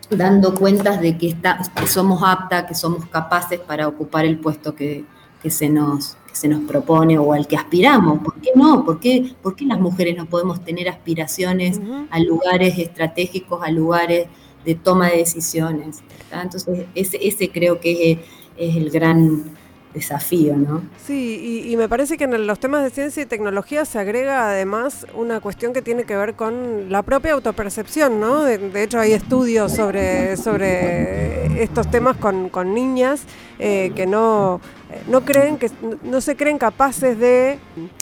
dando 0.10 0.56
cuentas 0.56 1.02
de 1.02 1.18
que, 1.18 1.30
está, 1.30 1.60
somos 1.86 2.22
aptas, 2.24 2.66
que 2.66 2.76
somos 2.76 3.06
capaces 3.08 3.60
para 3.60 3.88
ocupar 3.88 4.26
el 4.26 4.40
puesto 4.40 4.74
que, 4.76 5.06
se 5.50 5.70
nos, 5.70 6.18
se 6.34 6.48
nos 6.48 6.62
propone 6.62 7.18
o 7.18 7.34
al 7.34 7.48
que 7.48 7.56
aspiramos. 7.56 8.20
¿Por 8.20 8.36
qué 8.42 8.52
no? 8.56 8.86
¿Por 8.86 9.00
qué, 9.00 9.34
las 9.62 9.80
mujeres 9.80 10.18
no 10.18 10.26
podemos 10.26 10.64
tener 10.64 10.90
aspiraciones 10.90 11.80
a 12.10 12.20
lugares 12.20 12.78
estratégicos, 12.78 13.62
a 13.64 13.72
lugares 13.72 14.28
de 14.66 14.76
toma 14.76 15.10
de 15.10 15.18
decisiones? 15.18 16.00
Entonces, 16.32 16.86
ese, 16.96 17.20
ese 17.22 17.50
creo 17.50 17.80
que 17.80 18.12
es, 18.12 18.20
es 18.58 18.76
el 18.76 18.90
gran 18.90 19.58
desafío, 19.94 20.56
¿no? 20.56 20.84
Sí, 21.04 21.64
y, 21.66 21.76
me 21.76 21.90
parece 21.90 22.16
que 22.18 22.26
en 22.26 22.46
los 22.46 22.60
temas 22.60 22.84
de 22.84 22.92
ciencia 22.92 23.24
y 23.24 23.26
tecnología 23.26 23.86
se 23.86 23.98
agrega 23.98 24.50
además 24.50 25.08
una 25.16 25.40
cuestión 25.40 25.74
que 25.74 25.82
tiene 25.82 26.04
que 26.04 26.16
ver 26.16 26.36
con 26.36 26.92
la 26.92 27.02
propia 27.02 27.34
autopercepción, 27.34 28.20
¿no? 28.20 28.44
De, 28.44 28.84
hecho 28.84 29.00
hay 29.00 29.14
estudios 29.14 29.72
sobre, 29.74 30.38
sobre 30.38 31.64
estos 31.64 31.90
temas 31.90 32.18
con, 32.18 32.50
con 32.50 32.74
niñas 32.76 33.24
eh, 33.58 33.92
que 33.96 34.06
no 34.06 34.62
no 35.08 35.22
creen 35.22 35.58
que 35.58 35.70
no 36.04 36.20
se 36.22 36.36
creen 36.36 36.58
capaces 36.58 37.18
de 37.20 37.60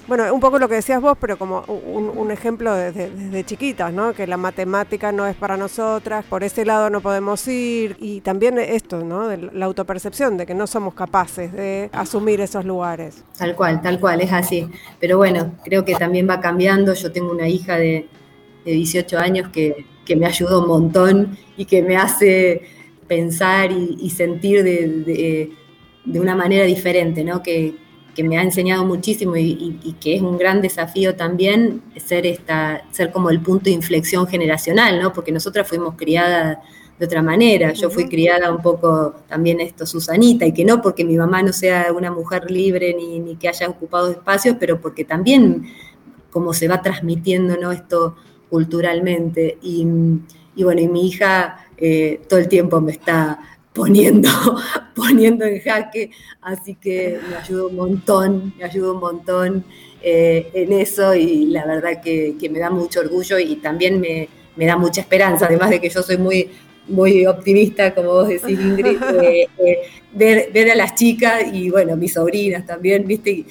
bueno 0.08 0.34
un 0.34 0.40
poco 0.40 0.58
lo 0.58 0.70
que 0.70 0.76
decías 0.76 1.02
vos 1.02 1.18
pero 1.20 1.38
como 1.38 1.62
un, 1.62 2.32
ejemplo 2.32 2.74
desde, 2.74 3.44
chiquitas 3.44 3.92
no 3.92 4.14
que 4.14 4.26
la 4.28 4.38
matemática 4.38 5.12
no 5.12 5.28
es 5.28 5.36
para 5.36 5.58
nosotras 5.58 6.24
por 6.26 6.44
ese 6.44 6.66
lado 6.66 6.90
no 6.90 7.02
podemos 7.02 7.46
ir 7.48 7.98
y 8.00 8.22
también 8.22 8.58
esto 8.58 9.04
no 9.04 9.30
la 9.36 9.66
autopercepción 9.66 10.38
de 10.38 10.46
que 10.46 10.54
no 10.54 10.68
somos 10.68 10.94
capaces 10.94 11.52
de 11.52 11.90
asumir 11.94 12.42
esos 12.42 12.66
lugares. 12.66 13.24
Tal 13.38 13.56
cual 13.56 13.82
tal 13.82 14.00
cual 14.00 14.22
es 14.22 14.32
así. 14.32 14.68
Pero 15.00 15.18
bueno 15.18 15.54
creo 15.64 15.84
que 15.86 15.96
también 15.96 16.28
va 16.30 16.40
cambiando. 16.40 16.94
Yo 16.94 17.12
tengo 17.12 17.32
una 17.32 17.48
hija 17.48 17.78
de, 17.78 18.08
18 18.66 19.18
años 19.18 19.50
que, 19.50 19.86
me 20.18 20.26
ayuda 20.26 20.60
un 20.60 20.68
montón 20.68 21.38
y 21.56 21.66
que 21.66 21.82
me 21.82 21.96
hace 21.96 22.62
pensar 23.08 23.72
y, 23.72 24.10
sentir 24.10 24.64
de 24.64 25.52
una 26.16 26.36
manera 26.36 26.66
diferente, 26.66 27.24
¿no? 27.24 27.42
Que, 27.42 27.86
me 28.24 28.40
ha 28.40 28.42
enseñado 28.42 28.84
muchísimo 28.84 29.38
y, 29.38 29.96
que 30.02 30.16
es 30.16 30.24
un 30.24 30.40
gran 30.40 30.60
desafío 30.60 31.16
también 31.16 31.84
ser, 32.04 32.26
esta, 32.26 32.84
ser 32.90 33.12
como 33.12 33.30
el 33.30 33.42
punto 33.42 33.66
de 33.66 33.72
inflexión 33.74 34.26
generacional, 34.26 35.00
¿no? 35.00 35.14
Porque 35.14 35.32
nosotras 35.32 35.68
fuimos 35.68 35.94
criadas 35.96 36.58
de 36.98 37.06
otra 37.06 37.22
manera. 37.22 37.74
Yo 37.74 37.92
fui 37.92 38.10
criada 38.10 38.52
un 38.52 38.64
poco 38.64 39.14
también 39.28 39.60
esto, 39.60 39.86
Susanita, 39.86 40.48
y 40.48 40.52
que 40.52 40.66
no 40.66 40.82
porque 40.82 41.06
mi 41.06 41.16
mamá 41.16 41.44
no 41.44 41.54
sea 41.54 41.94
una 41.96 42.10
mujer 42.10 42.50
libre 42.50 42.96
ni, 42.96 43.20
ni 43.20 43.36
que 43.36 43.50
haya 43.50 43.70
ocupado 43.70 44.10
espacios, 44.10 44.58
pero 44.60 44.82
porque 44.82 45.06
también 45.06 45.68
como 46.32 46.54
se 46.54 46.68
va 46.68 46.82
transmitiendo 46.82 47.58
¿no? 47.58 47.72
esto 47.72 48.16
culturalmente. 48.50 49.58
Y, 49.62 49.86
bueno, 50.64 50.82
y 50.82 50.88
mi 50.88 51.08
hija 51.08 51.68
eh, 51.78 52.22
todo 52.30 52.40
el 52.40 52.48
tiempo 52.48 52.82
me 52.82 52.92
está 52.92 53.40
poniendo, 53.78 54.30
poniendo 54.96 55.46
en 55.46 55.62
jaque, 55.62 56.10
así 56.42 56.76
que 56.76 57.20
me 57.30 57.36
ayudó 57.36 57.68
un 57.68 57.76
montón, 57.76 58.54
me 58.58 58.66
ayudó 58.66 58.96
un 58.96 59.00
montón 59.00 59.64
eh, 60.02 60.50
en 60.54 60.74
eso 60.74 61.14
y 61.14 61.46
la 61.46 61.66
verdad 61.66 62.02
que, 62.02 62.36
me 62.52 62.60
da 62.60 62.72
mucho 62.72 63.00
orgullo 63.00 63.38
y 63.38 63.58
también 63.58 64.02
me, 64.02 64.66
da 64.66 64.76
mucha 64.76 65.02
esperanza, 65.02 65.46
además 65.46 65.70
de 65.70 65.80
que 65.80 65.90
yo 65.90 66.02
soy 66.02 66.18
muy, 66.18 66.50
muy 66.88 67.26
optimista, 67.28 67.94
como 67.94 68.10
vos 68.10 68.28
decís, 68.28 68.60
Ingrid, 68.60 69.02
eh, 69.22 69.48
eh, 69.60 70.50
ver, 70.52 70.72
a 70.72 70.76
las 70.76 70.96
chicas 70.96 71.44
y 71.54 71.70
bueno, 71.70 71.96
mis 71.96 72.14
sobrinas 72.14 72.66
también, 72.66 73.06
viste, 73.06 73.46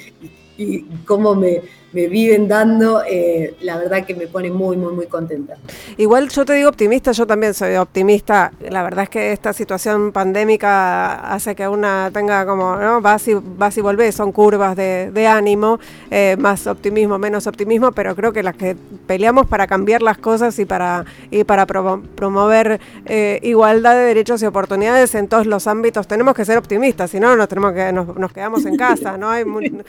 y 0.58 0.80
cómo 1.04 1.34
me, 1.34 1.60
me 1.92 2.08
viven 2.08 2.48
dando, 2.48 3.02
eh, 3.08 3.56
la 3.60 3.78
verdad 3.78 4.04
que 4.04 4.14
me 4.14 4.26
pone 4.26 4.50
muy, 4.50 4.76
muy, 4.76 4.92
muy 4.92 5.06
contenta. 5.06 5.56
Igual 5.96 6.28
yo 6.28 6.44
te 6.44 6.54
digo 6.54 6.68
optimista, 6.68 7.12
yo 7.12 7.26
también 7.26 7.54
soy 7.54 7.76
optimista. 7.76 8.52
La 8.68 8.82
verdad 8.82 9.04
es 9.04 9.08
que 9.08 9.32
esta 9.32 9.52
situación 9.52 10.12
pandémica 10.12 11.32
hace 11.32 11.54
que 11.54 11.66
una 11.68 12.10
tenga 12.12 12.44
como, 12.44 12.76
¿no? 12.76 13.00
Vas 13.00 13.28
y, 13.28 13.34
vas 13.34 13.76
y 13.78 13.80
volvés, 13.80 14.14
son 14.14 14.32
curvas 14.32 14.76
de, 14.76 15.26
ánimo, 15.26 15.78
eh, 16.10 16.36
más 16.38 16.66
optimismo, 16.66 17.18
menos 17.18 17.46
optimismo, 17.46 17.92
pero 17.92 18.14
creo 18.14 18.32
que 18.32 18.42
las 18.42 18.56
que 18.56 18.76
peleamos 19.06 19.46
para 19.46 19.66
cambiar 19.66 20.02
las 20.02 20.18
cosas 20.18 20.58
y 20.58 20.64
para, 20.64 21.04
y 21.30 21.44
para 21.44 21.66
promover 21.66 22.80
eh, 23.06 23.40
igualdad 23.42 23.94
de 23.94 24.02
derechos 24.02 24.42
y 24.42 24.46
oportunidades 24.46 25.14
en 25.14 25.28
todos 25.28 25.46
los 25.46 25.66
ámbitos, 25.66 26.06
tenemos 26.06 26.34
que 26.34 26.44
ser 26.44 26.58
optimistas, 26.58 27.10
si 27.10 27.20
no 27.20 27.36
nos 27.36 27.48
tenemos 27.48 27.72
que 27.72 27.92
nos, 27.92 28.32
quedamos 28.32 28.66
en 28.66 28.76
casa, 28.76 29.16
¿no? 29.16 29.30
Hay 29.30 29.44
bueno, 29.44 29.84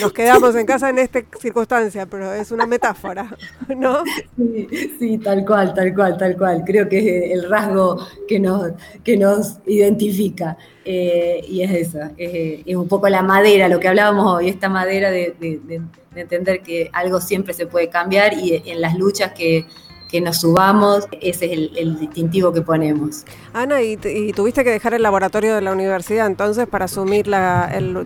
nos 0.00 0.12
quedamos 0.12 0.54
en 0.54 0.66
casa 0.66 0.90
en 0.90 0.98
este 0.98 1.27
circunstancia, 1.38 2.06
pero 2.06 2.32
es 2.32 2.50
una 2.50 2.66
metáfora, 2.66 3.36
¿no? 3.76 4.02
Sí, 4.98 5.18
tal 5.18 5.44
cual, 5.44 5.74
tal 5.74 5.94
cual, 5.94 6.16
tal 6.16 6.36
cual. 6.36 6.62
Creo 6.64 6.88
que 6.88 6.98
es 6.98 7.32
el 7.32 7.48
rasgo 7.48 8.06
que 8.26 8.40
nos, 8.40 8.72
que 9.04 9.16
nos 9.16 9.58
identifica. 9.66 10.56
Eh, 10.84 11.44
y 11.46 11.62
es 11.62 11.70
eso, 11.70 11.98
es, 12.16 12.74
un 12.74 12.88
poco 12.88 13.10
la 13.10 13.22
madera, 13.22 13.68
lo 13.68 13.78
que 13.78 13.88
hablábamos 13.88 14.26
hoy, 14.26 14.48
esta 14.48 14.70
madera 14.70 15.10
de, 15.10 15.36
entender 16.14 16.62
que 16.62 16.88
algo 16.94 17.20
siempre 17.20 17.52
se 17.52 17.66
puede 17.66 17.90
cambiar 17.90 18.32
y 18.32 18.62
en 18.64 18.80
las 18.80 18.96
luchas 18.96 19.32
que, 19.32 19.66
nos 20.22 20.40
subamos, 20.40 21.06
ese 21.20 21.52
es 21.52 21.70
el, 21.76 21.98
distintivo 21.98 22.54
que 22.54 22.62
ponemos. 22.62 23.26
Ana, 23.52 23.82
¿y, 23.82 23.98
tuviste 24.32 24.64
que 24.64 24.70
dejar 24.70 24.94
el 24.94 25.02
laboratorio 25.02 25.54
de 25.54 25.60
la 25.60 25.72
universidad 25.72 26.26
entonces 26.26 26.66
para 26.66 26.86
asumir 26.86 27.26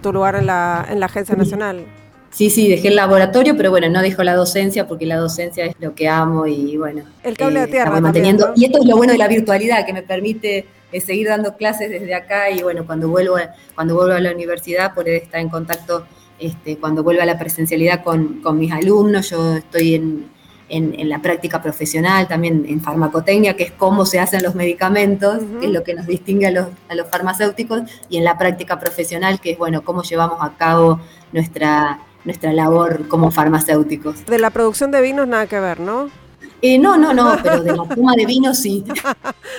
tu 0.02 0.12
lugar 0.12 0.34
en 0.34 0.46
la, 0.46 0.84
en 0.90 0.98
la 0.98 1.06
Agencia 1.06 1.36
Nacional? 1.36 1.86
Sí, 2.32 2.48
sí, 2.48 2.66
dejé 2.66 2.88
el 2.88 2.96
laboratorio, 2.96 3.56
pero 3.58 3.70
bueno, 3.70 3.90
no 3.90 4.00
dejo 4.00 4.22
la 4.22 4.34
docencia 4.34 4.88
porque 4.88 5.04
la 5.04 5.16
docencia 5.16 5.66
es 5.66 5.76
lo 5.78 5.94
que 5.94 6.08
amo 6.08 6.46
y 6.46 6.78
bueno. 6.78 7.04
El 7.22 7.36
cable 7.36 7.60
de 7.60 7.66
eh, 7.66 7.68
tierra. 7.68 8.00
manteniendo. 8.00 8.52
Y 8.56 8.64
esto 8.64 8.78
es 8.78 8.86
lo 8.86 8.96
bueno 8.96 9.12
de 9.12 9.18
la 9.18 9.28
virtualidad, 9.28 9.84
que 9.84 9.92
me 9.92 10.02
permite 10.02 10.66
eh, 10.92 11.00
seguir 11.02 11.28
dando 11.28 11.56
clases 11.56 11.90
desde 11.90 12.14
acá 12.14 12.50
y 12.50 12.62
bueno, 12.62 12.86
cuando 12.86 13.08
vuelvo, 13.08 13.36
cuando 13.74 13.94
vuelvo 13.94 14.14
a 14.14 14.20
la 14.20 14.32
universidad, 14.32 14.94
poder 14.94 15.22
estar 15.22 15.40
en 15.40 15.50
contacto 15.50 16.06
este, 16.38 16.78
cuando 16.78 17.02
vuelvo 17.02 17.20
a 17.20 17.26
la 17.26 17.38
presencialidad 17.38 18.02
con, 18.02 18.40
mis 18.58 18.72
alumnos. 18.72 19.28
Yo 19.28 19.56
estoy 19.56 19.94
en, 19.94 20.30
la 21.10 21.20
práctica 21.20 21.60
profesional, 21.60 22.28
también 22.28 22.64
en 22.66 22.80
farmacotecnia, 22.80 23.56
que 23.56 23.64
es 23.64 23.72
cómo 23.72 24.06
se 24.06 24.18
hacen 24.20 24.42
los 24.42 24.54
medicamentos, 24.54 25.42
que 25.60 25.66
es 25.66 25.72
lo 25.72 25.84
que 25.84 25.92
nos 25.92 26.06
distingue 26.06 26.46
a 26.46 26.50
los, 26.50 26.68
a 26.88 26.94
los 26.94 27.08
farmacéuticos, 27.10 27.82
y 28.08 28.16
en 28.16 28.24
la 28.24 28.38
práctica 28.38 28.80
profesional, 28.80 29.38
que 29.38 29.50
es 29.50 29.58
bueno, 29.58 29.84
cómo 29.84 30.02
llevamos 30.02 30.38
a 30.40 30.56
cabo 30.56 30.98
nuestra 31.30 32.00
nuestra 32.24 32.52
labor 32.52 33.08
como 33.08 33.30
farmacéuticos. 33.30 34.24
De 34.26 34.38
la 34.38 34.50
producción 34.50 34.90
de 34.90 35.00
vinos 35.00 35.28
nada 35.28 35.46
que 35.46 35.60
ver, 35.60 35.80
¿no? 35.80 36.10
Eh, 36.62 36.78
no, 36.78 36.96
no, 36.96 37.12
no, 37.12 37.36
pero 37.42 37.62
de 37.62 37.72
la 37.76 37.84
toma 37.88 38.14
de 38.16 38.24
vinos 38.24 38.58
sí. 38.58 38.84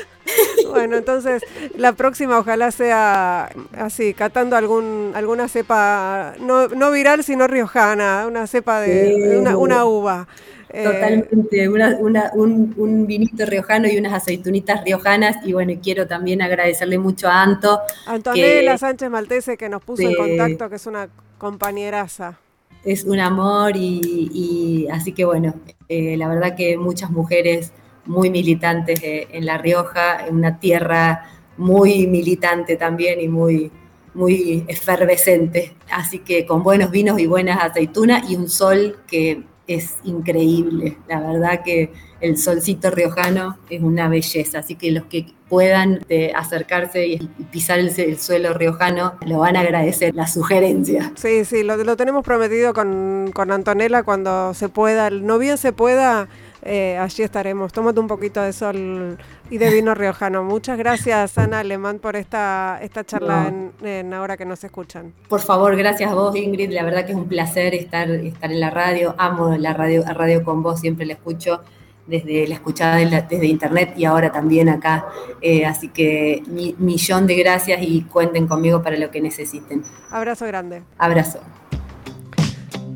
bueno, 0.70 0.96
entonces 0.96 1.44
la 1.76 1.92
próxima 1.92 2.40
ojalá 2.40 2.72
sea 2.72 3.50
así, 3.78 4.14
catando 4.14 4.56
algún, 4.56 5.12
alguna 5.14 5.50
cepa, 5.50 6.34
no, 6.40 6.70
no 6.70 6.92
viral, 6.92 7.24
sino 7.26 7.48
riojana, 7.48 8.26
una 8.26 8.48
cepa 8.48 8.80
de, 8.80 9.44
una, 9.58 9.84
uva. 9.86 10.30
Eh, 10.70 10.86
Totalmente, 10.86 11.70
un, 11.70 12.74
un, 12.78 13.06
vinito 13.06 13.46
riojano 13.46 13.90
y 13.90 13.98
unas 13.98 14.14
aceitunitas 14.14 14.84
riojanas. 14.86 15.46
Y 15.46 15.52
bueno, 15.52 15.74
quiero 15.84 16.08
también 16.08 16.42
agradecerle 16.42 16.98
mucho 16.98 17.28
a 17.28 17.44
Anto. 17.44 17.82
Antonella 18.08 18.78
Sánchez 18.78 19.10
Maltese 19.10 19.58
que 19.58 19.68
nos 19.68 19.84
puso 19.84 20.04
en 20.04 20.16
contacto, 20.16 20.70
que 20.70 20.78
es 20.78 20.88
una 20.88 21.10
compañeraza 21.38 22.40
es 22.84 23.04
un 23.06 23.20
amor 23.20 23.76
y, 23.76 24.88
así 24.92 25.14
que 25.14 25.26
bueno, 25.26 25.54
eh, 25.90 26.18
la 26.18 26.28
verdad 26.28 26.56
que 26.56 26.78
muchas 26.78 27.10
mujeres 27.10 27.72
muy 28.06 28.30
militantes 28.30 29.00
en 29.04 29.46
La 29.46 29.58
Rioja, 29.58 30.28
en 30.28 30.36
una 30.36 30.60
tierra 30.60 31.26
muy 31.58 32.08
militante 32.08 32.76
también 32.76 33.22
y 33.22 33.28
muy, 33.28 33.72
muy 34.14 34.66
efervescente. 34.68 35.76
Así 35.90 36.20
que 36.20 36.46
con 36.46 36.64
buenos 36.64 36.92
vinos 36.92 37.20
y 37.20 37.28
buenas 37.28 37.64
aceitunas 37.64 38.30
y 38.30 38.36
un 38.36 38.50
sol 38.50 38.98
que 39.08 39.44
es 39.68 39.96
increíble. 40.04 40.98
La 41.08 41.20
verdad 41.22 41.62
que 41.64 41.94
el 42.24 42.38
solcito 42.38 42.90
riojano 42.90 43.58
es 43.70 43.82
una 43.82 44.08
belleza, 44.08 44.60
así 44.60 44.76
que 44.76 44.92
los 44.92 45.04
que 45.06 45.26
puedan 45.50 46.06
eh, 46.08 46.32
acercarse 46.34 47.06
y, 47.06 47.18
pisar 47.52 47.80
el, 47.80 48.18
suelo 48.18 48.54
riojano, 48.54 49.16
lo 49.26 49.40
van 49.40 49.58
a 49.58 49.60
agradecer 49.60 50.16
la 50.16 50.26
sugerencia. 50.26 51.12
Sí, 51.16 51.44
sí, 51.44 51.64
lo, 51.64 51.98
tenemos 51.98 52.24
prometido 52.24 52.74
con, 52.74 53.30
con 53.34 53.52
Antonella 53.52 54.04
cuando 54.04 54.54
se 54.54 54.70
pueda, 54.70 55.10
no 55.10 55.38
bien 55.38 55.58
se 55.58 55.74
pueda, 55.74 56.30
eh, 56.62 56.98
allí 56.98 57.24
estaremos. 57.24 57.74
Tómate 57.74 58.00
un 58.00 58.08
poquito 58.08 58.42
de 58.42 58.54
sol 58.54 59.18
y 59.50 59.58
de 59.58 59.70
vino 59.70 59.94
riojano. 59.94 60.46
Muchas 60.46 60.78
gracias, 60.78 61.38
Ana 61.38 61.60
Alemán, 61.60 62.00
por 62.00 62.16
esta, 62.16 62.80
esta 62.82 63.04
charla 63.04 63.52
en, 63.84 64.14
ahora 64.14 64.38
que 64.38 64.46
nos 64.46 64.64
escuchan. 64.64 65.14
Por 65.28 65.42
favor, 65.42 65.76
gracias 65.76 66.10
a 66.10 66.16
vos, 66.16 66.34
Ingrid. 66.38 66.72
La 66.72 66.84
verdad 66.84 67.06
que 67.06 67.12
es 67.12 67.18
un 67.18 67.28
placer 67.28 67.76
estar, 67.76 68.10
estar 68.10 68.50
en 68.50 68.62
la 68.62 68.70
radio. 68.70 69.14
Amo 69.18 69.58
la 69.58 69.74
radio, 69.74 70.04
la 70.06 70.14
radio 70.14 70.42
con 70.42 70.64
vos, 70.64 70.80
siempre 70.80 71.06
la 71.06 71.14
escucho 71.14 71.62
desde 72.06 72.48
la 72.48 72.56
escuchada 72.56 72.98
desde 72.98 73.46
internet 73.46 73.94
y 73.98 74.06
ahora 74.06 74.32
también 74.32 74.70
acá. 74.70 75.06
Eh, 75.42 75.66
así 75.66 75.90
que 75.90 76.44
mi, 76.48 76.76
millón 76.78 77.28
de 77.28 77.36
gracias 77.36 77.82
y 77.82 78.02
cuenten 78.04 78.48
conmigo 78.48 78.82
para 78.82 78.98
lo 78.98 79.10
que 79.12 79.22
necesiten. 79.22 79.84
Abrazo 80.10 80.46
grande. 80.46 80.84
Abrazo. 80.98 81.40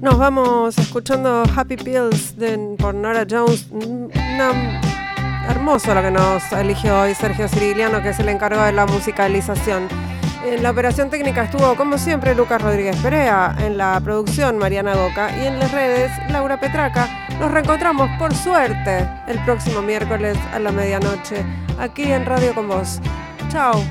Nos 0.02 0.18
vamos 0.18 0.78
escuchando 0.78 1.44
Happy 1.56 1.76
Pills 1.76 2.38
de, 2.38 2.76
por 2.78 2.94
Nora 2.94 3.26
Jones. 3.28 3.68
hermoso 5.50 5.96
lo 5.96 6.02
que 6.02 6.12
nos 6.12 6.52
eligió 6.52 7.00
hoy 7.00 7.16
Sergio 7.16 7.48
Ciriliano, 7.48 8.04
que 8.04 8.10
es 8.10 8.20
el 8.20 8.30
encargado 8.30 8.66
de 8.66 8.74
la 8.74 8.86
musicalización. 8.86 9.88
En 10.46 10.64
la 10.64 10.72
operación 10.72 11.10
técnica 11.10 11.44
estuvo, 11.44 11.76
como 11.76 11.98
siempre, 11.98 12.36
Lucas 12.36 12.62
Rodríguez 12.62 12.96
Perea, 12.98 13.56
en 13.60 13.78
la 13.78 14.00
producción 14.02 14.58
Mariana 14.58 14.96
Boca 14.96 15.30
y 15.38 15.46
en 15.46 15.60
las 15.60 15.72
redes 15.72 16.12
Laura 16.30 16.60
Petraca. 16.60 17.08
Nos 17.40 17.52
reencontramos, 17.52 18.10
por 18.18 18.34
suerte, 18.34 19.08
el 19.28 19.40
próximo 19.44 19.82
miércoles 19.82 20.38
a 20.54 20.60
la 20.60 20.72
medianoche, 20.72 21.44
aquí 21.80 22.12
en 22.12 22.26
Radio 22.26 22.54
con 22.54 22.68
Vos. 22.68 23.00
Chao. 23.50 23.84